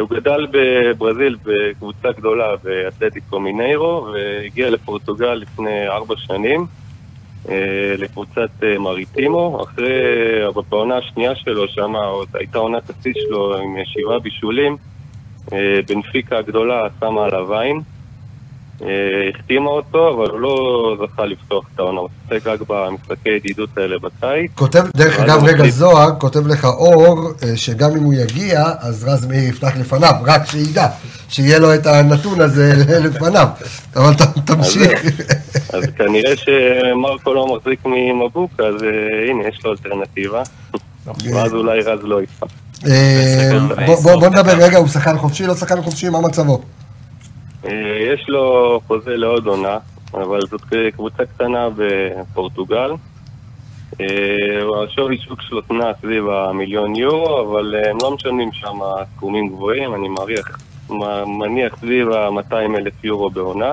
הוא 0.00 0.08
גדל 0.08 0.46
בברזיל 0.50 1.36
בקבוצה 1.44 2.08
גדולה 2.16 2.44
באתלטיקו 2.64 3.40
מיניירו 3.40 4.08
והגיע 4.12 4.70
לפורטוגל 4.70 5.34
לפני 5.34 5.88
ארבע 5.88 6.14
שנים 6.18 6.66
לקבוצת 7.98 8.50
אה, 8.62 8.78
מריטימו. 8.78 9.62
אחרי, 9.62 9.92
אה, 10.42 10.62
בעונה 10.68 10.96
השנייה 10.96 11.34
שלו, 11.34 11.68
שם 11.68 11.96
עוד 11.96 12.28
הייתה 12.34 12.58
עונת 12.58 12.90
השיא 12.90 13.12
שלו 13.14 13.56
עם 13.56 13.76
שבעה 13.84 14.18
בישולים. 14.18 14.76
אה, 15.52 15.80
בנפיקה 15.88 16.38
הגדולה 16.38 16.86
שמה 17.00 17.24
עליו 17.24 17.54
עין. 17.54 17.80
אה, 18.82 18.86
החתימה 19.34 19.70
אותו, 19.70 20.08
אבל 20.14 20.30
הוא 20.30 20.40
לא 20.40 20.56
זכה 21.06 21.24
לפתוח 21.24 21.64
את 21.74 21.78
העונה, 21.78 22.00
הוא 22.00 22.08
שיחק 22.28 22.46
רק 22.46 22.60
במשחקי 22.68 23.28
ידידות 23.28 23.68
האלה 23.78 23.96
בקיץ. 23.98 24.50
כותב, 24.54 24.84
דרך 24.96 25.20
אגב, 25.20 25.44
רגע. 25.44 25.68
זוהר, 25.68 26.10
כותב 26.18 26.46
לך 26.46 26.64
אור, 26.64 27.30
אה, 27.42 27.56
שגם 27.56 27.90
אם 27.96 28.02
הוא 28.02 28.14
יגיע, 28.14 28.64
אז 28.80 29.04
רז 29.08 29.26
מאיר 29.26 29.48
יפתח 29.48 29.76
לפניו, 29.76 30.12
רק 30.24 30.46
שידע, 30.46 30.86
שיהיה 31.28 31.58
לו 31.58 31.74
את 31.74 31.86
הנתון 31.86 32.40
הזה 32.40 32.72
לפניו. 33.04 33.48
אבל 33.96 34.14
ת- 34.14 34.38
תמשיך. 34.50 35.04
אז 35.74 35.84
כנראה 35.96 36.32
שמרקו 36.36 37.34
לא 37.34 37.56
מחזיק 37.56 37.80
ממבוק, 37.86 38.50
אז 38.60 38.82
אה, 38.82 38.88
הנה, 39.30 39.48
יש 39.48 39.64
לו 39.64 39.70
אלטרנטיבה. 39.72 40.42
ואז 41.34 41.52
אולי 41.54 41.80
רז 41.80 41.98
לא 42.02 42.22
יפתח. 42.22 42.46
אה, 42.86 43.58
בסדר, 43.68 44.18
בוא- 44.18 44.28
נדבר 44.28 44.52
רגע, 44.64 44.78
הוא 44.78 44.88
שחקן 44.88 45.18
חופשי, 45.18 45.46
לא 45.46 45.54
שחקן 45.54 45.82
חופשי, 45.82 46.08
מה 46.08 46.20
מצבו? 46.20 46.62
אה, 47.64 47.98
יש 48.12 48.28
לו 48.28 48.80
חוזה 48.86 49.16
לעוד 49.16 49.46
עונה, 49.46 49.78
אבל 50.14 50.40
זאת 50.50 50.62
קבוצה 50.92 51.26
קטנה 51.26 51.68
בפורטוגל. 51.76 52.90
אה, 54.00 54.06
השווי 54.84 55.18
שוק 55.18 55.42
שלו 55.42 55.60
נע 55.70 55.92
סביב 56.00 56.28
המיליון 56.28 56.96
יורו, 56.96 57.40
אבל 57.40 57.74
אה, 57.74 57.90
הם 57.90 57.96
לא 58.02 58.14
משלמים 58.14 58.52
שם 58.52 58.78
סכומים 59.16 59.48
גבוהים, 59.48 59.94
אני 59.94 60.08
מעריך, 60.08 60.58
מניח 61.26 61.76
סביב 61.80 62.10
ה-200 62.10 62.54
אלף 62.54 63.04
יורו 63.04 63.30
בעונה. 63.30 63.72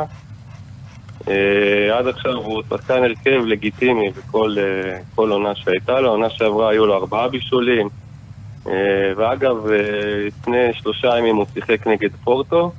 עד 1.93 2.07
עכשיו 2.07 2.35
הוא 2.35 2.63
שחקן 2.69 3.03
הרכב 3.03 3.45
לגיטימי 3.45 4.09
בכל 4.09 4.55
כל 5.15 5.31
עונה 5.31 5.55
שהייתה 5.55 5.99
לו, 5.99 6.09
עונה 6.09 6.29
שעברה 6.29 6.69
היו 6.69 6.85
לו 6.85 6.95
ארבעה 6.95 7.27
בישולים. 7.27 7.89
ואגב, 9.17 9.57
לפני 10.27 10.73
שלושה 10.73 11.17
ימים 11.17 11.35
הוא 11.35 11.45
שיחק 11.53 11.87
נגד 11.87 12.09
פורטו, 12.23 12.71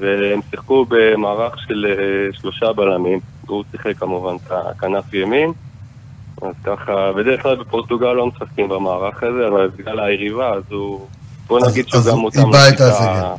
והם 0.00 0.40
שיחקו 0.50 0.84
במערך 0.88 1.54
של 1.68 1.86
אה, 1.88 1.94
שלושה 2.40 2.72
בלמים. 2.72 3.18
הוא 3.46 3.64
שיחק 3.72 3.96
כמובן 3.98 4.34
את 4.46 4.52
הכנף 4.52 5.14
ימין. 5.14 5.52
אז 6.42 6.54
ככה, 6.64 6.92
בדרך 7.16 7.42
כלל 7.42 7.56
בפורטוגל 7.56 8.12
לא 8.12 8.26
משחקים 8.26 8.68
במערך 8.68 9.22
הזה, 9.22 9.48
אבל 9.48 9.70
בגלל 9.76 10.00
היריבה, 10.00 10.48
אז 10.52 10.62
הוא... 10.70 11.06
בוא 11.46 11.58
אז- 11.60 11.72
נגיד 11.72 11.88
שהוא 11.88 11.98
אז 12.00 12.08
גם 12.08 12.16
הוא 12.18 12.24
אותם 12.24 12.38
איבד 12.40 12.56
את 12.68 12.80
לשיטה 12.80 13.34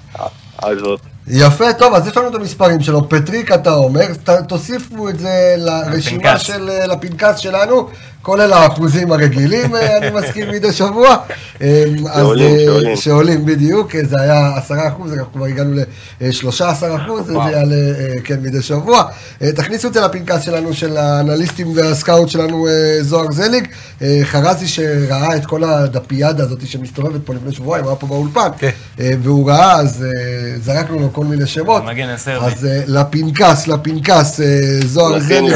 הזאת. 0.64 1.00
יפה, 1.28 1.74
טוב, 1.74 1.94
אז 1.94 2.08
יש 2.08 2.18
לנו 2.18 2.28
את 2.28 2.36
המספרים 2.36 2.82
שלו. 2.82 3.10
פטריק, 3.10 3.52
אתה 3.52 3.74
אומר, 3.76 4.06
ת- 4.24 4.30
תוסיפו 4.48 5.10
את 5.10 5.20
זה 5.20 5.56
לרשימה. 5.58 6.40
של, 6.40 6.70
אה, 6.70 6.88
לפנקס 6.88 7.38
שלנו, 7.38 7.90
כולל 8.22 8.54
האחוזים 8.54 9.12
הרגילים, 9.12 9.76
אה, 9.76 9.98
אני 9.98 10.10
מזכיר 10.10 10.52
מדי 10.52 10.72
שבוע. 10.72 11.16
אז, 11.60 11.66
שעולים, 12.16 12.56
אה, 12.56 12.66
שעולים. 12.66 12.96
שעולים, 12.96 13.46
בדיוק, 13.46 13.96
אה, 13.96 14.02
זה 14.04 14.22
היה 14.22 14.58
עשרה 14.58 14.88
אחוז, 14.88 15.14
אנחנו 15.14 15.34
כבר 15.34 15.46
הגענו 15.46 15.82
לשלושה 16.22 16.70
עשר 16.70 16.96
אחוז, 16.96 17.26
זה. 17.26 17.34
יעלה, 17.34 17.76
כן, 18.24 18.40
מדי 18.42 18.62
שבוע. 18.62 19.04
תכניסו 19.40 19.88
את 19.88 19.94
זה 19.94 20.02
לפנקס 20.02 20.42
שלנו, 20.42 20.74
של 20.74 20.98
האנליסטים 20.98 21.72
והסקאוט 21.76 22.30
שלנו, 22.30 22.68
זוהר 23.02 23.32
זליג. 23.32 23.68
חרזי 24.24 24.68
שראה 24.68 25.36
את 25.36 25.46
כל 25.46 25.64
הדפיאדה 25.64 26.44
הזאת 26.44 26.68
שמסתובבת 26.68 27.22
פה 27.26 27.34
לפני 27.34 27.52
שבועיים, 27.52 27.88
היה 27.88 27.96
פה 27.96 28.08
באולפן, 28.08 28.50
כן. 28.58 28.70
והוא 28.98 29.50
ראה, 29.50 29.80
אז 29.80 30.06
זרקנו 30.62 31.00
לו 31.00 31.14
כל 31.14 31.26
מיני 31.26 31.48
שמות. 31.48 31.84
אז 32.42 32.68
לפנקס, 32.88 33.68
לפנקס, 33.68 34.40
זוהר 34.86 35.20
זליג. 35.20 35.54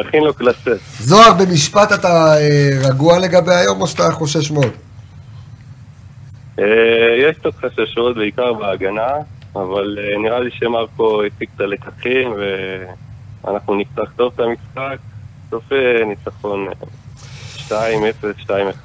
נכין 0.00 0.22
לו 0.22 0.34
קלסס. 0.34 0.78
זוהר, 1.00 1.32
במשפט 1.32 1.92
אתה 2.00 2.34
אה, 2.36 2.88
רגוע 2.88 3.18
לגבי 3.18 3.54
היום, 3.54 3.80
או 3.80 3.86
שאתה 3.86 4.10
חושש 4.12 4.50
מאוד? 4.50 4.72
אה, 6.58 6.64
יש 7.18 7.36
קצת 7.38 7.54
חששות, 7.54 8.16
בעיקר 8.16 8.52
בהגנה, 8.52 9.12
אבל 9.56 9.98
אה, 9.98 10.18
נראה 10.22 10.40
לי 10.40 10.50
שמרקו 10.50 11.22
הפיק 11.24 11.50
את 11.56 11.60
הלקחים, 11.60 12.32
ואנחנו 13.44 13.74
נפתח 13.74 14.12
טוב 14.16 14.32
את 14.34 14.40
המשחק. 14.40 14.98
סוף 15.50 15.64
ניצחון 16.06 16.68
אה, 16.68 17.82
2-0, 18.46 18.50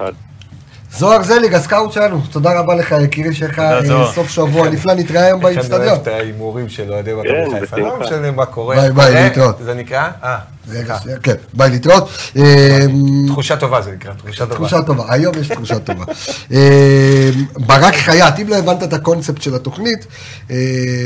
זוהר 0.98 1.22
זליג, 1.22 1.54
הסקאוט 1.54 1.92
שלנו, 1.92 2.20
תודה 2.30 2.60
רבה 2.60 2.74
לך, 2.74 2.94
יקירי, 3.04 3.34
שלך 3.34 3.58
אה. 3.58 4.12
סוף 4.14 4.28
שבוע 4.28 4.68
נפלא, 4.68 4.94
נתראה 4.94 5.24
היום 5.24 5.40
איך 5.40 5.46
אני 5.46 5.54
באיצטדיון. 5.56 5.88
אוהב 5.88 6.00
את 6.00 6.06
ההימורים 6.06 6.68
של 6.68 6.92
אוהדי 6.92 7.12
מכבי 7.12 7.28
כן, 7.50 7.60
חיפה. 7.60 7.76
לא 7.76 8.00
משנה 8.00 8.30
מה 8.30 8.46
קורה. 8.46 8.76
ביי, 8.76 8.92
ביי, 8.92 9.14
להתראות. 9.14 9.56
זה 9.64 9.74
נקרא? 9.74 10.08
אה, 10.22 10.38
רגע, 10.68 10.98
שנייה, 11.02 11.18
כן, 11.18 11.34
ביי 11.52 11.70
להתראות. 11.70 12.08
אה, 12.36 12.86
תחושה 13.26 13.56
טובה 13.56 13.82
זה 13.82 13.92
נקרא, 13.92 14.12
תחושה 14.12 14.46
טובה. 14.46 14.54
תחושה 14.54 14.82
טובה, 14.82 15.04
היום 15.08 15.34
יש 15.40 15.48
תחושה 15.48 15.78
טובה. 15.78 16.04
אה, 16.52 17.30
ברק 17.56 17.94
חייט, 17.94 18.38
אם 18.42 18.48
לא 18.48 18.56
הבנת 18.56 18.82
את 18.82 18.92
הקונספט 18.92 19.42
של 19.42 19.54
התוכנית, 19.54 20.06
אה, 20.50 20.56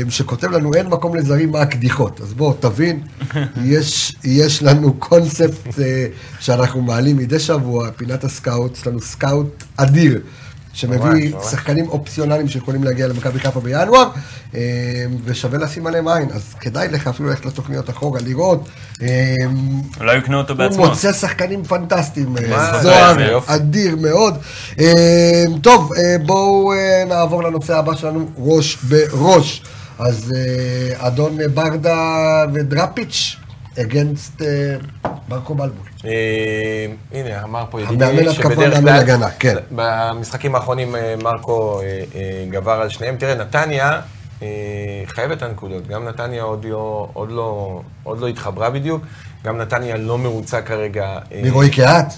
שכותב 0.09 0.51
לנו 0.51 0.73
אין 0.73 0.87
מקום 0.87 1.15
לזרים 1.15 1.51
מה 1.51 1.61
הבדיחות. 1.61 2.21
אז 2.21 2.33
בוא, 2.33 2.53
תבין, 2.59 3.01
יש, 3.63 4.15
יש 4.23 4.63
לנו 4.63 4.93
קונספט 4.93 5.79
אה, 5.79 6.05
שאנחנו 6.39 6.81
מעלים 6.81 7.17
מדי 7.17 7.39
שבוע, 7.39 7.91
פינת 7.91 8.23
הסקאוט, 8.23 8.77
יש 8.77 8.87
לנו 8.87 9.01
סקאוט 9.01 9.63
אדיר. 9.83 10.19
שמביא. 10.73 11.33
שחקנים 11.51 11.89
אופציונליים 11.89 12.47
שיכולים 12.47 12.83
להגיע 12.83 13.07
למכבי 13.07 13.39
חיפה 13.39 13.59
בינואר, 13.59 14.09
אה, 14.55 14.59
ושווה 15.25 15.59
לשים 15.59 15.87
עליהם 15.87 16.07
עין, 16.07 16.29
אז 16.33 16.53
כדאי 16.59 16.87
לך 16.87 17.07
אפילו 17.07 17.29
ללכת 17.29 17.45
לתוכניות 17.45 17.89
אחורה, 17.89 18.19
לראות. 18.25 18.69
אה, 19.01 19.35
אולי 19.99 20.15
הוא 20.15 20.23
יקנה 20.23 20.37
אותו 20.37 20.53
הוא 20.53 20.57
בעצמו. 20.57 20.85
מוצא 20.85 21.13
שחקנים 21.13 21.63
פנטסטיים, 21.63 22.35
אה, 22.37 22.83
זוהר. 22.83 23.39
אדיר 23.45 23.95
מאוד. 23.95 24.37
טוב, 25.61 25.91
בואו 26.25 26.71
נעבור 27.07 27.43
לנושא 27.43 27.77
הבא 27.77 27.95
שלנו, 27.95 28.29
ראש 28.37 28.75
בראש. 28.75 29.63
אז 29.99 30.31
אדון 30.97 31.37
ברדה 31.53 32.45
ודראפיץ', 32.53 33.35
against 33.75 34.41
אה, 34.43 34.75
מרקו 35.29 35.55
בלבול. 35.55 35.85
אה, 36.05 36.85
הנה, 37.11 37.43
אמר 37.43 37.65
פה 37.69 37.81
ידידי, 37.81 38.29
שבדרך 38.31 38.79
כלל, 38.81 39.29
כן. 39.39 39.55
במשחקים 39.71 40.55
האחרונים 40.55 40.95
אה, 40.95 41.15
מרקו 41.23 41.81
גבר 42.49 42.71
על 42.71 42.89
שניהם. 42.89 43.15
תראה, 43.17 43.35
נתניה 43.35 44.01
חייבת 45.05 45.37
את 45.37 45.43
הנקודות. 45.43 45.87
גם 45.87 46.05
נתניה 46.07 46.43
עוד 46.43 46.65
לא- 46.65 47.07
לא- 47.29 47.81
עוד 48.03 48.19
לא 48.19 48.27
התחברה 48.27 48.69
בדיוק. 48.69 49.01
גם 49.45 49.57
נתניה 49.57 49.97
לא 49.97 50.17
מרוצה 50.17 50.61
כרגע. 50.61 51.17
מרועי 51.43 51.69
קהת? 51.69 52.13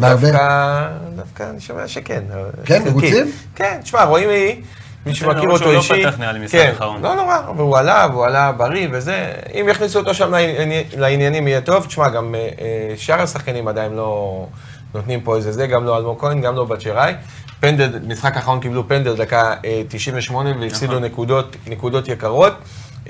דווקא, 0.00 0.88
דווקא 1.16 1.50
אני 1.50 1.60
שומע 1.60 1.88
שכן. 1.88 2.22
כן. 2.64 2.82
מרוצים? 2.86 3.32
כן, 3.54 3.78
תשמע, 3.82 4.04
רואים 4.04 4.28
מי, 4.28 4.60
מי 5.06 5.14
שמכיר 5.14 5.50
אותו 5.50 5.72
לא 5.72 5.78
אישית. 5.78 6.06
פתח, 6.06 6.18
נראה 6.18 6.32
לי, 6.32 6.38
משחק 6.38 6.58
כן, 6.58 6.68
האחרון. 6.68 7.02
לא 7.02 7.14
נורא, 7.14 7.38
והוא 7.56 7.76
עלה, 7.76 8.06
והוא 8.12 8.24
עלה 8.26 8.52
בריא 8.52 8.88
וזה. 8.92 9.32
אם 9.60 9.66
יכניסו 9.70 9.98
אותו 9.98 10.14
שם 10.14 10.30
לעני- 10.30 10.84
לעניינים 10.96 11.48
יהיה 11.48 11.60
טוב. 11.60 11.84
תשמע, 11.86 12.08
גם 12.08 12.34
אה, 12.34 12.40
אה, 12.40 12.94
שאר 12.96 13.20
השחקנים 13.22 13.68
עדיין 13.68 13.92
לא 13.92 14.46
נותנים 14.94 15.20
פה 15.20 15.36
איזה 15.36 15.52
זה, 15.52 15.66
גם 15.66 15.84
לא 15.84 15.98
אלמוג 15.98 16.20
כהן, 16.20 16.40
גם 16.40 16.56
לא 16.56 16.64
בת 16.64 16.80
שיראי. 16.80 17.12
פנדל, 17.60 17.98
משחק 18.08 18.36
האחרון 18.36 18.60
קיבלו 18.60 18.88
פנדל 18.88 19.16
דקה 19.16 19.54
אה, 19.64 19.82
98 19.88 20.50
והפסידו 20.60 20.92
נכון. 20.92 21.04
נקודות, 21.04 21.56
נקודות 21.66 22.08
יקרות. 22.08 22.52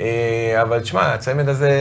אה, 0.01 0.07
אבל 0.62 0.80
תשמע, 0.80 1.01
הצמד 1.14 1.49
הזה 1.49 1.80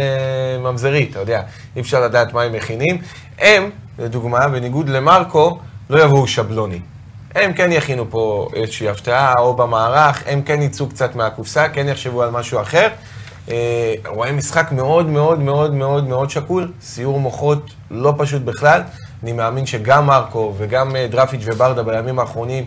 ממזרי, 0.60 1.08
אתה 1.12 1.20
יודע, 1.20 1.42
אי 1.76 1.82
אפשר 1.82 2.00
לדעת 2.02 2.34
מה 2.34 2.42
הם 2.42 2.54
מכינים. 2.54 2.98
הם, 3.40 3.70
לדוגמה, 4.00 4.48
בניגוד 4.48 4.90
למרקו, 4.90 5.60
לא 5.90 6.04
יבואו 6.04 6.28
שבלוני. 6.28 6.80
הם 7.36 7.54
כן 7.54 7.72
יכינו 7.72 8.06
פה 8.10 8.48
איזושהי 8.54 8.90
הפתעה, 8.90 9.34
או 9.40 9.54
במערך, 9.54 10.24
הם 10.26 10.42
כן 10.42 10.62
יצאו 10.62 10.90
קצת 10.90 11.16
מהקופסה, 11.16 11.70
כן 11.70 11.88
יחשבו 11.88 12.24
על 12.24 12.30
משהו 12.30 12.62
אחר. 12.62 12.88
אה, 13.52 13.94
רואה 14.08 14.32
משחק 14.32 14.72
מאוד 14.72 15.06
מאוד 15.06 15.40
מאוד 15.40 15.74
מאוד 15.74 16.08
מאוד 16.08 16.30
שקול, 16.30 16.72
סיור 16.82 17.20
מוחות 17.20 17.74
לא 17.92 18.14
פשוט 18.18 18.42
בכלל. 18.42 18.82
אני 19.24 19.34
מאמין 19.34 19.66
שגם 19.66 20.06
מרקו 20.06 20.54
וגם 20.58 20.96
אה, 20.96 21.08
דרפיץ' 21.08 21.42
וברדה 21.46 21.84
בימים 21.84 22.20
האחרונים 22.20 22.66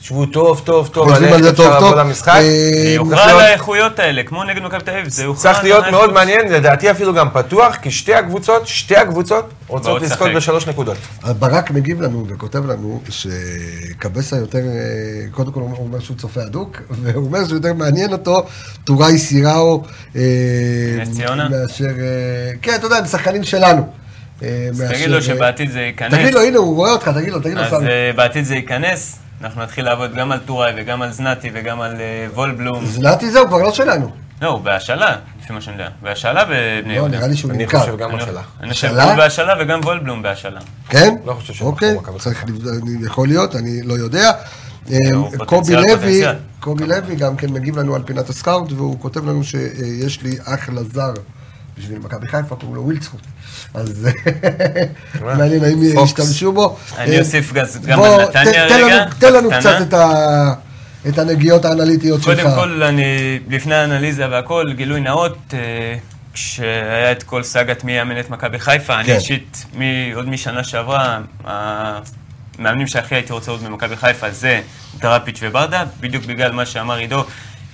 שבו 0.00 0.26
טוב, 0.26 0.62
טוב, 0.64 0.88
טוב, 0.92 1.10
חושבים 1.10 1.32
על 1.32 1.42
זה 1.42 1.56
טוב 1.56 1.66
אפשר 1.66 1.80
טוב. 1.80 1.94
למשחק. 1.94 2.32
אה, 2.34 2.42
זה 2.42 2.92
יוכרע 2.94 3.16
צריך 3.16 3.30
על 3.30 3.40
האיכויות 3.40 3.98
האלה, 3.98 4.22
כמו 4.22 4.44
נגד 4.44 4.62
מכבי 4.62 4.80
תל 4.84 4.90
אביב, 4.90 5.08
זה 5.08 5.24
יוכרע 5.24 5.52
צריך 5.52 5.64
להיות. 5.64 5.84
מאוד 5.90 6.12
מעניין, 6.12 6.52
לדעתי 6.52 6.90
אפילו 6.90 7.14
גם 7.14 7.28
פתוח, 7.32 7.76
כי 7.76 7.90
שתי 7.90 8.14
הקבוצות, 8.14 8.66
שתי 8.66 8.96
הקבוצות 8.96 9.50
רוצות 9.66 10.02
לזכות. 10.02 10.28
בשלוש 10.36 10.66
נקודות. 10.66 10.96
ברק 11.38 11.70
מגיב 11.70 12.00
לנו 12.02 12.26
וכותב 12.28 12.70
לנו 12.70 13.00
שקבסה 13.08 14.36
יותר, 14.36 14.58
אה, 14.58 14.62
קודם 15.30 15.52
כל 15.52 15.60
הוא 15.60 15.76
אומר 15.78 16.00
שהוא 16.00 16.16
צופה 16.16 16.42
הדוק, 16.42 16.82
והוא 17.02 17.26
אומר 17.26 17.48
שיותר 17.48 17.72
מעניין 17.74 18.12
אותו 18.12 18.46
טוראי 18.84 19.18
סיראו. 19.18 19.82
אה, 20.16 20.22
נס 21.00 21.16
ציונה? 21.16 21.48
מאשר, 21.48 21.84
אה, 21.84 22.52
כן, 22.62 22.74
אתה 22.74 22.86
יודע, 22.86 22.96
הם 22.96 23.06
שחקנים 23.06 23.44
שלנו. 23.44 23.92
אה, 24.42 24.68
אז 24.70 24.84
תגיד 24.92 25.08
לו 25.08 25.16
אה, 25.16 25.22
שבעתיד 25.22 25.70
זה 25.70 25.80
ייכנס. 25.80 26.14
תגיד 26.14 26.34
לו, 26.34 26.42
הנה, 26.42 26.58
הוא 26.58 26.76
רואה 26.76 26.92
אותך, 26.92 27.08
תגיד 27.08 27.32
לו, 27.32 27.40
תגיד 27.40 27.54
לו, 27.54 27.62
אז 27.62 27.70
סמי. 27.70 27.88
אה, 27.88 28.10
בעתיד 28.16 28.44
זה 28.44 28.54
ייכנס, 28.54 29.18
אנחנו 29.40 29.62
נתחיל 29.62 29.84
לעבוד 29.84 30.14
גם 30.14 30.32
על 30.32 30.38
טוראי 30.38 30.72
וגם 30.76 31.02
על 31.02 31.12
זנתי 31.12 31.50
וגם 31.54 31.80
על 31.80 32.00
אה, 32.00 32.26
וולבלום. 32.34 32.86
זנתי 32.86 33.30
זהו, 33.30 33.46
כבר 33.46 33.58
לא 33.62 33.72
שלנו. 33.72 34.10
לא, 34.42 34.48
הוא 34.48 34.60
בהשאלה, 34.60 35.16
לפי 35.42 35.52
מה 35.52 35.60
שאני 35.60 35.76
יודע. 35.76 35.90
בהשאלה 36.02 36.44
בבני 36.44 36.54
לא, 36.88 36.92
יהודה. 36.92 37.16
נראה 37.16 37.28
לי 37.28 37.36
שהוא 37.36 37.50
אני 37.50 37.64
נמכר. 37.64 37.78
חושב 37.80 37.96
גם 37.96 38.10
אני- 38.10 38.22
השאלה. 38.22 38.40
אני 38.60 38.70
חושב? 38.70 38.88
שהוא 38.88 39.14
בהשאלה 39.16 39.54
וגם 39.60 39.80
וולבלום 39.80 40.22
בהשאלה. 40.22 40.60
כן? 40.88 41.14
לא 41.26 41.32
חושב 41.32 41.52
שהוא 41.54 41.68
אוקיי, 41.70 41.96
צריך 42.18 42.44
לבדוק, 42.48 42.72
אני- 42.82 43.06
יכול 43.06 43.28
להיות, 43.28 43.56
אני 43.56 43.82
לא 43.82 43.94
יודע. 43.94 44.30
אה, 44.90 44.96
קובי 45.46 45.74
לוי. 45.76 46.22
קובי 46.60 46.86
לוי 46.86 47.14
גם 47.16 47.36
כן 47.36 47.52
מגיב 47.52 47.78
לנו 47.78 47.94
על 47.94 48.02
פינת 48.02 48.28
הסקאוט, 48.28 48.72
והוא 48.72 49.00
כותב 49.00 49.28
לנו 49.28 49.44
שיש 49.44 50.22
לי 50.22 50.36
אחלה 50.44 50.82
זר 50.82 51.12
בשביל 51.78 51.98
מכבי 51.98 52.26
חיפה, 52.28 52.56
קוראים 52.56 52.74
לו 52.76 52.82
ווילדסקוט. 52.84 53.20
אז 53.74 54.08
מעניין 55.24 55.64
האם. 55.64 55.82
ישתמשו 56.04 56.52
בו. 56.52 56.76
אני 56.98 57.14
אה, 57.14 57.20
אוסיף 57.20 57.52
גם 57.86 58.02
על 58.02 58.22
נתניה 58.24 58.66
רגע, 58.66 59.04
תן 59.18 59.32
לנו. 59.32 59.50
קצת 59.50 59.76
את 59.82 59.94
ה- 59.94 60.52
את 61.08 61.18
הנגיעות 61.18 61.64
האנליטיות 61.64 62.22
שלך. 62.22 62.40
קודם 62.40 62.54
כל, 62.54 62.82
אני, 62.82 63.04
לפני 63.48 63.74
האנליזה 63.74 64.30
והכל, 64.30 64.64
גילוי 64.76 65.00
נאות, 65.00 65.38
אה, 65.54 65.58
כשהיה 66.32 67.12
את 67.12 67.22
כל 67.22 67.42
סאגת 67.42 67.84
מי 67.84 67.92
יאמן 67.92 68.20
את 68.20 68.30
מכבי 68.30 68.58
חיפה, 68.58 68.94
אני 69.00 69.04
כן. 69.06 69.14
אישית, 69.14 69.64
מ- 69.78 70.14
עוד 70.14 70.28
משנה 70.28 70.64
שעברה, 70.64 71.18
המאמנים 71.44 72.86
שהכי 72.86 73.14
הייתי 73.14 73.32
רוצה 73.32 73.50
עוד 73.50 73.64
במכבי 73.64 73.96
חיפה 73.96 74.30
זה 74.30 74.60
דראפיץ' 74.98 75.38
וברדה, 75.42 75.84
בדיוק 76.00 76.24
בגלל 76.24 76.52
מה 76.52 76.66
שאמר 76.66 76.94
עידו. 76.96 77.24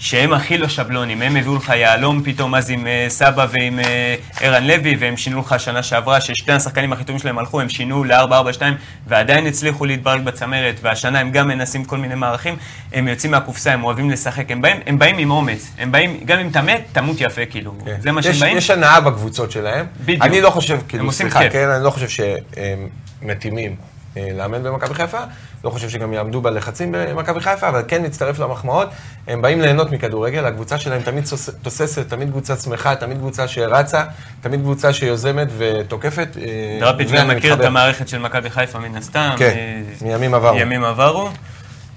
שהם 0.02 0.32
הכי 0.32 0.58
לא 0.58 0.68
שבלונים, 0.68 1.22
הם 1.22 1.36
הביאו 1.36 1.56
לך 1.56 1.72
יהלום 1.76 2.22
פתאום 2.24 2.54
אז 2.54 2.70
עם 2.70 2.86
אה, 2.86 3.06
סבא 3.08 3.46
ועם 3.50 3.78
אה, 3.78 4.14
ערן 4.40 4.64
לוי, 4.64 4.96
והם 5.00 5.16
שינו 5.16 5.40
לך 5.40 5.54
שנה 5.58 5.82
שעברה, 5.82 6.20
ששתי 6.20 6.52
השחקנים 6.52 6.92
הכי 6.92 7.04
טובים 7.04 7.18
שלהם 7.18 7.38
הלכו, 7.38 7.60
הם 7.60 7.68
שינו 7.68 8.04
ל-4-4-2, 8.04 8.62
ועדיין 9.06 9.46
הצליחו 9.46 9.84
להתברג 9.86 10.24
בצמרת, 10.24 10.74
והשנה 10.82 11.20
הם 11.20 11.30
גם 11.30 11.48
מנסים 11.48 11.84
כל 11.84 11.98
מיני 11.98 12.14
מערכים, 12.14 12.56
הם 12.92 13.08
יוצאים 13.08 13.32
מהקופסה, 13.32 13.72
הם 13.72 13.84
אוהבים 13.84 14.10
לשחק, 14.10 14.50
הם 14.50 14.62
באים, 14.62 14.76
הם 14.86 14.98
באים 14.98 15.18
עם 15.18 15.30
אומץ, 15.30 15.70
הם 15.78 15.92
באים, 15.92 16.20
גם 16.24 16.38
אם 16.38 16.48
אתה 16.48 16.62
מת, 16.62 16.84
תמות 16.92 17.16
יפה, 17.20 17.46
כאילו, 17.46 17.74
זה 17.98 18.12
מה 18.12 18.22
שהם 18.22 18.34
באים. 18.40 18.56
יש 18.56 18.70
הנאה 18.70 19.00
בקבוצות 19.00 19.50
שלהם. 19.50 19.86
בדיוק. 20.00 20.22
אני 20.22 20.40
לא 20.40 20.50
חושב, 20.50 20.78
כאילו, 20.88 21.12
סליחה. 21.12 21.50
כן, 21.50 21.68
אני 21.68 21.84
לא 21.84 21.90
חושב 21.90 22.08
שהם 22.08 22.88
מתאימים 23.22 23.76
לאמן 24.16 24.62
במכבי 24.62 24.94
חיפה, 24.94 25.18
לא 25.64 25.70
חושב 25.70 25.88
שגם 25.88 26.12
יעמדו 26.12 26.40
בלחצים 26.40 26.92
במכבי 26.92 27.40
חיפה, 27.40 27.68
אבל 27.68 27.82
כן 27.88 28.02
נצטרף 28.02 28.38
למחמאות. 28.38 28.88
הם 29.28 29.42
באים 29.42 29.60
ליהנות 29.60 29.90
מכדורגל, 29.92 30.46
הקבוצה 30.46 30.78
שלהם 30.78 31.02
תמיד 31.02 31.24
תוס- 31.24 31.50
תוססת, 31.62 32.08
תמיד 32.08 32.30
קבוצה 32.30 32.56
שמחה, 32.56 32.94
תמיד 32.96 33.16
קבוצה 33.18 33.48
שרצה, 33.48 34.04
תמיד 34.40 34.60
קבוצה 34.60 34.92
שיוזמת 34.92 35.48
ותוקפת. 35.58 36.28
אה, 36.40 36.78
דראפיץ' 36.80 37.10
גם 37.10 37.28
מכיר 37.28 37.54
את. 37.54 37.60
המערכת 37.60 38.08
של 38.08 38.18
מכבי 38.18 38.50
חיפה 38.50 38.78
מן 38.78 38.96
הסתם. 38.96 39.34
כן, 39.38 39.54
אה, 39.56 39.82
מימים 40.08 40.34
עברו. 40.34 40.58
ימים 40.58 40.84
עברו. 40.84 41.28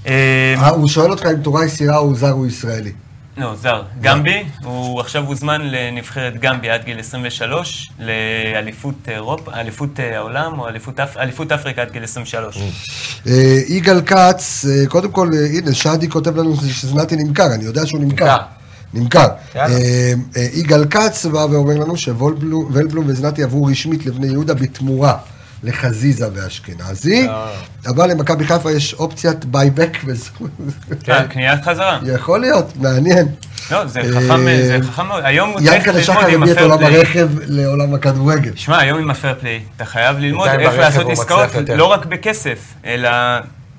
אה, 0.07 0.55
אה, 0.57 0.69
הוא 0.69 0.87
שואל 0.87 1.11
אותך 1.11 1.25
אם 1.25 1.41
טוראי 1.43 1.69
סירה 1.69 1.95
הוא 1.95 2.15
זר 2.15 2.31
או 2.33 2.45
ישראלי. 2.45 2.91
לא, 3.37 3.55
זר. 3.55 3.83
גמבי, 4.01 4.43
הוא 4.63 4.99
עכשיו 4.99 5.25
הוזמן 5.25 5.61
לנבחרת 5.61 6.39
גמבי 6.39 6.69
עד 6.69 6.83
גיל 6.85 6.99
23, 6.99 7.91
לאליפות 7.99 8.95
אירופה, 9.07 9.53
אליפות 9.53 9.99
אה, 9.99 10.17
העולם, 10.17 10.59
או 10.59 10.67
אליפות, 10.67 10.99
אפ... 10.99 11.17
אליפות 11.17 11.51
אפריקה 11.51 11.81
עד 11.81 11.91
גיל 11.91 12.03
23. 12.03 12.57
אה, 13.27 13.59
יגאל 13.67 14.01
כץ, 14.01 14.65
אה, 14.69 14.87
קודם 14.87 15.11
כל, 15.11 15.29
הנה, 15.53 15.73
שדי 15.73 16.09
כותב 16.09 16.37
לנו 16.37 16.55
שזנתי 16.55 17.15
נמכר, 17.15 17.53
אני 17.53 17.63
יודע 17.63 17.85
שהוא 17.85 18.01
נמכר. 18.01 18.37
נמכר. 18.93 19.27
אה, 19.55 20.13
יגאל 20.53 20.85
כץ 20.85 21.25
בא 21.25 21.37
ואומר 21.37 21.73
לנו 21.73 21.97
שוולבלום 21.97 23.03
וזנתי 23.07 23.43
עברו 23.43 23.65
רשמית 23.65 24.05
לבני 24.05 24.27
יהודה 24.27 24.53
בתמורה 24.53 25.17
לחזיזה 25.65 26.27
ואשכנזי, 26.33 27.27
אה. 27.29 27.51
אבל 27.87 28.11
למכבי 28.11 28.45
חיפה 28.47 28.71
יש 28.71 28.93
אופציית 28.93 29.45
buyback, 29.45 29.97
וזה 30.05 30.29
כן, 31.03 31.27
קניית 31.27 31.63
חזרה. 31.63 31.99
יכול 32.15 32.39
להיות, 32.41 32.77
מעניין. 32.77 33.27
לא, 33.71 33.85
זה 33.85 33.99
אה, 33.99 34.05
חכם, 34.05 34.45
זה 34.67 34.79
חכם 34.91 35.07
מאוד. 35.07 35.23
היום 35.25 35.49
הוא 35.49 35.59
צריך 35.59 35.71
ינקלה 35.73 35.91
ללמוד 35.93 36.05
שחר 36.05 36.27
עם 36.27 36.43
הביא 36.43 36.53
את 36.53 36.57
עולם 36.57 36.71
ה 36.73 36.76
fair 36.76 36.85
play. 36.85 36.97
הרכב 36.97 37.27
לעולם 37.47 37.93
הכדורגל. 37.93 38.51
שמע, 38.55 38.79
היום 38.79 38.99
עם 38.99 39.09
ה 39.11 39.16
fair 39.16 39.36
play, 39.36 39.61
אתה 39.75 39.85
חייב 39.85 40.17
ללמוד 40.19 40.47
איך 40.47 40.73
לעשות 40.77 41.09
עסקאות. 41.09 41.49
לא 41.75 41.85
רק 41.85 42.05
בכסף, 42.05 42.59
אלא 42.85 43.09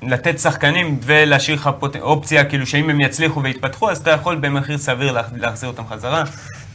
לתת 0.03 0.39
שחקנים 0.39 0.99
ולהשאיר 1.05 1.57
לך 1.57 1.71
אופציה, 2.01 2.45
כאילו 2.45 2.67
שאם 2.67 2.91
הם 2.91 3.01
יצליחו 3.01 3.43
ויתפתחו, 3.43 3.91
אז 3.91 3.99
אתה 3.99 4.11
יכול 4.11 4.37
במחיר 4.37 4.79
סביר 4.79 5.13
לה- 5.13 5.23
להחזיר 5.37 5.69
אותם 5.69 5.83
חזרה. 5.91 6.25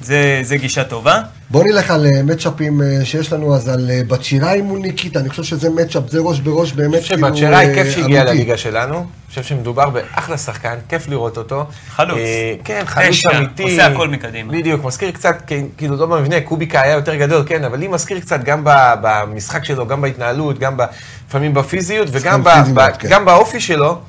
זה 0.01 0.39
זה 0.43 0.57
גישה 0.57 0.83
טובה. 0.83 1.19
בוא 1.49 1.63
נלך 1.63 1.91
על 1.91 2.05
אה, 2.05 2.23
מצ'אפים 2.23 2.81
אה, 2.81 3.05
שיש 3.05 3.33
לנו, 3.33 3.55
אז 3.55 3.67
על 3.69 3.89
אה, 3.93 4.01
בת 4.07 4.23
שיראי 4.23 4.61
מול 4.61 4.79
ניקיטה, 4.79 5.19
אני 5.19 5.29
חושב 5.29 5.43
שזה 5.43 5.69
מצ'אפ, 5.69 6.03
זה 6.09 6.19
ראש 6.19 6.39
בראש 6.39 6.71
באמת 6.73 6.93
אני 6.93 7.01
חושב 7.01 7.15
כאילו 7.21 7.37
שבת 7.37 7.53
אה, 7.53 7.73
כיף 7.73 7.87
שהגיע 7.95 8.21
אמיתי. 8.21 8.35
לליגה 8.35 8.57
שלנו. 8.57 8.95
אני 8.97 9.05
חושב 9.29 9.43
שמדובר 9.43 9.89
באחלה 9.89 10.37
שחקן, 10.37 10.75
כיף 10.89 11.07
לראות 11.07 11.37
אותו. 11.37 11.65
חלוץ. 11.89 12.17
אה, 12.17 12.53
כן, 12.63 12.83
חלוץ 12.85 13.07
תשע, 13.09 13.37
אמיתי. 13.37 13.63
עושה 13.63 13.85
הכל 13.87 14.07
מקדימה. 14.07 14.51
בדיוק, 14.53 14.83
מזכיר 14.85 15.11
קצת, 15.11 15.35
כ- 15.47 15.53
כאילו 15.77 15.95
לא 15.97 16.05
במבנה, 16.05 16.41
קוביקה 16.41 16.81
היה 16.81 16.93
יותר 16.93 17.15
גדול, 17.15 17.43
כן, 17.45 17.63
אבל 17.63 17.79
לי 17.79 17.87
מזכיר 17.87 18.19
קצת 18.19 18.43
גם 18.43 18.61
ב- 18.63 18.93
במשחק 19.01 19.65
שלו, 19.65 19.87
גם 19.87 20.01
בהתנהלות, 20.01 20.59
גם 20.59 20.77
ב- 20.77 20.83
לפעמים 21.29 21.53
בפיזיות, 21.53 22.07
וגם 22.11 22.43
ב- 22.43 22.49
ב- 22.73 22.89
כן. 22.99 23.07
גם 23.11 23.25
באופי 23.25 23.59
שלו. 23.59 23.99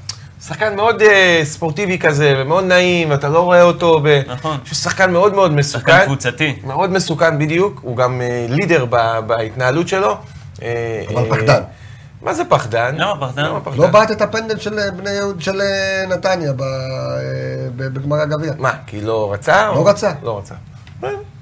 שחקן 0.49 0.77
מאוד 0.77 1.03
אה, 1.03 1.41
ספורטיבי 1.45 1.99
כזה, 1.99 2.35
ומאוד 2.37 2.65
נעים, 2.65 3.11
ואתה 3.11 3.29
לא 3.29 3.41
רואה 3.41 3.63
אותו 3.63 4.01
ב... 4.05 4.21
נכון. 4.27 4.59
שהוא 4.65 4.77
שחקן 4.77 5.13
מאוד 5.13 5.35
מאוד 5.35 5.53
מסוכן. 5.53 5.93
שחקן 5.93 6.05
קבוצתי. 6.05 6.57
מאוד 6.65 6.91
מסוכן 6.93 7.39
בדיוק, 7.39 7.81
הוא 7.83 7.97
גם 7.97 8.21
אה, 8.21 8.47
לידר 8.49 8.85
ב- 8.91 9.19
בהתנהלות 9.27 9.89
שלו. 9.89 10.17
אה, 10.63 11.03
אבל 11.15 11.23
אה, 11.23 11.31
פחדן. 11.37 11.61
מה 12.23 12.35
זה 12.35 12.43
פחדן? 12.45 12.95
למה 12.99 13.27
פחדן? 13.61 13.81
לא 13.81 13.87
בעט 13.87 14.11
את 14.11 14.23
הפנדל 14.23 14.59
של 14.59 14.79
אה, 14.79 14.91
בני 14.91 15.11
יהוד, 15.11 15.43
של 15.43 15.63
נתניה 16.09 16.53
ב- 16.57 16.63
בגמר 17.77 18.17
הגביע. 18.21 18.53
מה, 18.59 18.73
כי 18.87 19.01
לא 19.01 19.33
רצה? 19.33 19.67
לא 19.67 19.77
או- 19.77 19.85
רצה. 19.85 20.13
לא 20.23 20.39
רצה. 20.39 20.55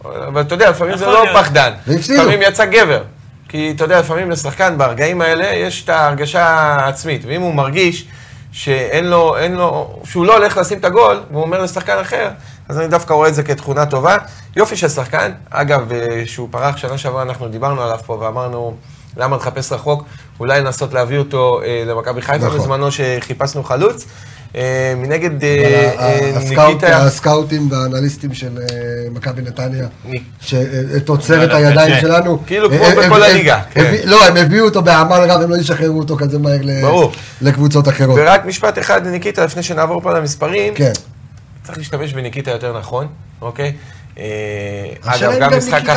אבל 0.05 0.41
אתה 0.41 0.55
יודע, 0.55 0.71
לפעמים 0.71 0.97
זה 0.97 1.07
לא 1.07 1.25
להיות. 1.25 1.37
פחדן. 1.37 1.73
והפסידו. 1.87 2.23
לפעמים 2.23 2.41
יצא 2.43 2.65
גבר. 2.65 3.03
כי 3.49 3.73
אתה 3.77 3.85
יודע, 3.85 4.01
לפעמים 4.01 4.31
לשחקן 4.31 4.79
ברגעים 4.79 5.21
האלה 5.21 5.47
יש 5.55 5.85
את 5.85 5.89
ההרגשה 5.89 6.45
העצמית, 6.49 7.23
ואם 7.27 7.41
הוא 7.43 7.55
מרגיש 7.55 8.07
שאין 8.53 9.05
לו, 9.05 9.37
אין 9.37 9.55
לו, 9.55 10.01
שהוא 10.05 10.27
לא 10.27 10.37
הולך 10.37 10.57
לשים 10.57 10.79
את 10.79 10.85
הגול, 10.85 11.23
והוא 11.31 11.43
אומר 11.43 11.63
לשחקן 11.63 11.99
אחר, 11.99 12.31
אז 12.69 12.79
אני 12.79 12.89
דווקא 12.89 13.13
רואה 13.13 13.29
את 13.29 13.35
זה 13.35 13.43
כתכונה 13.43 13.87
טובה. 13.87 14.17
יופי 14.57 14.77
של 14.77 14.89
שחקן, 14.89 15.33
אגב, 15.51 15.93
אה, 15.93 16.23
שהוא 16.27 16.49
פרח 16.51 16.77
שנה 16.77 16.99
שעברה, 16.99 17.23
אנחנו 17.23 17.49
דיברנו 17.49 17.83
עליו 17.83 17.99
פה 18.07 18.13
ואמרנו, 18.21 18.77
למה 19.17 19.37
לחפש 19.37 19.73
רחוק? 19.73 20.05
אולי 20.41 20.61
לנסות 20.61 20.95
להביא 20.95 21.19
אותו 21.19 21.61
אה, 21.63 21.83
למכבי 21.87 22.23
חיפה 22.23 22.47
נכון. 22.47 22.59
בזמנו 22.59 22.93
שחיפשנו 22.93 23.65
חלוץ. 23.65 24.07
אה, 24.57 24.95
מנגד 24.97 25.45
אה, 25.45 25.91
אה, 25.99 26.31
ניקיטה... 26.49 26.97
הסקאוטים 26.97 27.69
והאנליסטים 27.71 28.35
של 28.35 28.59
מכבי 29.11 29.43
נתניה, 29.43 29.87
ני- 30.05 30.23
שתוצרת 30.41 31.49
לא, 31.49 31.55
הידיים 31.57 31.91
דווקא 31.93 32.01
שלנו. 32.01 32.39
כאילו 32.47 32.71
כמו 32.71 32.85
בכל 32.99 33.23
הליגה, 33.23 33.61
כן. 33.71 33.95
לא, 34.05 34.25
הם 34.27 34.37
הביאו 34.37 34.65
אותו 34.65 34.83
בעמל 34.83 35.17
רב, 35.31 35.41
הם 35.41 35.51
לא 35.51 35.57
ישחררו 35.57 35.99
אותו 35.99 36.17
כזה 36.17 36.39
מהר. 36.39 36.59
לקבוצות 37.41 37.89
אחרות. 37.89 38.19
ורק 38.23 38.45
משפט 38.45 38.79
אחד 38.79 39.07
לניקיטה, 39.07 39.45
לפני 39.45 39.63
שנעבור 39.63 40.01
פה 40.01 40.13
למספרים. 40.19 40.75
כן. 40.75 40.93
צריך 41.65 41.79
להשתמש 41.79 42.13
בניקיטה 42.13 42.51
יותר 42.51 42.79
נכון, 42.79 43.07
אוקיי? 43.41 43.73
אה, 44.19 44.25
אגב, 45.05 45.33
גם 45.41 45.59
משחק 45.59 45.89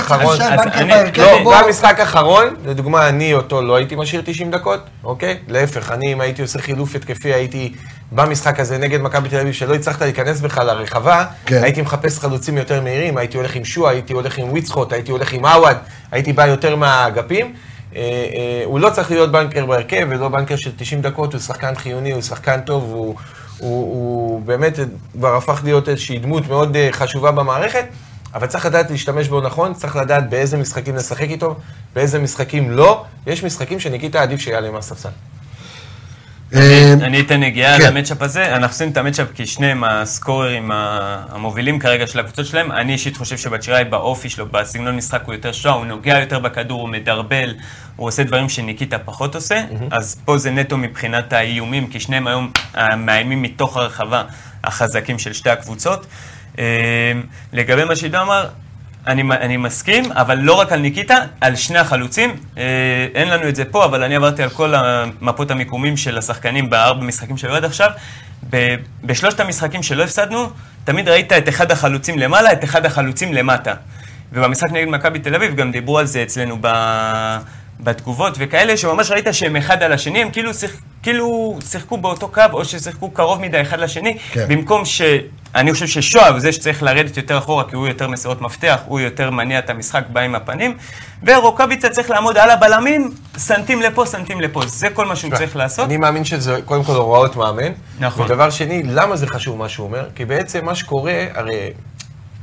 בהרכב, 0.88 1.22
לא, 1.22 1.54
גם 1.54 1.70
משחק 1.70 2.00
האחרון, 2.00 2.56
לדוגמה, 2.66 3.10
אני 3.10 3.34
אותו 3.34 3.62
לא 3.62 3.76
הייתי 3.76 3.96
משאיר 3.96 4.22
90 4.26 4.52
דקות, 4.52 4.80
אוקיי? 5.04 5.38
להפך, 5.48 5.92
אני, 5.92 6.14
אם 6.14 6.22
הייתי 6.22 6.42
עושה 6.42 6.60
חילוף 6.60 6.96
התקפי, 6.96 7.34
הייתי 7.34 7.74
במשחק 8.12 8.60
הזה 8.60 8.78
נגד 8.78 9.02
מכבי 9.02 9.30
תל 9.30 9.40
אביב, 9.40 9.54
שלא 9.54 9.76
הצלחת 9.76 10.02
להיכנס 10.02 10.42
בכלל 10.42 10.68
לרחבה, 10.68 11.26
כן. 11.46 11.64
הייתי 11.64 11.82
מחפש 11.82 12.20
חלוצים 12.20 12.58
יותר 12.58 12.82
מהירים, 12.82 13.18
הייתי 13.18 13.38
הולך 13.38 13.56
עם 13.56 13.66
שועה, 13.66 13.92
הייתי 13.92 14.14
הולך 14.14 14.38
עם 14.38 14.50
וויצחוט, 14.50 14.94
הייתי 14.94 15.12
הולך 15.12 15.34
עם 15.34 15.46
עווד, 15.46 15.78
הייתי 16.12 16.34
בא 16.34 16.46
יותר 16.46 16.76
מהאגפים. 16.76 17.54
אה, 17.96 18.02
אה, 18.02 18.62
הוא 18.66 18.80
לא 18.80 18.90
צריך 18.90 19.12
להיות 19.12 19.32
בנקר 19.32 19.66
בהרכב, 19.66 20.08
ולא 20.10 20.30
בנקר 20.30 20.56
של 20.56 20.72
90 20.78 21.02
דקות, 21.02 21.34
הוא 21.34 21.42
שחקן 21.42 21.76
חיוני, 21.76 22.12
הוא 22.12 22.22
שחקן 22.22 22.62
טוב, 22.62 22.84
הוא, 22.84 23.16
הוא, 23.64 23.84
הוא 23.94 24.42
באמת 24.42 24.80
כבר 25.14 25.36
הפך 25.36 25.62
להיות 25.64 25.90
איזושהי 25.90 26.20
דמות 26.20 26.48
מאוד 26.48 26.76
אה, 26.76 26.90
חשובה 26.92 27.32
במערכת, 27.32 27.86
אבל 28.34 28.48
צריך 28.48 28.66
לדעת 28.66 28.92
להשתמש 28.92 29.28
בו 29.28 29.42
נכון, 29.42 29.74
צריך 29.74 29.96
לדעת 29.96 30.30
באיזה 30.30 30.58
משחקים 30.58 30.96
לשחק 30.96 31.30
איתו, 31.30 31.56
באיזה 31.96 32.20
משחקים 32.20 32.72
לא. 32.72 33.06
יש 33.28 33.44
משחקים 33.44 33.80
שניקיטה 33.80 34.22
עדיף 34.22 34.40
שיעלה 34.40 34.72
מהספסל. 34.72 35.10
אה, 36.56 36.94
אני 36.94 37.22
אתן 37.22 37.40
נגיעה 37.40 37.80
כן. 37.80 37.88
למצ'אפ 37.88 38.22
הזה, 38.22 38.56
אנחנו 38.56 38.68
עושים 38.68 38.90
את 38.90 38.98
המצ'אפ 38.98 39.28
כי 39.34 39.46
שניהם 39.46 39.84
הסקוררים 39.84 40.72
המובילים 40.74 41.80
כרגע 41.80 42.08
של 42.08 42.20
הקבוצות 42.20 42.46
שלהם. 42.46 42.72
אני 42.72 42.94
אישית 42.94 43.18
חושב 43.18 43.38
שבצ'יראי 43.38 43.84
באופי 43.84 44.30
שלו, 44.30 44.46
בסגנון 44.46 44.96
משחק 44.96 45.22
הוא 45.26 45.34
יותר 45.34 45.52
שואה, 45.52 45.74
הוא 45.74 45.86
נוגע 45.86 46.20
יותר 46.20 46.40
בכדור, 46.40 46.82
הוא 46.82 46.90
מדרבל, 46.90 47.54
הוא 47.96 48.08
עושה 48.08 48.24
דברים 48.24 48.50
שניקיטה 48.50 49.00
פחות 49.00 49.36
עושה, 49.36 49.62
אז 49.92 50.18
פה 50.26 50.38
זה 50.38 50.52
נטו 50.52 50.78
מבחינת 50.78 51.34
האיומים, 51.34 51.88
כי 51.88 52.00
שניהם 52.00 52.28
היום 52.28 52.52
המאיימים 52.74 53.42
מתוך 53.42 53.78
הרחבה 53.78 54.24
החזקים 54.64 55.20
של 55.20 55.34
שתי 55.34 55.50
הקבוצות. 55.50 56.06
אה, 56.60 57.12
לגבי 57.54 57.84
מה 57.84 57.96
שעידו 57.96 58.22
אמר, 58.22 58.48
אני, 59.08 59.22
אני 59.22 59.58
מסכים, 59.58 60.12
אבל 60.12 60.38
לא 60.38 60.54
רק 60.54 60.72
על 60.72 60.80
ניקיטה, 60.80 61.18
על 61.42 61.56
שני 61.56 61.80
החלוצים. 61.80 62.36
אה, 62.58 62.64
אין 63.16 63.28
לנו 63.28 63.50
את 63.50 63.56
זה 63.56 63.66
פה, 63.66 63.86
אבל 63.86 64.04
אני 64.04 64.16
עברתי 64.16 64.44
על 64.44 64.50
כל 64.50 64.74
המפות 64.76 65.52
המיקומים 65.52 65.98
של 65.98 66.18
השחקנים 66.18 66.70
בארבע 66.70 67.04
משחקים 67.04 67.38
שהיו 67.38 67.56
עד 67.56 67.66
עכשיו. 67.66 67.90
ב, 68.50 68.76
בשלושת 69.04 69.40
המשחקים 69.40 69.84
שלא 69.84 70.04
הפסדנו, 70.04 70.50
תמיד 70.84 71.10
ראית 71.10 71.34
את 71.34 71.50
אחד 71.50 71.72
החלוצים 71.72 72.20
למעלה, 72.20 72.52
את 72.52 72.64
אחד 72.64 72.86
החלוצים 72.86 73.34
למטה. 73.34 73.74
ובמשחק 74.34 74.72
נגד 74.72 74.88
מכבי 74.88 75.20
תל 75.20 75.36
אביב 75.36 75.56
גם 75.56 75.72
דיברו 75.72 76.00
על 76.00 76.06
זה 76.06 76.24
אצלנו 76.24 76.58
ב... 76.62 76.68
בתגובות 77.80 78.36
וכאלה, 78.38 78.78
שממש 78.78 79.12
ראית 79.12 79.28
שהם 79.32 79.56
אחד 79.56 79.84
על 79.84 79.94
השני, 79.94 80.22
הם 80.22 80.32
כאילו, 80.32 80.54
שיח, 80.54 80.72
כאילו 81.04 81.60
שיחקו 81.70 81.98
באותו 81.98 82.28
קו, 82.28 82.42
או 82.54 82.66
ששיחקו 82.66 83.12
קרוב 83.12 83.42
מדי 83.42 83.62
אחד 83.62 83.80
לשני, 83.80 84.18
כן. 84.32 84.46
במקום 84.50 84.86
ש... 84.86 85.02
אני 85.56 85.74
חושב 85.74 85.88
ששואה 85.88 86.30
הוא 86.30 86.40
זה 86.40 86.52
שצריך 86.52 86.84
לרדת 86.84 87.18
יותר 87.18 87.38
אחורה, 87.38 87.64
כי 87.70 87.76
הוא 87.76 87.88
יותר 87.88 88.08
מסירות 88.08 88.42
מפתח, 88.42 88.80
הוא 88.86 89.00
יותר 89.00 89.30
מניע 89.30 89.60
את 89.60 89.70
המשחק, 89.70 90.04
בא 90.10 90.22
עם 90.22 90.36
הפנים, 90.36 90.78
ורוקאביצה 91.24 91.90
צריך 91.90 92.10
לעמוד 92.10 92.38
על 92.38 92.50
הבלמים, 92.50 93.12
סנטים 93.38 93.82
לפה, 93.82 94.06
סנטים 94.06 94.42
לפה, 94.42 94.62
זה 94.68 94.90
כל 94.90 95.06
מה 95.06 95.16
שהוא 95.16 95.36
צריך 95.36 95.56
לעשות. 95.56 95.86
אני 95.86 95.98
מאמין 95.98 96.26
שזה 96.26 96.60
קודם 96.66 96.84
כל 96.84 96.96
הוראות 96.96 97.36
מאמן. 97.36 97.72
נכון. 98.00 98.26
ודבר 98.26 98.50
שני, 98.50 98.84
למה 98.84 99.16
זה 99.16 99.28
חשוב 99.28 99.58
מה 99.58 99.70
שהוא 99.70 99.88
אומר? 99.88 100.06
כי 100.16 100.26
בעצם 100.26 100.66
מה 100.66 100.76
שקורה, 100.76 101.26
הרי... 101.34 101.74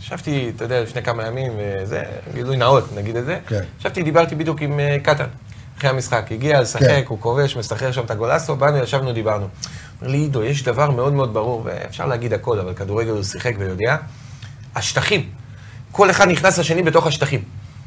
ישבתי, 0.01 0.53
אתה 0.57 0.65
יודע, 0.65 0.83
לפני 0.83 1.03
כמה 1.03 1.27
ימים, 1.27 1.53
וזה, 1.59 2.03
גילוי 2.35 2.57
נאות, 2.57 2.97
נגיד 2.97 3.17
את 3.17 3.25
זה. 3.25 3.39
כן. 3.47 3.61
ישבתי, 3.81 4.03
דיברתי 4.03 4.35
בדיוק 4.35 4.63
עם 4.63 4.81
אה, 4.81 4.97
קטן, 5.03 5.25
אחרי 5.79 5.91
המשחק. 5.91 6.27
הגיע 6.31 6.61
לשחק, 6.61 6.87
כן. 6.87 7.03
הוא 7.09 7.19
כובש, 7.21 7.57
מסחרר 7.57 7.93
שם 7.93 8.05
את 8.05 8.11
הגולסו, 8.11 8.57
באנו, 8.57 8.79
ישבנו, 8.79 9.13
דיברנו. 9.13 9.47
אומר 10.03 10.13
לי, 10.13 10.19
עידו, 10.19 10.45
יש 10.45 10.63
דבר 10.63 10.91
מאוד 10.91 11.13
מאוד 11.13 11.35
ברור, 11.35 11.63
ואפשר 11.65 12.07
להגיד 12.07 12.33
הכל, 12.33 12.59
אבל 12.59 12.75
כדורגל 12.75 13.11
הוא 13.11 13.23
שיחק 13.23 13.55
ויודע. 13.59 13.97
השטחים. 14.75 15.25
כל 15.93 16.11
אחד 16.11 16.29
נכנס 16.29 16.59
לשני 16.59 16.83
בתוך 16.83 17.07
השטחים. 17.07 17.43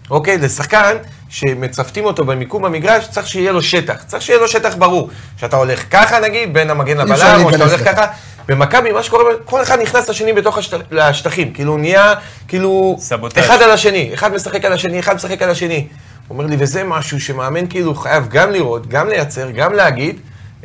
אוקיי? 0.10 0.38
לשחקן 0.38 0.98
שמצוותים 1.30 2.06
אותו 2.06 2.26
במיקום 2.26 2.64
במגרש, 2.64 3.08
צריך 3.08 3.28
שיהיה 3.28 3.52
לו 3.52 3.62
שטח. 3.62 4.04
צריך 4.08 4.24
שיהיה 4.24 4.40
לו 4.40 4.48
שטח 4.48 4.76
ברור. 4.76 5.10
שאתה 5.38 5.58
הולך 5.58 5.84
ככה 5.92 6.20
נגיד, 6.20 6.54
בין 6.54 6.70
המגן 6.70 6.98
לבלם, 6.98 7.42
או 7.44 7.52
שאתה 7.52 7.64
הולך 7.64 7.80
ככה. 7.80 7.94
ככה. 7.94 8.06
במכבי, 8.48 8.92
מה 8.92 9.04
שקורה, 9.04 9.24
כל 9.46 9.62
אחד 9.62 9.80
נכנס 9.80 10.10
לשני 10.10 10.34
בתוך 10.34 10.58
השט... 10.58 10.74
לשטחים. 10.92 11.54
כאילו, 11.54 11.78
נהיה, 11.78 12.14
כאילו, 12.48 12.96
סבוטאז'. 13.00 13.46
אחד 13.46 13.62
על 13.62 13.72
השני. 13.72 14.12
אחד 14.14 14.34
משחק 14.34 14.66
על 14.66 14.74
השני, 14.74 15.00
אחד 15.00 15.16
משחק 15.16 15.42
על 15.42 15.50
השני. 15.50 15.88
הוא 16.28 16.38
אומר 16.38 16.46
לי, 16.50 16.56
וזה 16.60 16.84
משהו 16.84 17.20
שמאמן 17.20 17.68
כאילו 17.68 17.96
חייב 17.96 18.28
גם 18.30 18.52
לראות, 18.52 18.88
גם 18.88 19.10
לייצר, 19.10 19.52
גם 19.52 19.74
להגיד. 19.74 20.20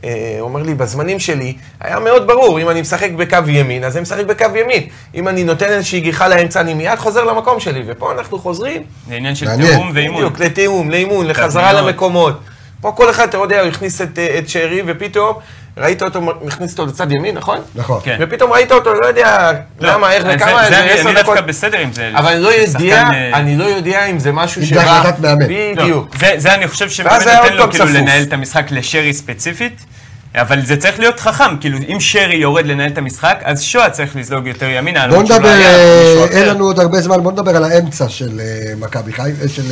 אה, 0.04 0.36
הוא 0.40 0.48
אומר 0.48 0.62
לי, 0.62 0.74
בזמנים 0.74 1.18
שלי, 1.18 1.54
היה 1.80 1.98
מאוד 1.98 2.26
ברור, 2.26 2.60
אם 2.60 2.70
אני 2.70 2.80
משחק 2.80 3.10
בקו 3.10 3.38
ימין, 3.48 3.84
אז 3.84 3.96
אני 3.96 4.02
משחק 4.02 4.24
בקו 4.24 4.56
ימין. 4.56 4.82
אם 5.14 5.28
אני 5.28 5.44
נותן 5.44 5.66
איזושהי 5.66 6.00
גיחה 6.00 6.28
לאמצע, 6.28 6.60
אני 6.60 6.74
מיד 6.74 6.98
חוזר 6.98 7.24
למקום 7.24 7.60
שלי. 7.60 7.82
ופה 7.86 8.12
אנחנו 8.12 8.38
חוזרים, 8.38 8.82
זה 9.08 9.14
עניין 9.14 9.34
של. 9.34 9.46
תיאום 9.56 9.90
ואימון. 9.94 10.16
בדיוק, 10.16 10.40
לתיאום, 10.40 10.90
לאימון, 10.90 11.26
לחזרה. 11.26 11.72
למקומות. 11.72 12.40
פה 12.80 12.92
כל 12.96 13.10
אחד, 13.10 13.28
אתה 13.28 13.36
יודע, 13.36 13.60
הוא 13.60 13.68
הכניס 13.68 14.02
את, 14.02 14.18
אה, 14.18 14.38
את 14.38 14.48
שרי, 14.48 14.82
ופתאום 14.86 15.32
ראית 15.76 16.02
אותו, 16.02 16.20
מכניס 16.20 16.72
אותו 16.72 16.86
לצד 16.86 17.12
ימין, 17.12 17.34
נכון? 17.34 17.58
נכון. 17.74 18.00
כן. 18.04 18.16
ופתאום 18.20 18.52
ראית 18.52 18.72
אותו, 18.72 18.94
לא 18.94 19.06
יודע 19.06 19.50
למה, 19.80 20.12
איך 20.12 20.22
זה- 20.22 20.32
וכמה, 20.36 20.48
זה 20.58 20.64
איזה 20.64 20.80
אני- 20.80 20.90
עשר 20.90 21.08
אני 21.10 21.20
דקות. 21.22 21.34
דווקא 21.34 21.40
בסדר 21.40 21.78
עם 21.78 21.92
זה. 21.92 22.10
אבל 22.14 22.32
אני 22.32 22.42
לא 22.42 22.48
יודע, 22.48 22.66
שחקן, 22.66 22.84
אה, 23.14 23.30
אני 23.34 23.56
לא 23.56 23.64
יודע 23.64 24.04
אם 24.06 24.18
זה 24.18 24.32
משהו 24.32 24.66
שבא... 24.66 24.80
זה 24.84 24.90
החלטת 24.90 25.18
מאמן. 25.18 25.40
לא, 25.76 25.82
בדיוק. 25.82 26.16
זה, 26.18 26.32
זה 26.36 26.54
אני 26.54 26.68
חושב 26.68 26.90
שבאמת 26.90 27.12
נותן 27.26 27.54
לו 27.56 27.70
כאילו. 27.70 27.84
לנהל 27.84 28.22
את 28.22 28.32
המשחק 28.32 28.70
לשרי 28.70 29.14
ספציפית. 29.14 29.84
אבל 30.40 30.60
זה 30.64 30.76
צריך 30.76 30.98
להיות 30.98 31.20
חכם, 31.20 31.56
כאילו, 31.60 31.78
אם 31.78 31.96
שרי 32.00 32.36
יורד 32.36 32.66
לנהל 32.66 32.90
את 32.90 32.98
המשחק, 32.98 33.40
אז 33.44 33.62
שועה 33.62 33.90
צריך 33.90 34.16
לזלוג 34.16 34.46
יותר 34.46 34.66
ימינה. 34.66 35.08
בוא 35.08 35.22
נדבר, 35.22 35.48
אה, 35.48 36.26
אין. 36.30 36.48
לנו 36.48 36.64
עוד 36.64 36.80
הרבה 36.80 37.00
זמן, 37.00 37.22
בוא 37.22 37.32
נדבר 37.32 37.56
על 37.56 37.64
האמצע 37.64 38.08
של 38.08 38.40
אה, 38.40 38.72
מכבי 38.76 39.12
חיפה, 39.12 39.42
אה, 39.42 39.48
של 39.48 39.62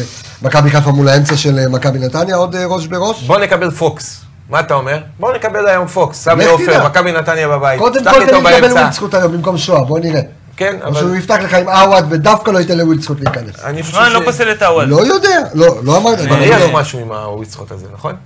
מכבי 0.43 0.71
חיפה 0.71 0.91
מול 0.91 1.09
האמצע 1.09 1.37
של 1.37 1.69
מכבי 1.69 1.99
נתניה, 1.99 2.37
עוד 2.37 2.57
ראש 2.57 2.87
בראש? 2.87 3.23
בוא 3.23 3.39
נקבל 3.39 3.71
פוקס. 3.71 4.21
מה 4.51 4.61
אתה 4.61 4.75
אומר? 4.75 4.99
בוא 5.21 5.35
נקבל 5.35 5.67
היום 5.67 5.87
פוקס. 5.87 6.17
סמי 6.25 6.45
עופר. 6.45 6.87
מכבי 6.87 7.12
נתניה 7.12 7.49
בבית. 7.49 7.79
קודם 7.79 8.05
כל 8.05 8.11
תן 8.11 8.19
לי 8.19 8.27
לקבל 8.27 8.61
באמצע. 8.61 8.75
ווילדסקוט 8.75 9.14
היום 9.14 9.33
במקום 9.33 9.59
שועה, 9.59 9.85
בוא 9.85 9.99
נראה. 9.99 10.21
כן, 10.57 10.77
או 10.83 10.89
אבל 10.89 11.01
שהוא 11.01 11.17
יפתח 11.17 11.37
לך 11.43 11.55
עם 11.55 11.69
עווד 11.69 12.05
ודווקא 12.09 12.51
לא 12.51 12.59
ייתן 12.59 12.79
לווילדסקוט 12.79 13.21
להיכנס. 13.21 13.64
אני 13.64 13.83
חושב 13.83 13.97
אני 13.97 14.14
לא 14.14 14.21
פוסל 14.25 14.51
את 14.51 14.62
האוהל. 14.62 14.89
לא 14.89 14.97
יודע, 14.97 15.39
לא, 15.55 15.77
לא 15.83 15.97
אמרתי. 15.97 16.23
אבל 16.23 16.31
מריח 16.31 16.61
לא. 16.61 16.73
משהו 16.73 16.99
עם 16.99 17.12
הוויצחוט 17.12 17.73
הזה, 17.73 17.87
נכון? 17.95 18.17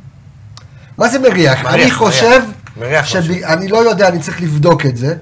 מה 1.01 1.09
זה 1.09 1.19
מריח? 1.19 1.63
מריח, 1.63 1.75
אני 1.75 1.91
חושב, 1.91 2.43
מריח 2.77 3.05
משהו. 3.05 3.21
אני 3.45 3.69
לא 3.69 3.79
יודע, 3.79 4.09
אני 4.09 4.19
צריך 4.19 4.43
לבדוק 4.43 4.87
את 4.87 4.97
זה, 4.97 5.15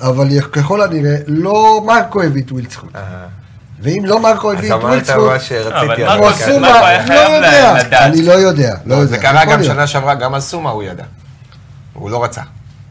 אבל 0.00 0.40
ככל 0.52 0.82
הנראה, 0.82 1.16
לא 1.26 1.82
מרקו 1.86 2.22
הביא 2.22 2.42
את 2.42 2.52
ווילדסקוט. 2.52 2.96
אה, 2.96 3.00
ואם 3.80 4.02
לא 4.04 4.20
מרקו 4.20 4.52
אז 4.52 4.58
הביא 4.58 4.68
את 4.68 4.72
אמרת 4.72 4.84
ווילדסקוט, 4.84 5.30
מה 5.30 5.40
שרציתי. 5.40 5.70
אבל 5.70 5.92
אבל 5.92 6.04
מרקו 6.04 6.16
כמו. 6.16 6.28
עשו 6.28 6.44
סומה, 6.44 6.68
מרקו 6.68 6.86
היה 6.86 7.06
לא 7.08 7.34
יודע, 7.36 7.74
לדעת. 7.78 8.02
אני 8.12 8.22
לא 8.22 8.32
יודע, 8.32 8.74
לא 8.86 8.94
יודע. 8.94 9.06
זה 9.06 9.18
קרה 9.18 9.44
גם. 9.44 9.64
שנה 9.64 9.86
שעברה, 9.86 10.14
גם 10.14 10.34
על 10.34 10.40
סומה 10.40 10.70
הוא 10.70 10.82
ידע. 10.82 11.04
הוא 11.92 12.10
לא 12.10 12.24
רצה. 12.24 12.40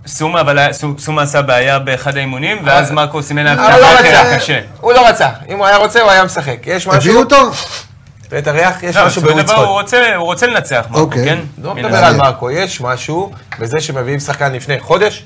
סומה, 0.08 0.42
אבל 0.42 0.60
סומה 0.98 1.22
עשה 1.22 1.42
בעיה 1.42 1.80
באחד 1.80 2.18
האימונים, 2.18 2.58
ואז 2.66 2.92
מרקו 2.92 3.24
סימן 3.24 3.44
להפתעה 3.44 3.80
לא. 3.80 4.38
קשה. 4.38 4.60
הוא 4.82 4.94
לא 4.94 5.08
רצה. 5.08 5.30
אם 5.50 5.58
הוא 5.58 5.66
היה 5.66 5.78
רוצה, 5.78 6.02
הוא 6.02 6.12
היה 6.12 6.26
משחק. 6.26 6.58
יש 6.66 6.88
משהו... 6.88 7.00
הביאו 7.00 7.20
אותו? 7.20 7.52
תראה 8.34 8.42
את 8.42 8.48
הריח, 8.48 8.84
יש 8.84 8.96
לא, 8.96 9.06
משהו 9.06 9.22
דבר 9.22 9.54
הוא. 9.54 9.66
רוצה- 9.66 10.16
הוא 10.16 10.26
רוצה 10.26 10.48
לנצח, 10.48 10.86
מרקו, 10.90 11.02
אוקיי. 11.04 11.26
כן? 11.26 11.40
לא 11.64 11.76
מדבר. 11.76 11.96
על 11.96 12.16
מרקו, 12.16 12.52
יש 12.52 12.82
משהו 12.82 13.32
בזה 13.60 13.82
שמביאים 13.82 14.20
שחקן 14.20 14.54
לפני 14.54 14.80
חודש. 14.80 15.26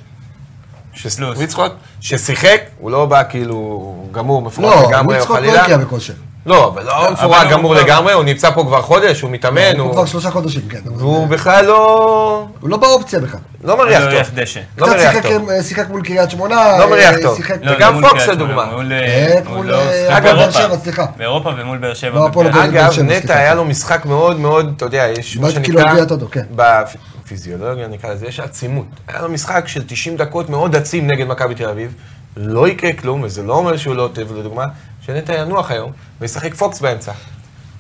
וויצחוט, 1.35 1.71
ששיחק, 2.01 2.61
הוא 2.79 2.91
לא 2.91 3.05
בא 3.05 3.23
כאילו 3.29 3.95
גמור, 4.11 4.41
מפורק 4.41 4.75
לא, 4.75 4.87
לגמרי, 4.89 4.97
או 4.99 5.05
ווילדסקוט 5.05 5.35
לא 5.35 5.41
חלילה. 5.41 5.63
הגיע 5.63 5.77
בכושר. 5.77 6.13
לא, 6.47 6.67
אבל 6.67 6.83
לא 6.85 7.11
מפורק 7.11 7.47
גמור 7.49 7.73
כבר- 7.75 7.83
לגמרי, 7.83 8.13
הוא 8.13 8.23
נמצא 8.23 8.51
פה 8.51 8.63
כבר 8.63 8.81
חודש, 8.81 9.21
הוא 9.21 9.31
מתאמן, 9.31 9.79
הוא 9.79 9.91
כבר 9.91 9.99
הוא... 9.99 10.07
שלושה 10.07 10.31
חודשים, 10.31 10.61
כן. 10.69 10.79
והוא 10.95 11.27
בכלל 11.27 11.65
לא... 11.65 12.45
הוא 12.59 12.69
לא 12.69 12.77
באופציה 12.77 13.19
בכלל. 13.19 13.39
לא 13.63 13.77
מריח 13.77 14.03
לא 14.03 14.11
טוב. 14.11 14.29
דשא. 14.35 14.59
לא 14.77 14.85
קצת 14.87 14.95
מריח 14.95 15.13
טוב. 15.23 15.49
עם- 15.49 15.61
שיחק 15.63 15.89
מול 15.89 16.01
קריית 16.03 16.29
שמונה. 16.31 16.77
לא 16.79 16.89
מריח 16.89 17.15
אה, 17.15 17.21
טוב. 17.21 17.39
לא, 17.61 17.75
וגם 17.75 18.01
לא 18.01 18.07
פוקס 18.09 18.25
מול 18.25 18.33
לדוגמה. 18.35 18.65
מול, 18.65 18.93
אה, 18.93 19.35
מול, 19.49 19.65
לא 19.65 19.75
אה, 19.81 20.05
שיחק 20.07 20.25
אגב. 20.25 20.35
באר 20.35 20.51
שבע, 20.51 20.77
סליחה. 20.83 21.05
באירופה 21.17 21.49
ומול 21.57 21.77
באר 21.77 21.93
שבע. 21.93 22.19
לא, 22.19 22.29
אגב, 22.63 22.93
נטע. 23.03 23.37
היה 23.37 23.53
לו 23.55 23.65
משחק 23.65 24.05
מאוד 24.05 24.39
מאוד, 24.39 24.73
אתה 24.77 24.85
יודע, 24.85 25.07
יש 25.17 25.37
מה 25.37 25.47
בת 25.47 25.53
כאילו 25.63 25.79
שנקרא... 25.79 26.05
כן. 26.31 26.45
בפיזיולוגיה 26.55 27.87
נקרא 27.87 28.09
לזה, 28.13 28.25
יש 28.27 28.39
עצימות. 28.39 28.85
היה 29.07 29.21
לו 29.21 29.29
משחק 29.29 29.67
של 29.67 29.83
90 29.87 30.17
דקות 30.17 30.49
מאוד 30.49 30.75
עצים 30.75 31.07
נגד 31.07 31.27
מכבי 31.27 31.55
תל 31.55 31.69
אביב, 31.69 31.93
לא 32.37 32.67
יקרה 32.67 32.93
כלום, 32.93 33.21
וזה 33.23 33.43
לא 33.43 33.53
אומר 33.53 33.77
שהוא 33.77 33.95
לא 33.95 34.09
טוב, 34.13 34.37
לדוגמה, 34.37 34.65
שנטע 35.05 35.33
ינוח 35.35 35.71
היום, 35.71 35.91
וישחק 36.21 36.53
פוקס 36.53 36.79
באמצע. 36.79 37.11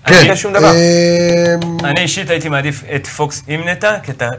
כן. 0.05 0.13
לא 0.13 0.19
יקרה 0.19 0.35
שום 0.35 0.53
דבר. 0.53 0.71
אמ, 0.71 1.85
אני 1.85 1.99
אישית 1.99 2.29
הייתי 2.29 2.49
מעדיף 2.49 2.83
את 2.95 3.07
פוקס 3.07 3.43
עם 3.47 3.67
נטע, 3.67 3.99
כי 4.03 4.11
אתה... 4.11 4.29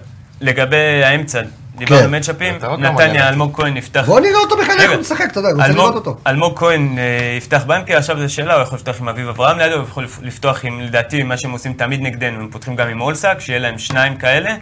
לגבי 0.41 1.05
האמצע, 1.05 1.41
דיברנו 1.77 1.99
כן. 2.01 2.05
על 2.05 2.19
מצ'אפים, 2.19 2.53
עוד 2.55 2.63
פעם 2.63 2.81
מגן. 2.81 2.93
נתניה, 2.95 3.29
אלמוג 3.29 3.57
כהן 3.57 3.77
יפתח... 3.77 4.05
בוא 4.07 4.21
נראה 4.21 4.39
אותו 4.45 4.57
בכלל 4.57 4.77
איך 4.79 4.91
הוא 4.91 5.01
משחק, 5.01 5.25
אתה 5.33 5.39
יודע, 5.41 5.49
אני 5.49 5.59
רוצה 5.59 5.69
לראות 5.73 5.95
אותו. 5.95 6.17
אלמוג 6.27 6.59
כהן 6.59 6.99
אה, 6.99 7.05
יפתח 7.39 7.63
בנקר, 7.67 7.97
עכשיו 7.97 8.19
זו 8.21 8.35
שאלה, 8.35 8.55
הוא 8.55 8.63
יכול 8.63 8.77
לפתוח 8.79 9.01
עם 9.01 9.09
אביב 9.09 9.29
אברהם 9.29 9.59
לידו, 9.59 9.75
הוא 9.75 9.83
יכול 9.83 10.05
לפ- 10.05 10.19
לפתוח 10.23 10.65
עם, 10.65 10.81
לדעתי, 10.81 11.23
מה 11.23 11.37
שהם 11.37 11.51
עושים 11.51 11.73
תמיד 11.73 12.03
נגדנו, 12.03 12.41
הם 12.41 12.49
פותחים 12.51 12.77
גם 12.77 12.89
עם 12.89 13.01
אולסק, 13.01 13.37
שיהיה 13.41 13.59
להם 13.59 13.79
שניים 13.79 14.17
כאלה. 14.17 14.55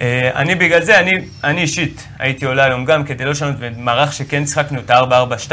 אה, 0.00 0.30
אני 0.34 0.54
בגלל 0.54 0.82
זה, 0.82 1.00
אני, 1.00 1.10
אני 1.44 1.60
אישית 1.60 2.06
הייתי 2.18 2.44
עולה 2.44 2.64
היום 2.64 2.84
גם 2.84 3.04
כדי 3.04 3.24
לא 3.24 3.30
לשנות, 3.30 3.54
ומערך 3.58 4.12
שכן 4.12 4.46
שיחקנו 4.46 4.80
את 4.80 4.90
ה-4-4-2, 4.90 5.52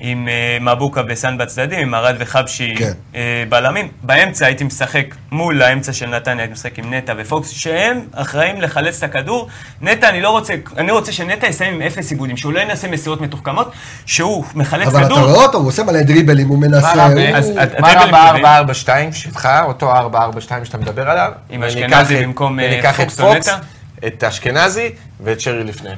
עם 0.00 0.28
אה, 0.28 0.58
מבוקה 0.60 1.02
וסאן 1.08 1.38
בצדדים, 1.38 1.78
עם 1.78 1.94
ארד 1.94 2.14
וחבשי 2.18 2.74
כן. 2.78 2.92
אה, 3.14 3.44
בלמים. 3.48 3.88
באמצע 4.02 4.46
הייתי 4.46 4.64
משחק 4.64 5.04
מול 5.32 5.62
האמצע 5.62 5.92
של 5.92 6.06
נתניה, 6.06 6.38
הייתי 6.42 6.52
משחק 6.52 6.78
עם 6.78 6.94
נטע 6.94 7.12
ופוקס, 7.18 7.48
שהם 7.50 8.00
אחראים 8.12 8.60
לחלץ 8.60 9.02
את 9.02 9.10
הכדור. 9.10 9.48
נטע, 9.80 10.08
אני 10.08 10.20
לא 10.22 10.30
רוצה, 10.30 10.54
אני 10.78 10.90
רוצה 10.92 11.12
שנטע 11.12 11.46
יסיים 11.46 11.74
עם 11.74 11.82
אפס 11.82 12.10
עיבודים, 12.10 12.36
שהוא 12.36 12.52
לא 12.52 12.60
ינסה 12.60 12.88
מסירות 12.88 13.20
מתוחכמות, 13.20 13.72
שהוא 14.06 14.44
מחלץ 14.54 14.86
אבל 14.88 14.98
אתה 14.98 15.06
כדור. 15.14 15.18
רואה 15.18 15.46
אותו, 15.46 15.58
הוא 15.58 15.68
עושה 15.68 15.82
מלא 15.82 16.02
דריבלים, 16.02 16.48
הוא 16.48 16.58
מנסה... 16.58 16.94
מה 16.94 17.02
רע 17.02 17.06
הוא- 17.06 17.14
ב- 17.14 17.34
אז- 17.34 17.50
אז- 17.58 17.68
מה 17.80 17.88
רע 17.92 18.00
הדריבלים 18.02 18.42
ב-4-4-2 18.42 18.88
שלך, 19.14 19.48
אותו 19.64 19.92
4-4-2 19.96 19.98
שאתה 20.64 20.78
מדבר 20.78 21.10
עליו? 21.10 21.32
עם 21.50 21.62
אשכנזי 21.64 22.18
את- 22.20 22.24
במקום, 22.24 22.60
אה, 22.60 22.92
פוקס 22.96 23.20
או 23.20 23.26
פוקס, 23.32 23.48
נטע? 23.48 23.58
את 24.06 24.24
אשכנזי 24.24 24.90
ואת 25.20 25.40
שרי 25.40 25.64
לפני. 25.64 25.90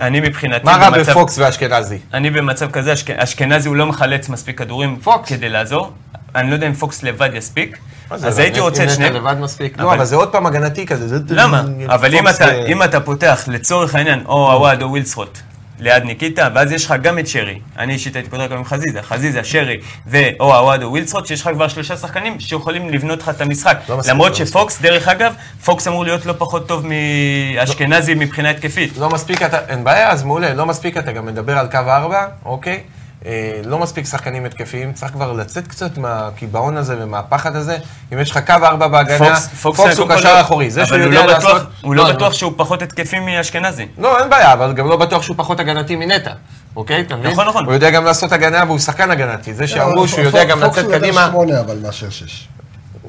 אני 0.00 0.20
מבחינתי 0.20 0.64
מה 0.64 0.76
רע 0.76 0.90
במצב- 0.90 1.10
בפוקס 1.10 1.38
ואשכנזי? 1.38 1.98
אני 2.14 2.30
במצב 2.30 2.70
כזה, 2.70 2.92
אשכ- 2.92 3.10
אשכנזי 3.22 3.68
הוא 3.68 3.76
לא 3.76 3.86
מחלץ 3.86 4.28
מספיק 4.28 4.58
כדורים 4.58 4.96
פוקס. 5.02 5.28
כדי 5.28 5.48
לעזור. 5.48 5.92
אני 6.34 6.48
לא 6.50 6.54
יודע 6.54 6.66
אם 6.66 6.74
פוקס 6.74 7.02
לבד 7.02 7.30
יספיק. 7.34 7.78
אז 8.10 8.38
הייתי 8.38 8.60
רוצה 8.60 8.84
את 8.84 8.90
שניהם. 8.90 9.14
לבד 9.14 9.36
מספיק. 9.40 9.78
לא, 9.80 9.94
אבל- 9.94 10.04
זה 10.04 10.16
עוד 10.16 10.32
פעם 10.32 10.46
הגנתי 10.46 10.86
כזה. 10.86 11.08
זה- 11.08 11.34
למה? 11.34 11.62
אבל 11.86 12.14
אם 12.14 12.28
אתה, 12.28 12.52
אם 12.66 12.82
אתה 12.82 13.00
פותח 13.00 13.44
לצורך 13.48 13.94
העניין 13.94 14.22
או 14.26 14.52
עווד 14.52 14.82
או 14.82 14.88
ווילסרוט 14.90 15.38
ליד 15.80 16.04
ניקיטה, 16.04 16.48
ואז 16.54 16.72
יש 16.72 16.84
לך 16.84 16.94
גם 17.02 17.18
את 17.18 17.28
שרי. 17.28 17.58
אני 17.78 17.92
אישית 17.92 18.16
הייתי 18.16 18.30
פותח 18.30 18.46
גם 18.50 18.58
עם 18.58 18.64
חזיזה. 18.64 19.02
חזיזה, 19.02 19.44
שרי 19.44 19.80
ואו 20.06 20.54
עווד 20.54 20.82
או 20.82 20.90
ווילסרוט, 20.90 21.26
שיש 21.26 21.40
לך 21.40 21.50
כבר 21.54 21.68
שלושה 21.68 21.96
שחקנים 21.96 22.40
שיכולים 22.40 22.90
לבנות 22.90 23.22
לך 23.22 23.28
את 23.28 23.40
המשחק. 23.40 23.78
לא 23.88 23.98
למרות 24.08 24.28
לא 24.28 24.32
מספיק. 24.32 24.46
שפוקס, 24.46 24.80
דרך 24.80 25.08
אגב, 25.08 25.34
פוקס 25.64 25.88
אמור 25.88 26.04
להיות 26.04 26.26
לא 26.26 26.34
פחות 26.38 26.68
טוב 26.68 26.86
מאשכנזי 26.86 28.14
מבחינה 28.14 28.50
התקפית. 28.50 28.96
לא 28.98 29.10
מספיק 29.10 29.42
אתה, 29.42 29.58
אין 29.68 29.84
בעיה, 29.84 30.10
אז 30.10 30.22
מעולה, 30.22 30.54
לא 30.54 30.66
מספיק 30.66 30.96
אתה 30.96 31.12
גם 31.12 31.26
מדבר 31.26 31.58
על 31.58 31.70
קו 31.70 31.78
4, 31.78 32.26
אוקיי? 32.44 32.80
אה, 33.26 33.30
לא 33.64 33.78
מספיק 33.78 34.06
שחקנים 34.06 34.44
התקפיים, 34.44 34.92
צריך 34.92 35.12
כבר 35.12 35.32
לצאת 35.32 35.66
קצת 35.68 35.98
מהקיבעון 35.98 36.76
הזה 36.76 36.96
ומהפחד 37.02 37.56
הזה. 37.56 37.78
אם 38.12 38.18
יש 38.18 38.30
לך 38.30 38.38
קו 38.46 38.52
4 38.64 38.88
בהגנה, 38.88 39.18
פוקס, 39.18 39.46
פוקס, 39.48 39.80
פוקס, 39.80 39.98
הוא 39.98 40.08
קשר 40.08 40.34
כל- 40.34 40.40
אחורי, 40.40 40.70
זה 40.70 40.86
שהוא 40.86 40.98
הוא 40.98 41.04
יודע 41.06 41.26
לא 41.26 41.34
בטוח- 41.38 41.44
לעשות... 41.54 41.66
הוא 41.82 41.94
לא 41.94 42.12
בטוח 42.12 42.32
שהוא 42.34 42.52
פחות 42.56 42.82
התקפי 42.82 43.18
מאשכנזי. 43.20 43.86
לא, 43.98 44.20
אין 44.20 44.30
בעיה, 44.30 44.52
אבל 44.52 44.72
גם 44.72 44.88
לא 44.88 44.96
בטוח 44.96 45.22
שהוא 45.22 45.36
פחות 45.38 45.60
הגנתי 45.60 45.96
מנטע, 45.96 46.30
אוקיי? 46.76 47.00
אתה 47.00 47.16
מבין? 47.16 47.30
נכון, 47.30 47.48
נכון. 47.48 47.64
הוא 47.64 47.74
יודע 47.74 47.90
גם 47.90 48.04
לעשות 48.04 48.32
הגנה 48.32 48.64
והוא 48.66 48.78
שחקן 48.78 49.10
הגנתי. 49.10 49.54
זה 49.54 49.66
שאמרו 49.66 50.08
שהוא 50.08 50.16
פוקס 50.24 50.34
יודע 50.34 50.44
גם 50.44 50.58
הוא 50.62 50.66
לצאת 50.72 50.84
יותר 50.84 50.98
קדימה... 50.98 51.26
שמונה 51.30 51.60
אבל 51.60 51.78
מאשר 51.82 52.10
שש. 52.10 52.48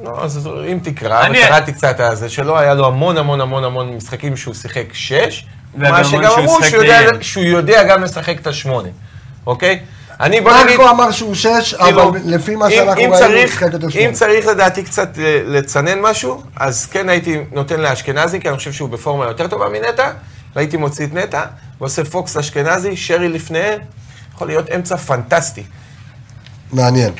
לא, 0.03 0.24
אז 0.24 0.49
אם 0.72 0.80
תקרא, 0.84 1.26
אני- 1.26 1.39
וקראתי 1.43 1.74
קצת 1.74 1.99
על 1.99 2.16
זה, 2.16 2.30
שלא 2.30 2.60
היה 2.60 2.74
לו 2.74 2.88
המון 2.88 3.18
המון 3.18 3.41
המון 3.41 3.64
המון 3.64 3.89
משחקים 3.95 4.38
שהוא 4.38 4.53
שיחק 4.53 4.93
שש, 4.93 5.45
מה 5.76 6.03
שגם 6.03 6.32
אמרו 6.39 6.57
שהוא 7.22 7.43
יודע 7.45 7.84
גם 7.84 8.03
לשחק 8.03 8.39
את 8.41 8.47
השמונה, 8.47 8.89
אוקיי? 9.47 9.80
אני 10.20 10.41
בוא 10.41 10.51
נגיד... 10.63 10.78
מרקו 10.78 10.89
אמר 10.89 11.11
שהוא 11.11 11.36
שש, 11.36 11.76
כאילו, 11.76 12.09
אבל 12.09 12.20
לפי 12.26 12.55
מה 12.55 12.65
אם- 12.67 12.72
שאנחנו 12.72 12.91
אם 12.91 12.97
ראינו, 12.97 13.13
הוא 13.15 13.20
צריך- 13.20 13.51
שיחק 13.51 13.74
יותר 13.74 13.86
אם 13.88 13.91
שמונה. 13.91 14.13
צריך 14.13 14.47
לדעתי 14.47 14.84
קצת 14.84 15.20
אה, 15.20 15.41
לצנן 15.45 15.99
משהו, 16.01 16.43
אז 16.55 16.86
כן 16.86 17.09
הייתי 17.09 17.39
נותן 17.51 17.80
לאשכנזי, 17.80 18.39
כי 18.39 18.49
אני 18.49 18.57
חושב 18.57 18.72
שהוא 18.72 18.89
בפורמה 18.89 19.26
יותר 19.26 19.47
טובה 19.47 19.70
מנטע, 19.70 20.11
והייתי 20.55 20.78
מוציא 20.78 21.05
את 21.05 21.13
נטע, 21.13 21.41
ועושה 21.82 22.05
פוקס 22.05 22.38
אשכנזי, 22.38 22.95
שרי 22.97 23.30
לפניהם, 23.30 23.80
יכול 24.36 24.47
להיות 24.47 24.70
אמצע 24.76 24.97
פנטסטי. 24.97 25.63
מעניין. 26.74 27.11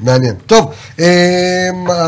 מעניין. 0.00 0.34
טוב, 0.46 0.72
אמ, 0.98 1.04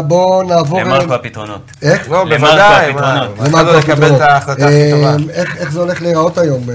בואו 0.07 0.43
נעבור... 0.43 0.81
למרקו 0.81 1.14
הפתרונות. 1.14 1.70
איך? 1.83 2.11
לא, 2.11 2.25
למרקו 2.27 2.41
בוודאי, 2.47 2.93
מה, 2.93 3.23
הפתרונות. 3.23 3.39
מה, 3.39 3.45
זה 3.47 3.49
התחלנו 3.49 3.73
מרקו 3.73 3.79
לקבל 3.93 4.23
הפתרונות. 4.23 4.61
הכי 4.61 4.91
טובה. 4.91 5.14
אמ, 5.14 5.31
איך 5.31 5.57
איך 5.57 5.73
זה 5.73 5.81
הולך 5.81 6.03
להיראות 6.03 6.39
היום, 6.39 6.62
אה, 6.70 6.75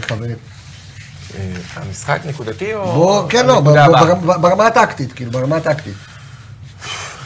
חברים? 0.00 0.36
אה, 1.38 1.42
המשחק 1.76 2.18
נקודתי 2.24 2.74
או... 2.74 2.92
בוא, 2.92 3.28
כן, 3.28 3.46
לא? 3.46 3.60
ברמה- 3.60 4.66
הטקטית, 4.66 5.12
כאילו, 5.12 5.30
ברמה 5.30 5.56
הטקטית. 5.56 5.94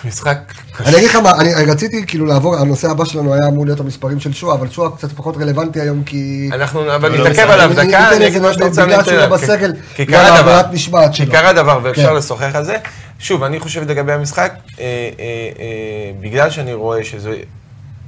משחק 0.04 0.38
אני 0.80 0.96
אגיד 0.96 1.08
לך 1.08 1.16
מה, 1.16 1.32
אני 1.40 1.70
רציתי 1.70 2.06
כאילו 2.06 2.26
לעבור, 2.26 2.56
הנושא 2.56 2.90
הבא 2.90 3.04
שלנו 3.04 3.34
היה 3.34 3.48
אמור 3.48 3.66
להיות 3.66 3.80
המספרים 3.80 4.20
של 4.20 4.32
שועה, 4.32 4.54
אבל 4.54 4.70
שועה 4.70 4.96
קצת 4.96 5.12
פחות 5.12 5.36
רלוונטי 5.36 5.80
היום 5.80 6.02
כי... 6.04 6.50
אנחנו 6.52 6.94
אבל 6.94 7.10
לא 7.12 7.16
נתעכב 7.18 7.30
משחק. 7.30 7.50
עליו 7.50 7.70
דקה, 7.74 8.16
אני 8.16 8.26
אגיד 8.26 8.42
מה 8.42 8.52
שאתה 8.52 8.64
רוצה, 8.64 8.86
בגלל 8.86 9.04
שהוא 9.04 9.16
לא. 9.16 9.26
בסגל, 9.26 9.72
כי 9.94 10.04
בגלל 10.04 10.42
דבר. 10.42 10.62
משמעת 10.72 11.14
שלו. 11.14 11.26
כי 11.26 11.32
קרה 11.32 11.52
דבר 11.52 11.80
ואפשר 11.82 12.08
כן. 12.08 12.16
לשוחח 12.16 12.50
על 12.54 12.64
זה. 12.64 12.76
שוב, 13.18 13.42
אני 13.42 13.60
חושב 13.60 13.90
לגבי 13.90 14.12
המשחק, 14.12 14.52
אה, 14.80 14.84
אה, 15.18 16.12
בגלל 16.20 16.50
שאני 16.50 16.72
רואה 16.72 17.04
שזה 17.04 17.36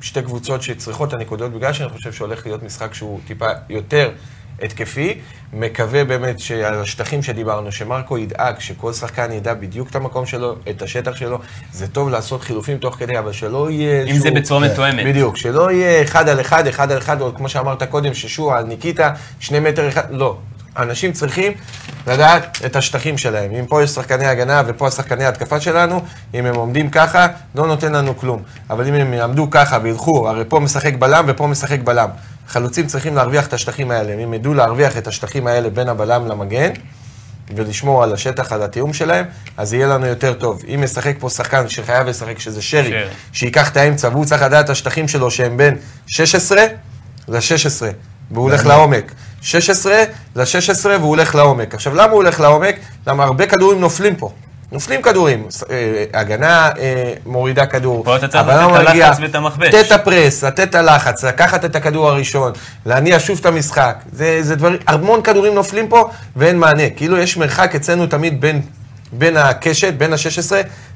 שתי 0.00 0.22
קבוצות 0.22 0.62
שצריכות 0.62 1.08
את 1.08 1.14
הנקודות, 1.14 1.52
בגלל 1.52 1.72
שאני 1.72 1.88
חושב 1.88 2.12
שהולך 2.12 2.46
להיות 2.46 2.62
משחק 2.62 2.94
שהוא 2.94 3.20
טיפה 3.26 3.48
יותר 3.68 4.10
התקפי, 4.64 5.18
מקווה 5.52 6.04
באמת 6.04 6.38
שעל 6.40 6.80
השטחים 6.80 7.22
שדיברנו, 7.22 7.72
שמרקו 7.72 8.18
ידאג 8.18 8.54
שכל 8.58 8.92
שחקן 8.92 9.32
ידע 9.32 9.54
בדיוק 9.54 9.90
את 9.90 9.96
המקום 9.96 10.26
שלו, 10.26 10.56
את 10.70 10.82
השטח 10.82 11.16
שלו. 11.16 11.38
זה 11.72 11.88
טוב 11.88 12.08
לעשות 12.08 12.42
חילופים 12.42 12.78
תוך 12.78 12.96
כדי, 12.96 13.18
אבל 13.18 13.32
שלא 13.32 13.70
יהיה... 13.70 14.02
אם 14.04 14.18
זה 14.18 14.28
שהוא- 14.28 14.36
בצורה 14.38 14.66
כן, 14.66 14.72
מתואמת. 14.72 15.06
בדיוק, 15.06 15.36
שלא 15.36 15.70
יהיה 15.72 16.02
אחד 16.02 16.28
על 16.28 16.40
אחד, 16.40 16.66
אחד 16.66 16.92
על 16.92 16.98
אחד, 16.98 17.20
או 17.20 17.34
כמו 17.34 17.48
שאמרת 17.48 17.82
קודם, 17.82 18.14
ששועה 18.14 18.58
על 18.58 18.64
ניקיטה, 18.64 19.10
שני 19.40 19.60
מטר 19.60 19.88
אחד, 19.88 20.02
לא. 20.10 20.36
אנשים 20.76 21.12
צריכים 21.12 21.52
לדעת 22.06 22.58
את 22.66 22.76
השטחים 22.76 23.18
שלהם. 23.18 23.50
אם 23.54 23.66
פה 23.66 23.82
יש 23.82 23.90
שחקני 23.90 24.26
הגנה 24.26 24.62
ופה 24.66 24.86
השחקני 24.88 25.24
ההתקפה 25.24 25.60
שלנו, 25.60 26.00
אם 26.34 26.46
הם 26.46 26.54
עומדים 26.54 26.90
ככה, 26.90 27.26
לא 27.54 27.66
נותן 27.66 27.92
לנו 27.92 28.16
כלום. 28.18 28.42
אבל 28.70 28.86
אם 28.88 28.94
הם 28.94 29.12
יעמדו 29.14 29.50
ככה 29.50 29.78
וילכו, 29.82 30.28
הרי 30.28 30.44
פה 30.48 30.60
משחק 30.60 30.94
בלם 30.94 31.24
ופה 31.28 31.46
משחק 31.46 31.80
בלם. 31.84 32.08
חלוצים 32.48 32.86
צריכים 32.86 33.16
להרוויח 33.16 33.46
את 33.46 33.52
השטחים 33.52 33.90
האלה. 33.90 34.22
הם 34.22 34.34
ידעו 34.34 34.54
להרוויח 34.54 34.98
את 34.98 35.06
השטחים 35.06 35.46
האלה 35.46 35.70
בין 35.70 35.88
הבלם 35.88 36.26
למגן, 36.26 36.70
ולשמור 37.56 38.02
על 38.02 38.12
השטח, 38.12 38.52
על 38.52 38.62
התיאום 38.62 38.92
שלהם, 38.92 39.24
אז 39.56 39.74
יהיה 39.74 39.86
לנו 39.86 40.06
יותר 40.06 40.32
טוב. 40.32 40.62
אם 40.74 40.80
ישחק 40.82 41.14
פה 41.18 41.30
שחקן 41.30 41.68
שחייב 41.68 42.06
לשחק, 42.06 42.38
שזה 42.38 42.62
שרי, 42.62 42.88
שרי. 42.88 43.04
שייקח 43.32 43.70
את 43.70 43.76
האמצע, 43.76 44.08
והוא 44.08 44.24
צריך 44.24 44.42
לדעת 44.42 44.64
את 44.64 44.70
השטחים 44.70 45.08
שלו 45.08 45.30
שהם 45.30 45.56
בין 45.56 45.76
16 46.06 46.62
ל-16, 47.28 47.82
והוא 48.30 48.50
הולך 48.50 48.66
לעומק. 48.66 49.12
16 49.42 50.02
ל-16 50.36 50.86
והוא 50.86 51.08
הולך 51.08 51.34
לעומק. 51.34 51.74
עכשיו, 51.74 51.94
למה 51.94 52.12
הוא 52.12 52.14
הולך 52.14 52.40
לעומק? 52.40 52.76
למה 53.06 53.24
הרבה 53.24 53.46
כדורים 53.46 53.80
נופלים 53.80 54.16
פה. 54.16 54.32
נופלים 54.74 55.02
כדורים, 55.02 55.46
אה, 55.70 55.76
הגנה 56.20 56.70
אה, 56.78 57.12
מורידה 57.26 57.66
כדור. 57.66 58.04
פה 58.04 58.16
אתה 58.16 58.28
צריך 58.28 58.44
לתת 58.48 58.70
את 58.70 58.88
הלחץ 58.88 59.18
ואת 59.22 59.34
המכבש. 59.34 59.68
לתת 59.74 59.86
את 59.86 59.92
הפרס, 59.92 60.44
לתת 60.44 60.60
את 60.70 60.74
הלחץ, 60.74 61.24
לקחת 61.24 61.64
את 61.64 61.76
הכדור 61.76 62.08
הראשון, 62.08 62.52
להניע 62.86 63.20
שוב 63.20 63.38
את 63.40 63.46
המשחק. 63.46 63.96
זה, 64.12 64.38
זה 64.42 64.56
דברים, 64.56 64.78
המון 64.86 65.22
כדורים 65.22 65.54
נופלים 65.54 65.88
פה 65.88 66.08
ואין 66.36 66.58
מענה. 66.58 66.90
כאילו 66.96 67.18
יש 67.18 67.36
מרחק 67.36 67.74
אצלנו 67.74 68.06
תמיד 68.06 68.40
בין, 68.40 68.60
בין 69.12 69.36
הקשת, 69.36 69.94
בין 69.94 70.12
ה-16 70.12 70.52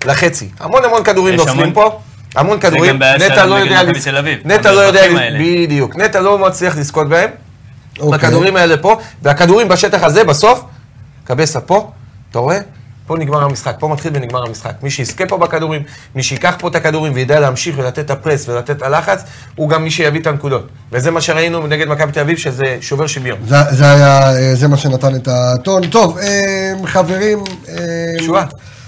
לחצי. 0.07 0.49
המון 0.61 0.85
המון 0.85 1.05
כדורים 1.05 1.35
נופלים 1.37 1.59
המון- 1.61 1.75
פה. 1.75 1.99
המון 2.35 2.61
כדורים, 2.61 2.91
גם 2.93 2.99
בעיה 2.99 3.17
נטע 3.17 3.27
שלנו 3.35 3.51
לא 3.51 3.57
נגד 3.61 3.67
יודע, 3.71 3.83
מכבי 3.83 3.99
לז- 3.99 4.05
תל 4.05 4.17
אביב, 4.17 4.39
נטע 4.45 4.73
לא 4.73 4.81
יודע. 4.81 5.03
בדיוק, 5.41 5.97
נטע 5.97 6.21
לא 6.21 6.39
מצליח 6.39 6.77
לזכות 6.79 7.09
בהם, 7.09 7.31
אוקיי. 8.01 8.17
הכדורים 8.17 8.57
האלה 8.57 8.77
פה, 8.77 8.97
והכדורים 9.23 9.69
בשטח 9.69 10.03
הזה 10.03 10.25
בסוף, 10.25 10.65
קבסה 11.25 11.61
פה, 11.61 11.91
אתה 12.31 12.39
רואה? 12.39 12.59
פה 13.09 13.17
נגמר 13.19 13.45
המשחק, 13.45 13.77
פה 13.79 13.89
מתחיל 13.89 14.13
ונגמר 14.15 14.47
המשחק. 14.47 14.73
מי 14.83 14.91
שיזכה 14.91 15.27
פה 15.27 15.39
בכדורים, 15.39 15.83
מי 16.15 16.23
שייקח 16.23 16.55
פה 16.59 16.69
את 16.69 16.75
הכדורים 16.75 17.13
וידע 17.15 17.41
להמשיך 17.41 17.79
ולתת 17.79 17.99
את 17.99 18.11
הפרס 18.11 18.49
ולתת 18.49 18.71
את 18.71 18.83
הלחץ, 18.83 19.23
הוא 19.57 19.69
גם 19.69 19.85
מי 19.85 19.91
שיביא 19.91 20.21
את 20.21 20.27
הנקודות. 20.27 20.69
וזה 20.93 21.11
מה 21.11 21.21
שראינו 21.21 21.67
נגד 21.67 21.89
מכבי 21.89 22.13
תל 22.13 22.21
אביב, 22.21 22.39
שזה 22.39 22.77
שובר 22.81 23.07
שוויון. 23.07 23.39
זה, 23.47 23.57
זה 23.71 23.93
היה, 23.93 24.37
אה, 24.37 24.55
זה 24.55 24.69
מה 24.69 24.77
שנתן 24.77 25.15
את 25.15 25.29
הטון. 25.31 25.87
טוב, 25.87 26.19
אה, 26.19 26.73
חברים, 26.87 27.45
אה, 27.69 27.75
שועה. 28.27 28.45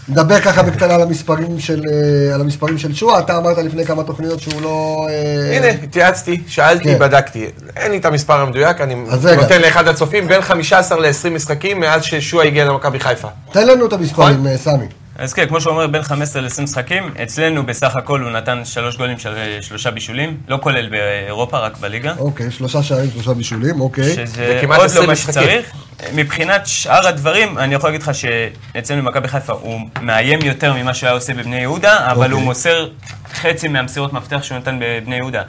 נדבר 0.08 0.40
ככה 0.40 0.62
בקטנה 0.62 0.94
על 0.94 1.02
המספרים 1.02 1.60
של, 1.60 1.82
אה, 1.92 2.34
על 2.34 2.40
המספרים 2.40 2.78
של 2.78 2.94
שועה. 2.94 3.18
אתה 3.18 3.38
אמרת 3.38 3.58
לפני 3.58 3.86
כמה 3.86 4.02
תוכניות 4.02 4.40
שהוא 4.40 4.62
לא... 4.62 5.06
אה, 5.10 5.56
הנה, 5.56 5.66
התייעצתי, 5.82 6.42
שאלתי, 6.46 6.84
כן. 6.84 6.98
בדקתי. 6.98 7.46
אין 7.76 7.90
לי 7.90 7.98
את 7.98 8.04
המספר 8.04 8.40
המדויק, 8.40 8.80
אני. 8.80 8.94
נותן 9.36 9.60
לאחד 9.62 9.88
הצופים, 9.88 10.28
בין 10.28 10.40
15 10.40 11.00
ל-20 11.00 11.30
משחקים 11.30 11.80
מאז 11.80 12.02
ששועה 12.02 12.46
הגיע 12.46 12.64
למכבי 12.64 13.00
חיפה. 13.00 13.28
תן 13.52 13.66
לנו 13.66 13.86
את 13.86 13.92
המספרים, 13.92 14.34
נכון. 14.34 14.46
אה, 14.46 14.56
סמי. 14.56 14.86
אז 15.20 15.32
כן, 15.32 15.46
כמו 15.48 15.60
שהוא 15.60 15.72
אומר, 15.72 15.86
בין 15.86 16.02
15 16.02 16.42
ל-20 16.42 16.62
משחקים, 16.62 17.12
אצלנו 17.22 17.66
בסך 17.66 17.96
הכל 17.96 18.20
הוא 18.20 18.30
נתן 18.30 18.64
שלוש 18.64 18.96
גולים 18.96 19.18
של 19.18 19.36
אה, 19.36 19.58
שלושה 19.60 19.90
בישולים, 19.90 20.36
לא 20.48 20.58
כולל 20.62 20.88
באירופה, 20.88 21.58
רק 21.58 21.78
בליגה. 21.78 22.14
אוקיי, 22.18 22.50
שלושה 22.50 22.82
שערים, 22.82 23.10
שלושה 23.10 23.34
בישולים, 23.34 23.80
אוקיי. 23.80 24.04
זה 24.04 24.26
שזה 24.26 24.60
עוד 24.76 24.84
20 24.84 25.02
לא 25.02 25.06
מה. 25.08 25.16
שצריך. 25.16 25.72
מבחינת 26.14 26.66
שאר 26.66 27.06
הדברים, 27.06 27.58
אני 27.58 27.74
יכול 27.74 27.90
להגיד 27.90 28.02
לך 28.02 28.10
שאצלנו 28.14 29.02
במכבי 29.02 29.28
חיפה 29.28 29.52
הוא 29.52 29.80
מאיים 30.02 30.38
יותר 30.42 30.72
ממה 30.74 30.94
שהוא 30.94 31.06
היה 31.06 31.14
עושה 31.14 31.34
בבני 31.34 31.60
יהודה, 31.60 32.10
אבל 32.10 32.16
אוקיי. 32.16 32.32
הוא 32.32 32.42
מוסר 32.42 32.88
חצי 33.34 33.68
מהמסירות 33.68 34.12
מפתח 34.12 34.42
שהוא 34.42 34.58
נתן 34.58 34.78
בבני 34.80 35.16
יהודה. 35.16 35.42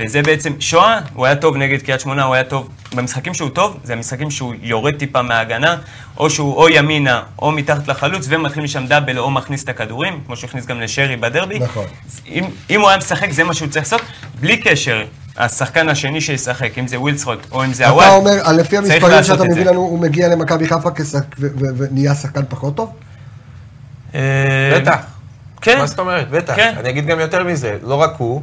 וזה 0.00 0.22
בעצם, 0.22 0.52
שואה, 0.60 1.00
הוא 1.14 1.26
היה 1.26 1.36
טוב 1.36 1.56
נגד 1.56 1.82
קריית 1.82 2.00
שמונה, 2.00 2.24
הוא 2.24 2.34
היה 2.34 2.44
טוב. 2.44 2.68
במשחקים 2.94 3.34
שהוא 3.34 3.50
טוב, 3.50 3.76
זה 3.84 3.92
המשחקים 3.92 4.30
שהוא 4.30 4.54
יורד 4.62 4.94
טיפה 4.94 5.22
מההגנה, 5.22 5.76
או 6.16 6.30
שהוא 6.30 6.54
או 6.54 6.68
ימינה 6.68 7.22
או 7.38 7.52
מתחת 7.52 7.88
לחלוץ, 7.88 8.26
ומתחיל 8.28 8.62
משם 8.62 8.86
דאבל 8.86 9.18
או 9.18 9.30
מכניס 9.30 9.64
את 9.64 9.68
הכדורים, 9.68 10.20
כמו 10.26 10.36
שהוא 10.36 10.48
הכניס 10.48 10.66
גם 10.66 10.80
לשרי 10.80 11.16
בדרבי. 11.16 11.58
נכון. 11.58 11.84
אם, 12.26 12.44
אם 12.70 12.80
הוא 12.80 12.88
היה 12.88 12.98
משחק, 12.98 13.30
זה 13.30 13.44
מה 13.44 13.54
שהוא 13.54 13.68
צריך 13.68 13.84
לעשות, 13.84 14.02
בלי 14.40 14.56
קשר. 14.56 15.04
השחקן 15.36 15.88
השני 15.88 16.20
שישחק, 16.20 16.78
אם 16.78 16.86
זה 16.86 17.00
ווילסרוט 17.00 17.38
או 17.52 17.64
אם 17.64 17.72
זה 17.72 17.82
אתה 17.84 17.92
הוואט, 17.92 18.12
אומר, 18.12 18.30
אה, 18.46 18.52
לפי 18.52 18.68
צריך 18.76 18.82
המספרים 18.82 19.12
לעשות 19.12 19.34
שאתה 19.38 19.44
את 19.44 19.50
מביא 19.50 19.64
זה. 19.64 19.70
לנו, 19.70 19.80
הוא 19.80 19.98
מגיע 19.98 20.28
למכבי 20.28 20.68
חיפה 20.68 20.88
ונהיה 21.78 22.14
שחקן 22.14 22.42
פחות 22.48 22.76
טוב? 22.76 22.92
אה, 24.14 24.78
בטח. 24.80 24.96
כן. 25.60 25.78
מה 25.78 25.86
זאת 25.86 25.98
אומרת? 25.98 26.30
בטח. 26.30 26.56
כן. 26.56 26.74
אני 26.80 26.90
אגיד 26.90 27.06
גם 27.06 27.20
יותר 27.20 27.44
מזה, 27.44 27.76
לא 27.82 27.94
רק 27.94 28.10
הוא, 28.18 28.42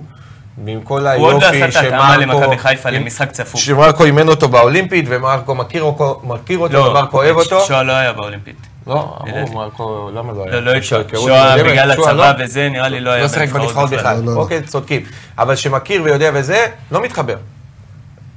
עם 0.67 0.81
כל 0.81 1.07
הוא 1.07 1.25
עוד 1.27 1.41
לא 1.41 1.47
היופי 1.47 1.63
עשה 1.63 1.79
את 1.79 1.83
ההתאמה 1.83 2.15
שמרקו... 2.21 2.39
למכבי 2.41 2.57
חיפה 2.57 2.89
למשחק 2.89 3.31
צפוף. 3.31 3.61
שמרקו 3.61 4.05
אימן 4.05 4.27
אותו 4.27 4.47
באולימפית, 4.49 5.05
ומרקו 5.07 5.55
מכיר 5.55 5.83
אותו, 5.83 6.21
מכיר 6.23 6.59
אותו, 6.59 6.85
ומרקו 6.85 7.17
אוהב 7.17 7.35
אותו. 7.37 7.61
שואה 7.61 7.83
לא 7.83 7.91
היה 7.91 8.13
באולימפית. 8.13 8.55
לא. 8.87 9.17
אמרו, 9.21 9.53
מרקו, 9.53 10.09
למה 10.13 10.33
לא 10.33 10.43
היה? 10.43 10.51
לא, 10.51 10.59
לא 10.59 10.77
אפשר. 10.77 10.97
היכרות 10.97 11.23
שואה 11.23 11.55
מוקדמת, 11.55 11.71
בגלל 11.71 11.91
הצבא 11.91 12.11
לא- 12.11 12.43
וזה, 12.43 12.69
נראה 12.69 12.89
לי 12.89 12.99
לא 12.99 13.09
היה 13.11 13.23
לא 13.23 13.27
שיחק 13.27 13.49
בנבחרות 13.49 13.89
בכלל. 13.89 14.17
לא, 14.17 14.35
לא. 14.35 14.39
אוקיי, 14.41 14.61
צודקים. 14.61 15.01
אבל 15.37 15.55
שמכיר 15.55 16.03
ויודע 16.03 16.31
וזה, 16.33 16.65
לא 16.91 17.01
מתחבר. 17.01 17.35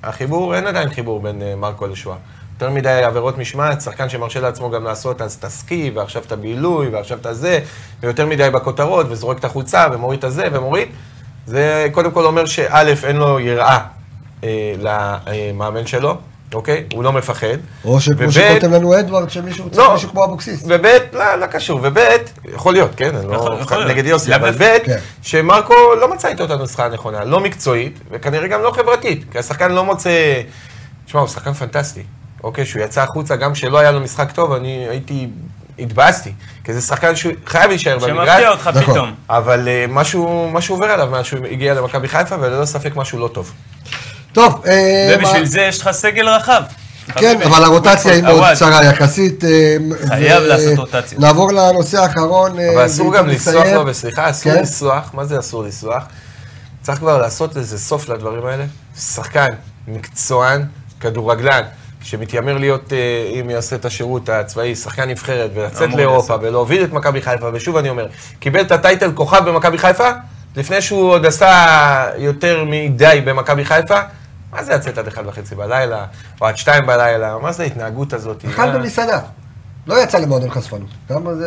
החיבור, 0.02 0.54
אין 0.54 0.66
עדיין 0.66 0.90
חיבור 0.90 1.20
בין 1.20 1.42
אה, 1.42 1.54
מרקו 1.56 1.86
לשואה. 1.86 2.16
יותר 2.54 2.70
מדי 2.70 3.02
עבירות 3.04 3.38
משמעת, 3.38 3.80
שחקן 3.80 4.08
שמרשה 4.08 4.40
לעצמו 4.40 4.70
גם 4.70 4.84
לעשות 4.84 5.22
אז 5.22 5.32
את 5.34 5.44
הסקי, 5.44 5.90
ועכשיו 5.94 6.22
את 6.26 6.32
הבילוי, 6.32 6.88
ועכשיו 6.88 7.18
את 7.18 7.26
הזה, 7.26 7.60
ויותר 8.00 8.26
מדי 8.26 8.50
בכותרות, 8.50 9.06
וזורק 9.10 9.38
את 9.38 9.44
החולצה, 9.44 9.86
ומוריד 9.92 10.18
את 10.18 10.24
הזה, 10.24 10.48
ומוריד. 10.52 10.88
זה 11.49 11.86
קודם 11.92 12.11
כל 12.11 12.26
אומר 12.26 12.46
שא', 12.46 12.94
אין 13.05 13.16
לו 13.16 13.40
יראה 13.40 13.78
אה, 14.44 14.74
למאמן 14.78 15.86
שלו, 15.86 16.16
אוקיי? 16.55 16.84
הוא 16.92 17.05
לא 17.05 17.12
מפחד. 17.12 17.57
או 17.84 18.01
שכמו 18.01 18.32
שכותב 18.32 18.74
לנו 18.74 18.99
אדוארד, 18.99 19.30
שמישהו 19.30 19.70
צריך 19.70 19.88
לא. 19.88 19.94
מישהו 19.94 20.09
כמו 20.11 20.24
אבוקסיס. 20.24 20.64
וב', 20.68 20.86
לא, 21.12 21.34
לא 21.34 21.46
קשור, 21.46 21.80
וב', 21.82 21.99
יכול 22.55 22.72
להיות, 22.72 22.90
כן, 22.96 23.16
אני 23.16 23.26
לא. 23.26 23.59
נגד 23.88 24.07
יוסי, 24.07 24.34
אבל. 24.34 24.51
ב', 24.51 24.78
כן. 24.84 24.99
שמרקו 25.22 25.74
לא 26.01 26.14
מצא 26.14 26.28
איתו 26.28 26.44
את 26.44 26.51
הנוסחה 26.51 26.84
הנכונה, 26.84 27.24
לא 27.24 27.40
מקצועית, 27.40 28.01
וכנראה 28.11 28.49
גם 28.49 28.62
לא 28.62 28.70
חברתית, 28.70 29.24
כי 29.32 29.38
השחקן 29.38 29.72
לא 29.72 29.84
מוצא... 29.84 30.42
תשמע, 31.07 31.20
הוא 31.20 31.28
שחקן 31.28 31.53
פנטסטי, 31.53 32.03
אוקיי, 32.44 32.66
שהוא 32.66 32.82
יצא 32.82 33.03
החוצה, 33.03 33.36
גם 33.36 33.53
כשלא 33.53 33.78
היה 33.78 33.90
לו 33.90 34.01
משחק 34.01 34.32
טוב, 34.32 34.53
אני 34.53 34.86
הייתי, 34.88 35.28
התבאסתי, 35.79 36.33
כי 36.64 36.72
זה 36.74 36.81
שחקן 36.81 37.16
שהוא 37.16 37.33
חייב 37.47 37.68
להישאר 37.70 37.99
במגרש, 37.99 38.29
שמפתיע 38.29 38.51
אותך 38.51 38.70
נכון. 38.74 38.95
פתאום. 38.95 39.14
אבל 39.31 39.68
אה, 39.68 39.85
משהו 39.89 40.51
משהו 40.53 40.74
עובר 40.74 40.87
עליו 40.87 41.07
מאז 41.11 41.24
שהוא 41.24 41.47
הגיע 41.51 41.74
למכבי 41.74 42.09
חיפה, 42.09 42.37
וללא 42.41 42.64
ספק 42.64 42.97
משהו 42.97 43.18
לא 43.18 43.29
טוב. 43.29 43.53
טוב, 44.33 44.62
אה, 44.66 45.14
ובשביל 45.16 45.41
מה- 45.43 45.47
זה 45.49 45.61
יש 45.61 45.81
לך 45.81 45.91
סגל 45.91 46.29
רחב. 46.29 46.62
כן. 47.14 47.43
אבל 47.43 47.64
הרוטציה 47.64 48.12
היא 48.12 48.22
מאוד. 48.22 48.45
קצרה 48.55 48.85
יחסית. 48.85 49.45
אה, 49.45 49.76
חייב 50.09 50.43
לעשות 50.43 50.79
רוטציות. 50.79 51.20
נעבור 51.22 51.53
לנושא 51.53 51.99
האחרון. 52.03 52.51
אבל 52.74 52.87
אסור 52.87 53.14
גם 53.14 53.29
לסלוח. 53.29 53.66
לו, 53.66 53.87
וסליחה, 53.87 54.31
אסור 54.31 54.53
כן? 54.55 54.62
לסלוח, 54.62 55.11
מה 55.14 55.24
זה 55.24 55.39
אסור 55.39 55.62
לסלוח? 55.62 56.03
צריך 56.83 56.99
כבר 56.99 57.18
לעשות 57.18 57.57
איזה 57.57 57.79
סוף 57.79 58.09
לדברים 58.09 58.47
האלה. 58.47 58.64
שחקן, 59.01 59.47
מקצוען, 59.89 60.64
כדורגלן, 61.01 61.62
שמתיימר 62.11 62.59
להיות, 62.59 62.92
אה, 62.92 63.40
אם 63.40 63.50
יעשה 63.50 63.76
את 63.76 63.84
השירות 63.84 64.28
הצבאי, 64.28 64.74
שחקן 64.74 65.09
נבחרת, 65.09 65.50
ולצאת 65.54 65.94
לאירופה. 65.94 66.36
ולהוביל 66.40 66.84
את 66.84 66.92
מכבי 66.92 67.22
חיפה, 67.22 67.50
ושוב 67.52 67.76
אני 67.76 67.88
אומר, 67.88 68.06
קיבל 68.38 68.61
את 68.61 68.72
הטייטל 68.72 69.12
כוכב 69.14 69.48
במכבי 69.48 69.78
חיפה, 69.78 70.09
לפני 70.56 70.82
שהוא 70.82 71.11
עוד 71.11 71.26
עשה 71.26 72.11
יותר 72.16 72.64
מדי 72.66 73.22
במכבי 73.24 73.64
חיפה, 73.64 74.00
מה 74.52 74.64
זה 74.64 74.74
לצאת 74.74 74.98
עד 74.98 75.06
אחד 75.06 75.22
וחצי 75.26 75.54
בלילה, 75.54 76.04
או 76.40 76.46
עד 76.46 76.56
שתיים 76.56 76.86
בלילה, 76.86 77.38
מה 77.42 77.52
זה 77.52 77.62
ההתנהגות 77.62 78.12
הזאת? 78.12 78.44
אכל 78.44 78.70
במסעדה. 78.70 79.20
לא 79.86 80.02
יצא 80.02 80.18
למועדון 80.18 80.50
חשפנות. 80.50 80.88
כמה 81.09 81.34
זה... 81.34 81.46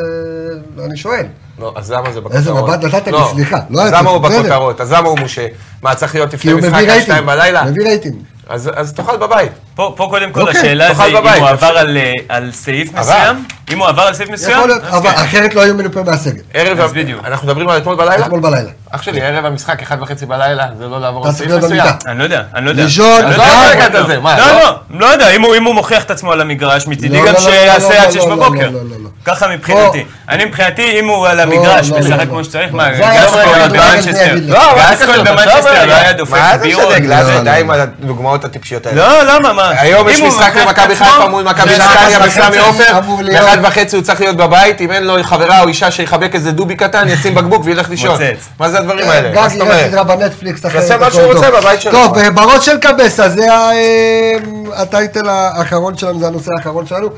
אני 0.86 0.98
שואל. 0.98 1.26
לא, 1.60 1.74
אז 1.76 1.92
למה 1.92 2.12
זה 2.12 2.22
בכותרות? 2.22 2.40
איזה 2.40 2.54
מבט 2.54 2.84
נתת 2.84 3.08
לי, 3.08 3.18
סליחה. 3.32 3.60
לא 3.70 3.82
אז 3.82 3.94
למה 3.94 4.10
הוא. 4.10 4.18
בכותרות? 4.18 4.82
אז 4.82 4.92
למה 4.92 5.10
הוא 5.10 5.20
מושה? 5.20 5.48
מה, 5.82 5.96
צריך 5.96 6.16
להיות 6.16 6.34
לפני 6.34 6.54
משחק 6.54 6.84
עד. 6.90 7.02
שתיים 7.02 7.26
בלילה? 7.26 7.64
מביא 7.64 7.84
רייטינג. 7.84 8.24
אז 8.52 8.70
אז 8.76 8.94
תאכל 8.94 9.18
בבית. 9.18 9.52
פה 9.76 9.94
פה 9.98 10.08
קודם 10.10 10.32
כל 10.32 10.42
אוקיי, 10.42 10.60
השאלה 10.60 10.94
זה 10.94 11.04
אם 11.06 11.14
בבית, 11.16 11.40
הוא. 11.42 11.48
עבר 11.50 11.78
על, 11.78 11.98
אה, 11.98 12.14
על 12.30 12.52
סעיף. 12.52 12.94
מסוים, 12.94 13.46
אם 13.74 13.80
הוא 13.80 13.88
עבר 13.88 14.02
על 14.02 14.14
סעיף 14.14 14.30
מסוים, 14.30 14.58
יכול 14.58 14.68
להיות, 14.70 14.84
אבל 14.84 15.10
כן. 15.12 15.22
אחרת 15.24 15.56
לא 15.56 15.62
היו 15.62 15.74
מנופה 15.76 16.04
מהסגל. 16.04 16.42
ערב, 16.54 16.80
אז 16.80 16.94
בדיוק. 16.94 17.26
אנחנו 17.26 17.48
מדברים 17.48 17.70
על 17.70 17.78
אתמול 17.78 17.96
בלילה? 17.96 18.26
אתמול 18.26 18.40
בלילה. 18.40 18.70
אח 18.92 19.02
שלי, 19.02 19.22
ערב 19.22 19.46
המשחק, 19.46 19.82
אחד 19.82 20.02
וחצי 20.02 20.26
בלילה, 20.26 20.68
זה 20.80 20.88
לא 20.88 21.02
לעבור 21.02 21.28
על 21.28 21.34
סעיף 21.34 21.52
מסוים. 21.52 21.86
אני 22.06 22.20
לא 22.20 22.24
יודע, 22.24 22.44
אני 22.56 22.66
לא 22.66 22.70
יודע. 22.70 22.84
לישון, 22.84 23.22
לא 23.22 23.28
אז 23.28 23.32
יודע, 23.32 23.46
לא 23.46 23.84
לא 23.84 23.88
לזה, 23.90 23.98
יודע. 24.14 24.20
מה, 24.20 24.38
לא, 24.40 24.46
לא? 24.48 24.54
לא, 24.60 25.00
לא 25.00 25.06
יודע, 25.06 25.30
אם 25.30 25.66
הוא 25.66 25.76
מוכיח 25.76 26.04
את 26.04 26.12
עצמו 26.12 26.32
על 26.32 26.42
המגרש, 26.42 26.88
מצידי 26.88 27.18
לא, 27.18 27.26
גם 27.28 27.34
לא, 27.34 27.34
לא, 27.34 27.40
שיעשה 27.40 27.90
לא, 27.90 28.00
עד 28.00 28.06
לא, 28.06 28.12
שש 28.12 28.18
לא, 28.18 28.30
לא, 28.30 28.36
בבוקר. 28.36 28.70
לא, 28.70 28.80
לא, 28.90 29.04
לא. 29.04 29.10
ככה 29.26 29.48
מבחינתי. 29.48 30.04
אני 30.30 30.46
מבחינתי, 30.46 31.00
אם 31.00 31.08
הוא 31.08 31.28
על 31.28 31.40
המגרש 31.40 31.90
לא, 31.90 32.00
לא, 32.00 32.06
משחק 32.06 32.20
לא. 32.20 32.26
כמו 32.26 32.44
שצריך, 32.44 32.74
לא. 32.74 32.78
מה, 32.78 32.94
זה 32.96 33.28
ספורט, 33.28 33.72
במנצ'סטר. 33.72 34.36
לא, 34.48 34.60
זה 34.96 35.06
קשור, 35.08 35.24
במנצ'סטר 35.24 35.86
לא 35.86 35.94
היה 35.94 36.00
רגע. 36.00 36.12
דופק 36.12 36.34
מה 36.34 36.58
זה 36.58 36.64
בירות. 36.64 36.86
משנה, 36.88 37.00
גלאזר, 37.00 37.36
לא, 37.38 37.44
די 37.44 37.50
לא. 37.50 37.56
עם 37.56 37.72
הדוגמאות 37.72 38.41
הטיפשיות 38.46 38.86
האלה. 38.86 38.98
לא, 39.24 39.34
למה? 39.36 39.50
למה? 39.50 39.70
היום 39.70 40.10
יש 40.10 40.22
משחק 40.22 40.52
את 40.58 40.62
למכבי 40.62 40.96
חיפה 40.96 41.28
מול 41.30 41.44
מכבי 41.44 41.74
נתניה 41.78 42.20
בסמי. 42.20 42.58
עופר. 42.58 43.00
באחד 43.32 43.58
וחצי 43.64 43.96
הוא 43.96 44.04
צריך 44.04 44.22
להיות 44.22 44.38
בבית, 44.38 44.82
אם 44.82 44.92
אין 44.92 45.04
לו 45.04 45.24
חברה 45.24 45.62
או 45.62 45.68
אישה 45.68 45.92
שיחבק 45.92 46.36
איזה 46.36 46.52
דובי 46.52 46.76
קטן, 46.76 47.08
ישים 47.08 47.36
בקבוק 47.36 47.62
וילך 47.66 47.90
לישון. 47.90 48.20
מה 48.60 48.70
זה 48.72 48.80
הדברים 48.80 49.10
האלה? 49.10 49.36
מה 49.42 49.50
זאת 49.50 49.62
אומרת? 49.62 49.88
סדרה 49.90 50.04
בנטפליקס. 50.04 50.66
אחרת, 50.66 50.82
יעשה 50.82 50.98
מה 50.98 51.12
שהוא. 51.12 51.34
רוצה 51.34 51.52
בבית 51.52 51.82
שלו. 51.82 51.92
טוב, 51.92 52.18
אה, 52.18 52.32
בראש 52.32 52.66
של 52.66 52.78
קבסה, 52.78 53.30
זה 53.30 53.54
ה- 53.54 53.72
אה, 53.74 54.36
ה 54.74 54.83
title 54.83 55.30
האחרון 55.30 55.98
שלנו, 55.98 56.20
זה 56.20 56.28
הנושא 56.28 56.52
האחרון 56.58 56.86
שלנו. 56.86 57.10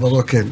בראש, 0.00 0.24
כן. 0.26 0.42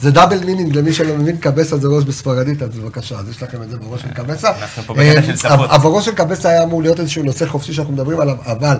זה- 0.00 0.10
double 0.10 0.38
meaning, 0.44 0.76
למי 0.76 0.92
שלא 0.92 1.14
מבין, 1.14 1.36
cabeza 1.36 1.76
זה 1.76 1.88
ראש 1.88 2.04
בספרדית, 2.04 2.62
אז 2.62 2.68
בבקשה, 2.68 3.14
אז 3.14 3.28
יש 3.30 3.42
לכם 3.42 3.62
את 3.62 3.70
זה 3.70 3.76
בראש 3.76 4.00
של 4.02 4.08
קבסה. 4.08 4.48
אנחנו 4.62 4.82
פה 4.86 4.94
בקטע 4.94 5.22
של 5.22 5.30
אה, 5.30 5.36
שפות. 5.36 5.70
הבראש 5.70 6.04
של 6.04 6.14
קבסה 6.14 6.48
היה 6.48 6.62
אמור 6.62 6.82
להיות 6.82 7.00
איזשהו 7.00 7.22
נושא 7.22 7.46
חופשי 7.46 7.72
שאנחנו 7.72 7.92
מדברים 7.92 8.20
עליו, 8.20 8.34
אבל... 8.46 8.76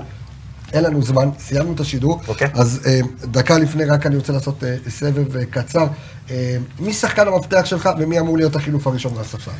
אין 0.72 0.84
לנו 0.84 1.02
זמן, 1.02 1.28
סיימנו 1.38 1.72
את 1.72 1.80
השידור, 1.80 2.20
אוקיי. 2.28 2.48
אז 2.54 2.80
אה, 2.86 3.00
דקה 3.20 3.58
לפני 3.58 3.84
רק 3.84 4.06
אני 4.06 4.16
רוצה 4.16 4.32
לעשות 4.32 4.64
אה, 4.64 4.76
סבב 4.88 5.36
אה, 5.36 5.44
קצר. 5.50 5.86
מי 6.78 6.92
שחקן 6.92 7.28
המפתח 7.28 7.64
שלך 7.64 7.90
ומי 7.98 8.20
אמור 8.20 8.36
להיות 8.36 8.56
החילוף 8.56 8.86
הראשון 8.86 9.14
מהספסל? 9.14 9.50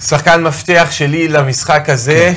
שחקן 0.00 0.42
מפתח 0.42 0.88
שלי 0.90 1.28
למשחק 1.28 1.88
הזה, 1.88 2.32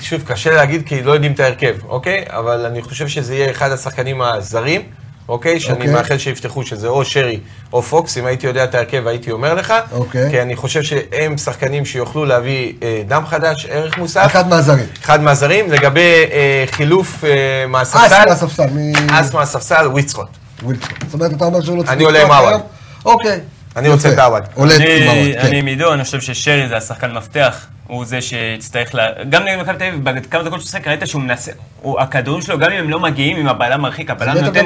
שוב, 0.00 0.22
קשה 0.26 0.54
להגיד 0.54 0.86
כי 0.86 1.02
לא 1.02 1.12
יודעים 1.12 1.32
את 1.32 1.40
ההרכב, 1.40 1.74
אוקיי? 1.84 2.24
אבל 2.28 2.66
אני 2.66 2.82
חושב 2.82 3.08
שזה 3.08 3.34
יהיה 3.34 3.50
אחד 3.50 3.70
השחקנים 3.70 4.22
הזרים, 4.22 4.82
אוקיי? 5.28 5.60
שאני 5.60 5.74
אוקיי. 5.78 5.92
מאחל 5.92 6.18
שיפתחו, 6.18 6.62
שזה 6.66 6.88
או 6.88 7.04
שרי 7.04 7.40
או 7.72 7.82
פוקס, 7.82 8.18
אם 8.18 8.26
הייתי 8.26 8.46
יודע 8.46 8.64
את 8.64 8.74
ההרכב 8.74 9.06
הייתי 9.06 9.30
אומר 9.30 9.54
לך. 9.54 9.74
אוקיי. 9.92 10.30
כי 10.30 10.42
אני 10.42 10.56
חושב 10.56 10.82
שהם 10.82 11.38
שחקנים 11.38 11.84
שיוכלו 11.84 12.24
להביא 12.24 12.72
אה, 12.82 13.02
דם 13.08 13.22
חדש, 13.26 13.66
ערך 13.70 13.98
מוסף. 13.98 14.26
אחד 14.26 14.48
מהזרים. 14.48 14.86
אחד 15.04 15.20
מהזרים. 15.22 15.72
לגבי 15.72 16.00
אה, 16.32 16.64
חילוף 16.70 17.24
אה, 17.24 17.30
אס 17.64 17.68
מהספסל, 17.70 18.24
מהספסל, 18.28 18.66
מי... 18.72 18.92
אס 19.10 19.34
מהספסל, 19.34 19.86
וויצחוט. 19.88 20.28
ווילסון. 20.62 20.88
זאת 21.06 21.14
אומרת, 21.14 21.32
אתה 21.32 21.44
אומר 21.44 21.60
שהוא 21.60 21.76
לא 21.76 21.82
צריך 21.82 21.92
אני 21.92 22.04
עולה 22.04 22.22
עם 22.22 22.30
עווד. 22.32 22.60
אוקיי. 23.04 23.40
אני 23.76 23.88
רוצה. 23.88 24.12
את 24.12 24.18
עווד. 24.18 24.42
עולה 24.54 24.74
עם 24.74 24.80
אני- 24.82 25.06
עווד, 25.06 25.18
אני 25.36 25.50
כן. 25.50 25.56
עם 25.56 25.66
עידו, 25.66 25.92
אני 25.94 26.04
חושב 26.04 26.20
ששרי 26.20 26.68
זה 26.68 26.76
השחקן 26.76 27.12
מפתח. 27.12 27.66
הוא 27.86 28.04
זה 28.04 28.20
שיצטרך 28.20 28.94
ל... 28.94 28.98
גם 29.28 29.42
נגד 29.42 29.58
מכבי 29.60 29.78
תל 29.78 29.84
אביב, 29.84 30.04
בכמה 30.04 30.42
דקות 30.42 30.60
שהוא 30.60 30.70
שיחק, 30.70 30.88
ראית 30.88 31.06
שהוא 31.06 31.22
מנסה... 31.22 31.52
הוא- 31.82 32.00
הכדורים 32.00 32.42
שלו, 32.42 32.58
גם 32.58 32.70
אם 32.70 32.78
הם 32.78 32.90
לא 32.90 33.00
מגיעים, 33.00 33.36
אם 33.36 33.48
הבלם 33.48 33.80
מרחיק, 33.80 34.10
הבלם 34.10 34.36
נותן... 34.44 34.64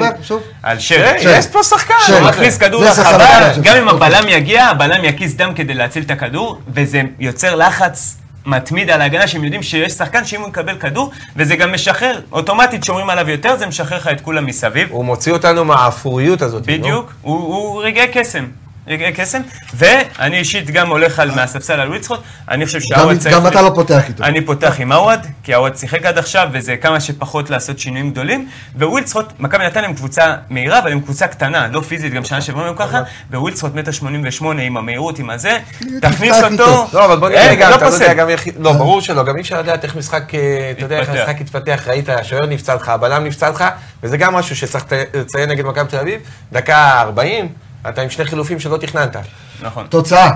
על 0.63 0.79
שרי. 0.79 1.15
יש 1.37 1.47
פה 1.47 1.63
שחקן. 1.63 1.93
הוא? 2.07 2.29
מכניס 2.29 2.57
כדור 2.57 2.87
אחר. 2.89 3.51
גם 3.63 3.75
אם. 3.77 3.89
הבלם 3.89 4.23
יגיע, 4.27 4.65
הבלם 4.65 5.05
יקיס 5.05 5.33
דם 5.35 5.53
כדי 5.55 5.73
להציל 5.73 6.03
את 6.03 6.11
הכדור, 6.11 6.59
וזה 6.73 7.01
יוצר 7.19 7.55
לחץ 7.55 8.17
מתמיד 8.45 8.89
על 8.89 9.01
ההגנה, 9.01 9.27
שהם 9.27 9.43
יודעים 9.43 9.63
שיש 9.63 9.93
שחקן 9.93 10.25
שאם 10.25 10.41
הוא 10.41 10.49
מקבל 10.49 10.77
כדור, 10.77 11.11
וזה 11.35 11.55
גם 11.55 11.73
משחרר, 11.73 12.21
אוטומטית 12.31 12.83
שומרים 12.83 13.09
עליו 13.09 13.29
יותר, 13.29 13.57
זה 13.57 13.65
משחרר 13.65 13.97
לך 13.97 14.07
את 14.07 14.21
כולם 14.21 14.45
מסביב. 14.45 14.87
הוא 14.91 15.05
מוציא 15.05 15.31
אותנו 15.31 15.65
מהאפוריות 15.65 16.41
הזאת. 16.41 16.65
בדיוק, 16.65 17.13
הוא 17.21 17.83
רגעי 17.83 18.07
קסם. 18.13 18.45
רגעי 18.89 19.13
קסם, 19.13 19.41
ואני 19.73 20.37
אישית 20.37 20.69
גם 20.69 20.89
הולך 20.89 21.19
על, 21.19 21.31
מהספסל 21.31 21.79
על 21.79 21.89
וויצחוט, 21.89 22.19
אני 22.49 22.65
חושב 22.65 22.79
שעווד 22.81 23.17
צריך... 23.17 23.35
גם 23.35 23.47
אתה 23.47 23.61
לא 23.61 23.71
פותח 23.75 24.07
איתו. 24.07 24.23
אני 24.23 24.41
פותח 24.45 24.75
עם 24.79 24.91
עווד, 24.91 25.19
כי 25.43 25.53
עווד 25.53 25.75
שיחק 25.77 26.05
עד 26.05 26.17
עכשיו, 26.17 26.49
וזה 26.51 26.77
כמה 26.77 26.99
שפחות 26.99 27.49
לעשות 27.49 27.79
שינויים 27.79 28.11
גדולים, 28.11 28.49
ווילצחוט, 28.75 29.33
מכבי 29.39 29.65
נתניה 29.65 29.89
הם 29.89 29.95
קבוצה 29.95 30.35
מהירה, 30.49 30.79
אבל 30.79 30.91
הם 30.91 30.99
קבוצה 30.99 31.27
קטנה, 31.27 31.67
לא 31.67 31.81
פיזית, 31.81 32.13
גם 32.13 32.25
שנה 32.25 32.41
שעברה 32.41 32.69
הם 32.69 32.75
ככה, 32.77 33.01
ווילצחוט 33.33 33.75
מטר 33.75 33.91
שמונים 33.91 34.21
ושמונה 34.25 34.61
עם 34.61 34.77
המהירות, 34.77 35.19
עם 35.19 35.29
הזה, 35.29 35.57
תכניס 36.01 36.43
אותו. 36.43 36.87
לא, 36.93 37.05
אבל 37.05 37.17
בוא 37.17 37.29
נראה 37.29 37.49
רגע, 37.49 37.69
לא 37.69 37.75
אתה 37.75 37.89
לא 37.89 37.93
יודע. 37.93 38.13
גם 38.13 38.29
איך... 38.29 38.47
לא, 38.59 38.73
ברור 38.73 39.01
שלא, 39.01 39.23
גם 39.23 39.35
אי 39.35 39.41
אפשר 39.41 39.59
לדעת 39.59 39.83
איך 39.83 39.95
משחק, 39.95 40.35
אה, 40.35 40.71
אתה 40.71 40.85
יודע, 40.85 40.99
איך. 40.99 41.09
המשחק 41.09 41.41
יתפתח, 41.41 41.83
ראית, 41.87 42.09
השוער 42.09 42.45
נפצע 42.45 42.75
לך, 42.75 42.89
הבלם 42.89 43.23
נפצע 43.23 43.49
לך, 43.49 43.63
וזה 44.03 44.17
גם 44.17 44.35
משהו 44.35 44.55
שצריך 44.55 44.85
לציין 45.13 45.49
נגד 45.49 45.65
מכבי 45.65 45.89
תל 45.89 45.97
אביב, 45.97 46.21
דקה 46.51 47.01
40, 47.01 47.49
אתה 47.89 48.01
עם 48.01 48.09
שני 48.09 48.25
חילופים 48.25 48.59
שלא 48.59 48.77
תכננת. 48.77 49.15
נכון, 49.61 49.87
תוצאה. 49.87 50.31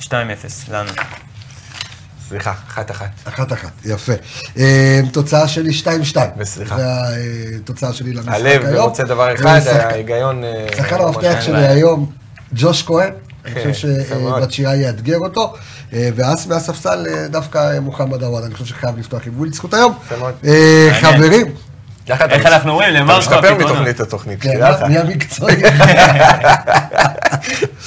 2-0, 0.00 0.10
לנו. 0.70 0.90
סליחה, 2.28 2.52
אחת 2.68 2.90
אחת. 2.90 3.10
אחת 3.24 3.52
אחת, 3.52 3.70
יפה. 3.84 4.12
אה, 4.58 5.00
תוצאה 5.12 5.48
שלי 5.48 5.70
2-2. 6.14 6.16
וסליחה. 6.38 6.76
זה 6.76 6.84
התוצאה 7.56 7.92
שלי 7.92 8.12
למשחק 8.12 8.32
הלב 8.34 8.64
היום. 8.64 8.88
רוצה 8.88 9.04
דבר 9.04 9.28
אה, 9.28 9.34
אחד, 9.34 9.60
ההיגיון... 9.66 10.44
אה, 10.44 10.66
שחקן 10.76 11.00
המפתח 11.00 11.38
שלי. 11.40 11.66
היום, 11.66 12.12
ג'וש 12.52 12.82
כהן. 12.82 13.12
אני 13.44 13.54
כן, 13.54 13.72
חושב 13.72 13.88
יפה 13.88 14.14
מאוד. 14.14 14.40
שבת 14.40 14.52
שירה 14.52 14.76
יאתגר 14.76 15.18
אותו. 15.18 15.54
אה, 15.92 16.08
ואס 16.14 16.46
מהספסל, 16.46 17.06
אה, 17.06 17.28
דווקא 17.28 17.58
אה, 17.74 17.80
מוחמד 17.80 18.22
עוואד. 18.22 18.44
אני 18.44 18.54
חושב 18.54 18.64
שחייב 18.64 18.98
לפתוח 18.98 19.26
עם 19.26 19.38
וויל 19.38 19.52
זכות 19.52 19.74
היום. 19.74 19.92
אה. 20.44 20.88
חברים, 21.00 21.46
איך 22.10 22.46
אנחנו 22.46 22.74
רואים? 22.74 22.90
אתה 22.90 22.98
נאמר 22.98 23.18
לך 23.18 23.24
משתפר 23.24 23.38
הפתרונות. 23.38 23.70
מתוכנית 23.70 24.00
לתוכנית, 24.00 24.42
כן. 24.42 24.60
נהיה 24.88 25.04
מקצועי. 25.04 25.56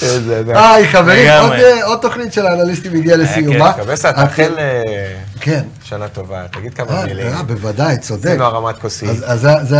איזה- 0.01 0.43
זה- 0.43 0.69
היי 0.71 0.87
חברים. 0.87 1.29
עוד, 1.41 1.51
אה, 1.51 1.85
עוד 1.85 1.99
תוכנית 2.01 2.33
של 2.33 2.45
האנליסטים 2.47 2.93
הגיעה 2.95 3.17
לסיומה. 3.17 3.73
קבסה, 3.73 4.13
תאחל 4.13 4.55
אה, 4.59 4.83
כן. 5.39 5.63
שנה 5.83 6.07
טובה, 6.07 6.43
תגיד 6.51 6.73
כמה 6.73 6.99
אה, 7.01 7.05
מילים. 7.05 7.27
אה, 7.27 7.43
בוודאי, 7.43 7.97
צודק. 7.97 8.25
עשינו 8.29 8.43
הרמת 8.43 8.75
כוסית. 8.77 9.09
אז, 9.09 9.47
אז 9.47 9.75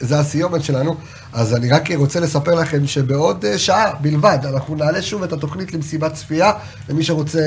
זה, 0.00 0.18
הסיומת 0.18 0.64
שלנו. 0.64 0.94
אז 1.32 1.54
אני 1.54 1.70
רק 1.70 1.90
רוצה 1.94 2.20
לספר 2.20 2.54
לכם 2.54 2.86
שבעוד 2.86 3.44
אה, 3.44 3.58
שעה 3.58 3.90
בלבד, 4.00 4.38
אנחנו 4.54 4.74
נעלה 4.74 5.02
שוב 5.02 5.22
את 5.22 5.32
התוכנית 5.32 5.72
למסיבת 5.74 6.14
צפייה, 6.14 6.52
למי 6.88 7.02
שרוצה 7.04 7.38
אה, 7.38 7.44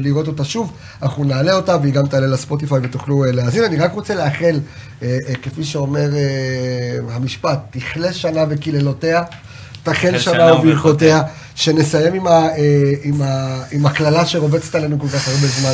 לראות 0.00 0.26
אותה 0.26 0.44
שוב, 0.44 0.72
אנחנו 1.02 1.24
נעלה 1.24 1.52
אותה 1.52 1.76
והיא 1.82 1.92
גם 1.94 2.06
תעלה 2.06 2.26
לספוטיפיי 2.26 2.80
ותוכלו 2.82 3.24
אה, 3.24 3.32
להאזין. 3.32 3.64
אני 3.64 3.76
רק 3.78 3.92
רוצה 3.92 4.14
לאחל, 4.14 4.60
אה, 5.02 5.16
אה, 5.28 5.34
כפי 5.42 5.64
שאומר 5.64 6.08
אה, 6.16 7.14
המשפט, 7.14 7.58
תכלה 7.70 8.12
שנה 8.12 8.40
וקללותיה. 8.48 9.22
תחל 9.82 10.18
שנה 10.18 10.54
וברכותיה, 10.54 11.22
שנסיים 11.54 12.14
עם, 12.14 12.26
ה, 12.26 12.30
אה, 12.30 12.92
עם, 13.02 13.22
ה, 13.22 13.58
עם 13.72 13.86
הקללה 13.86 14.26
שרובצת 14.26 14.74
עלינו 14.74 14.98
כל 15.00 15.08
כך 15.08 15.28
הרבה 15.28 15.46
זמן, 15.46 15.72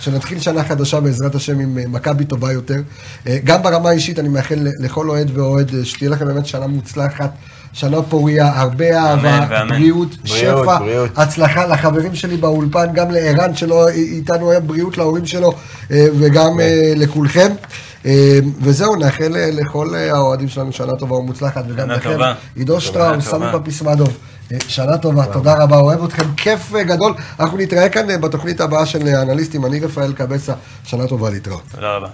שנתחיל 0.00 0.40
שנה 0.40 0.64
חדשה 0.64 1.00
בעזרת 1.00 1.34
השם 1.34 1.60
עם 1.60 1.78
אה, 1.78 1.84
מכבי 1.88 2.24
טובה 2.24 2.52
יותר. 2.52 2.80
אה, 3.26 3.38
גם 3.44 3.62
ברמה 3.62 3.88
האישית 3.88 4.18
אני 4.18 4.28
מאחל 4.28 4.68
לכל 4.78 5.10
אוהד 5.10 5.30
ואוהד 5.34 5.72
שתהיה 5.84 6.10
לכם 6.10 6.26
באמת 6.26 6.46
שנה 6.46 6.66
מוצלחת, 6.66 7.30
שנה 7.72 8.02
פוריה, 8.02 8.60
הרבה 8.60 8.98
אהבה, 8.98 9.46
ואמן. 9.48 9.68
בריאות, 9.68 10.16
בריאות, 10.16 10.64
שפע, 10.64 10.78
בריאות. 10.78 11.10
הצלחה 11.16 11.66
לחברים 11.66 12.14
שלי 12.14 12.36
באולפן, 12.36 12.86
גם 12.94 13.10
לערן 13.10 13.56
שלא 13.56 13.88
איתנו 13.88 14.50
היום, 14.50 14.66
בריאות 14.66 14.98
להורים 14.98 15.26
שלו, 15.26 15.54
וגם 15.90 16.60
לכולכם. 16.96 17.52
אה, 18.06 18.38
וזהו, 18.60 18.96
נאחל 18.96 19.32
לכל 19.52 19.94
אה, 19.94 20.12
האוהדים 20.12 20.48
שלנו 20.48 20.72
שנה 20.72 20.92
טובה 20.98 21.16
ומוצלחת, 21.16 21.64
וגם 21.68 21.90
לכם. 21.90 22.18
עידו 22.56 22.80
שטראוס. 22.80 23.24
סמי 23.24 23.46
פפיסמדוב, 23.52 24.18
אה, 24.52 24.58
שנה 24.68 24.98
טובה, 24.98 25.26
תודה 25.26 25.54
רבה, 25.62 25.76
אוהב 25.76 26.04
אתכם, 26.04 26.34
כיף 26.36 26.74
אה, 26.74 26.82
גדול. 26.82 27.14
אנחנו 27.40 27.58
נתראה 27.58 27.88
כאן 27.88 28.20
בתוכנית 28.20 28.60
הבאה 28.60 28.86
של 28.86 29.06
האנליסטים, 29.06 29.66
אני 29.66 29.80
רפאל 29.80 30.12
קבסה, 30.12 30.54
שנה 30.84 31.06
טובה 31.06 31.30
להתראות. 31.30 31.62
תודה 31.74 31.96
רבה. 31.96 32.08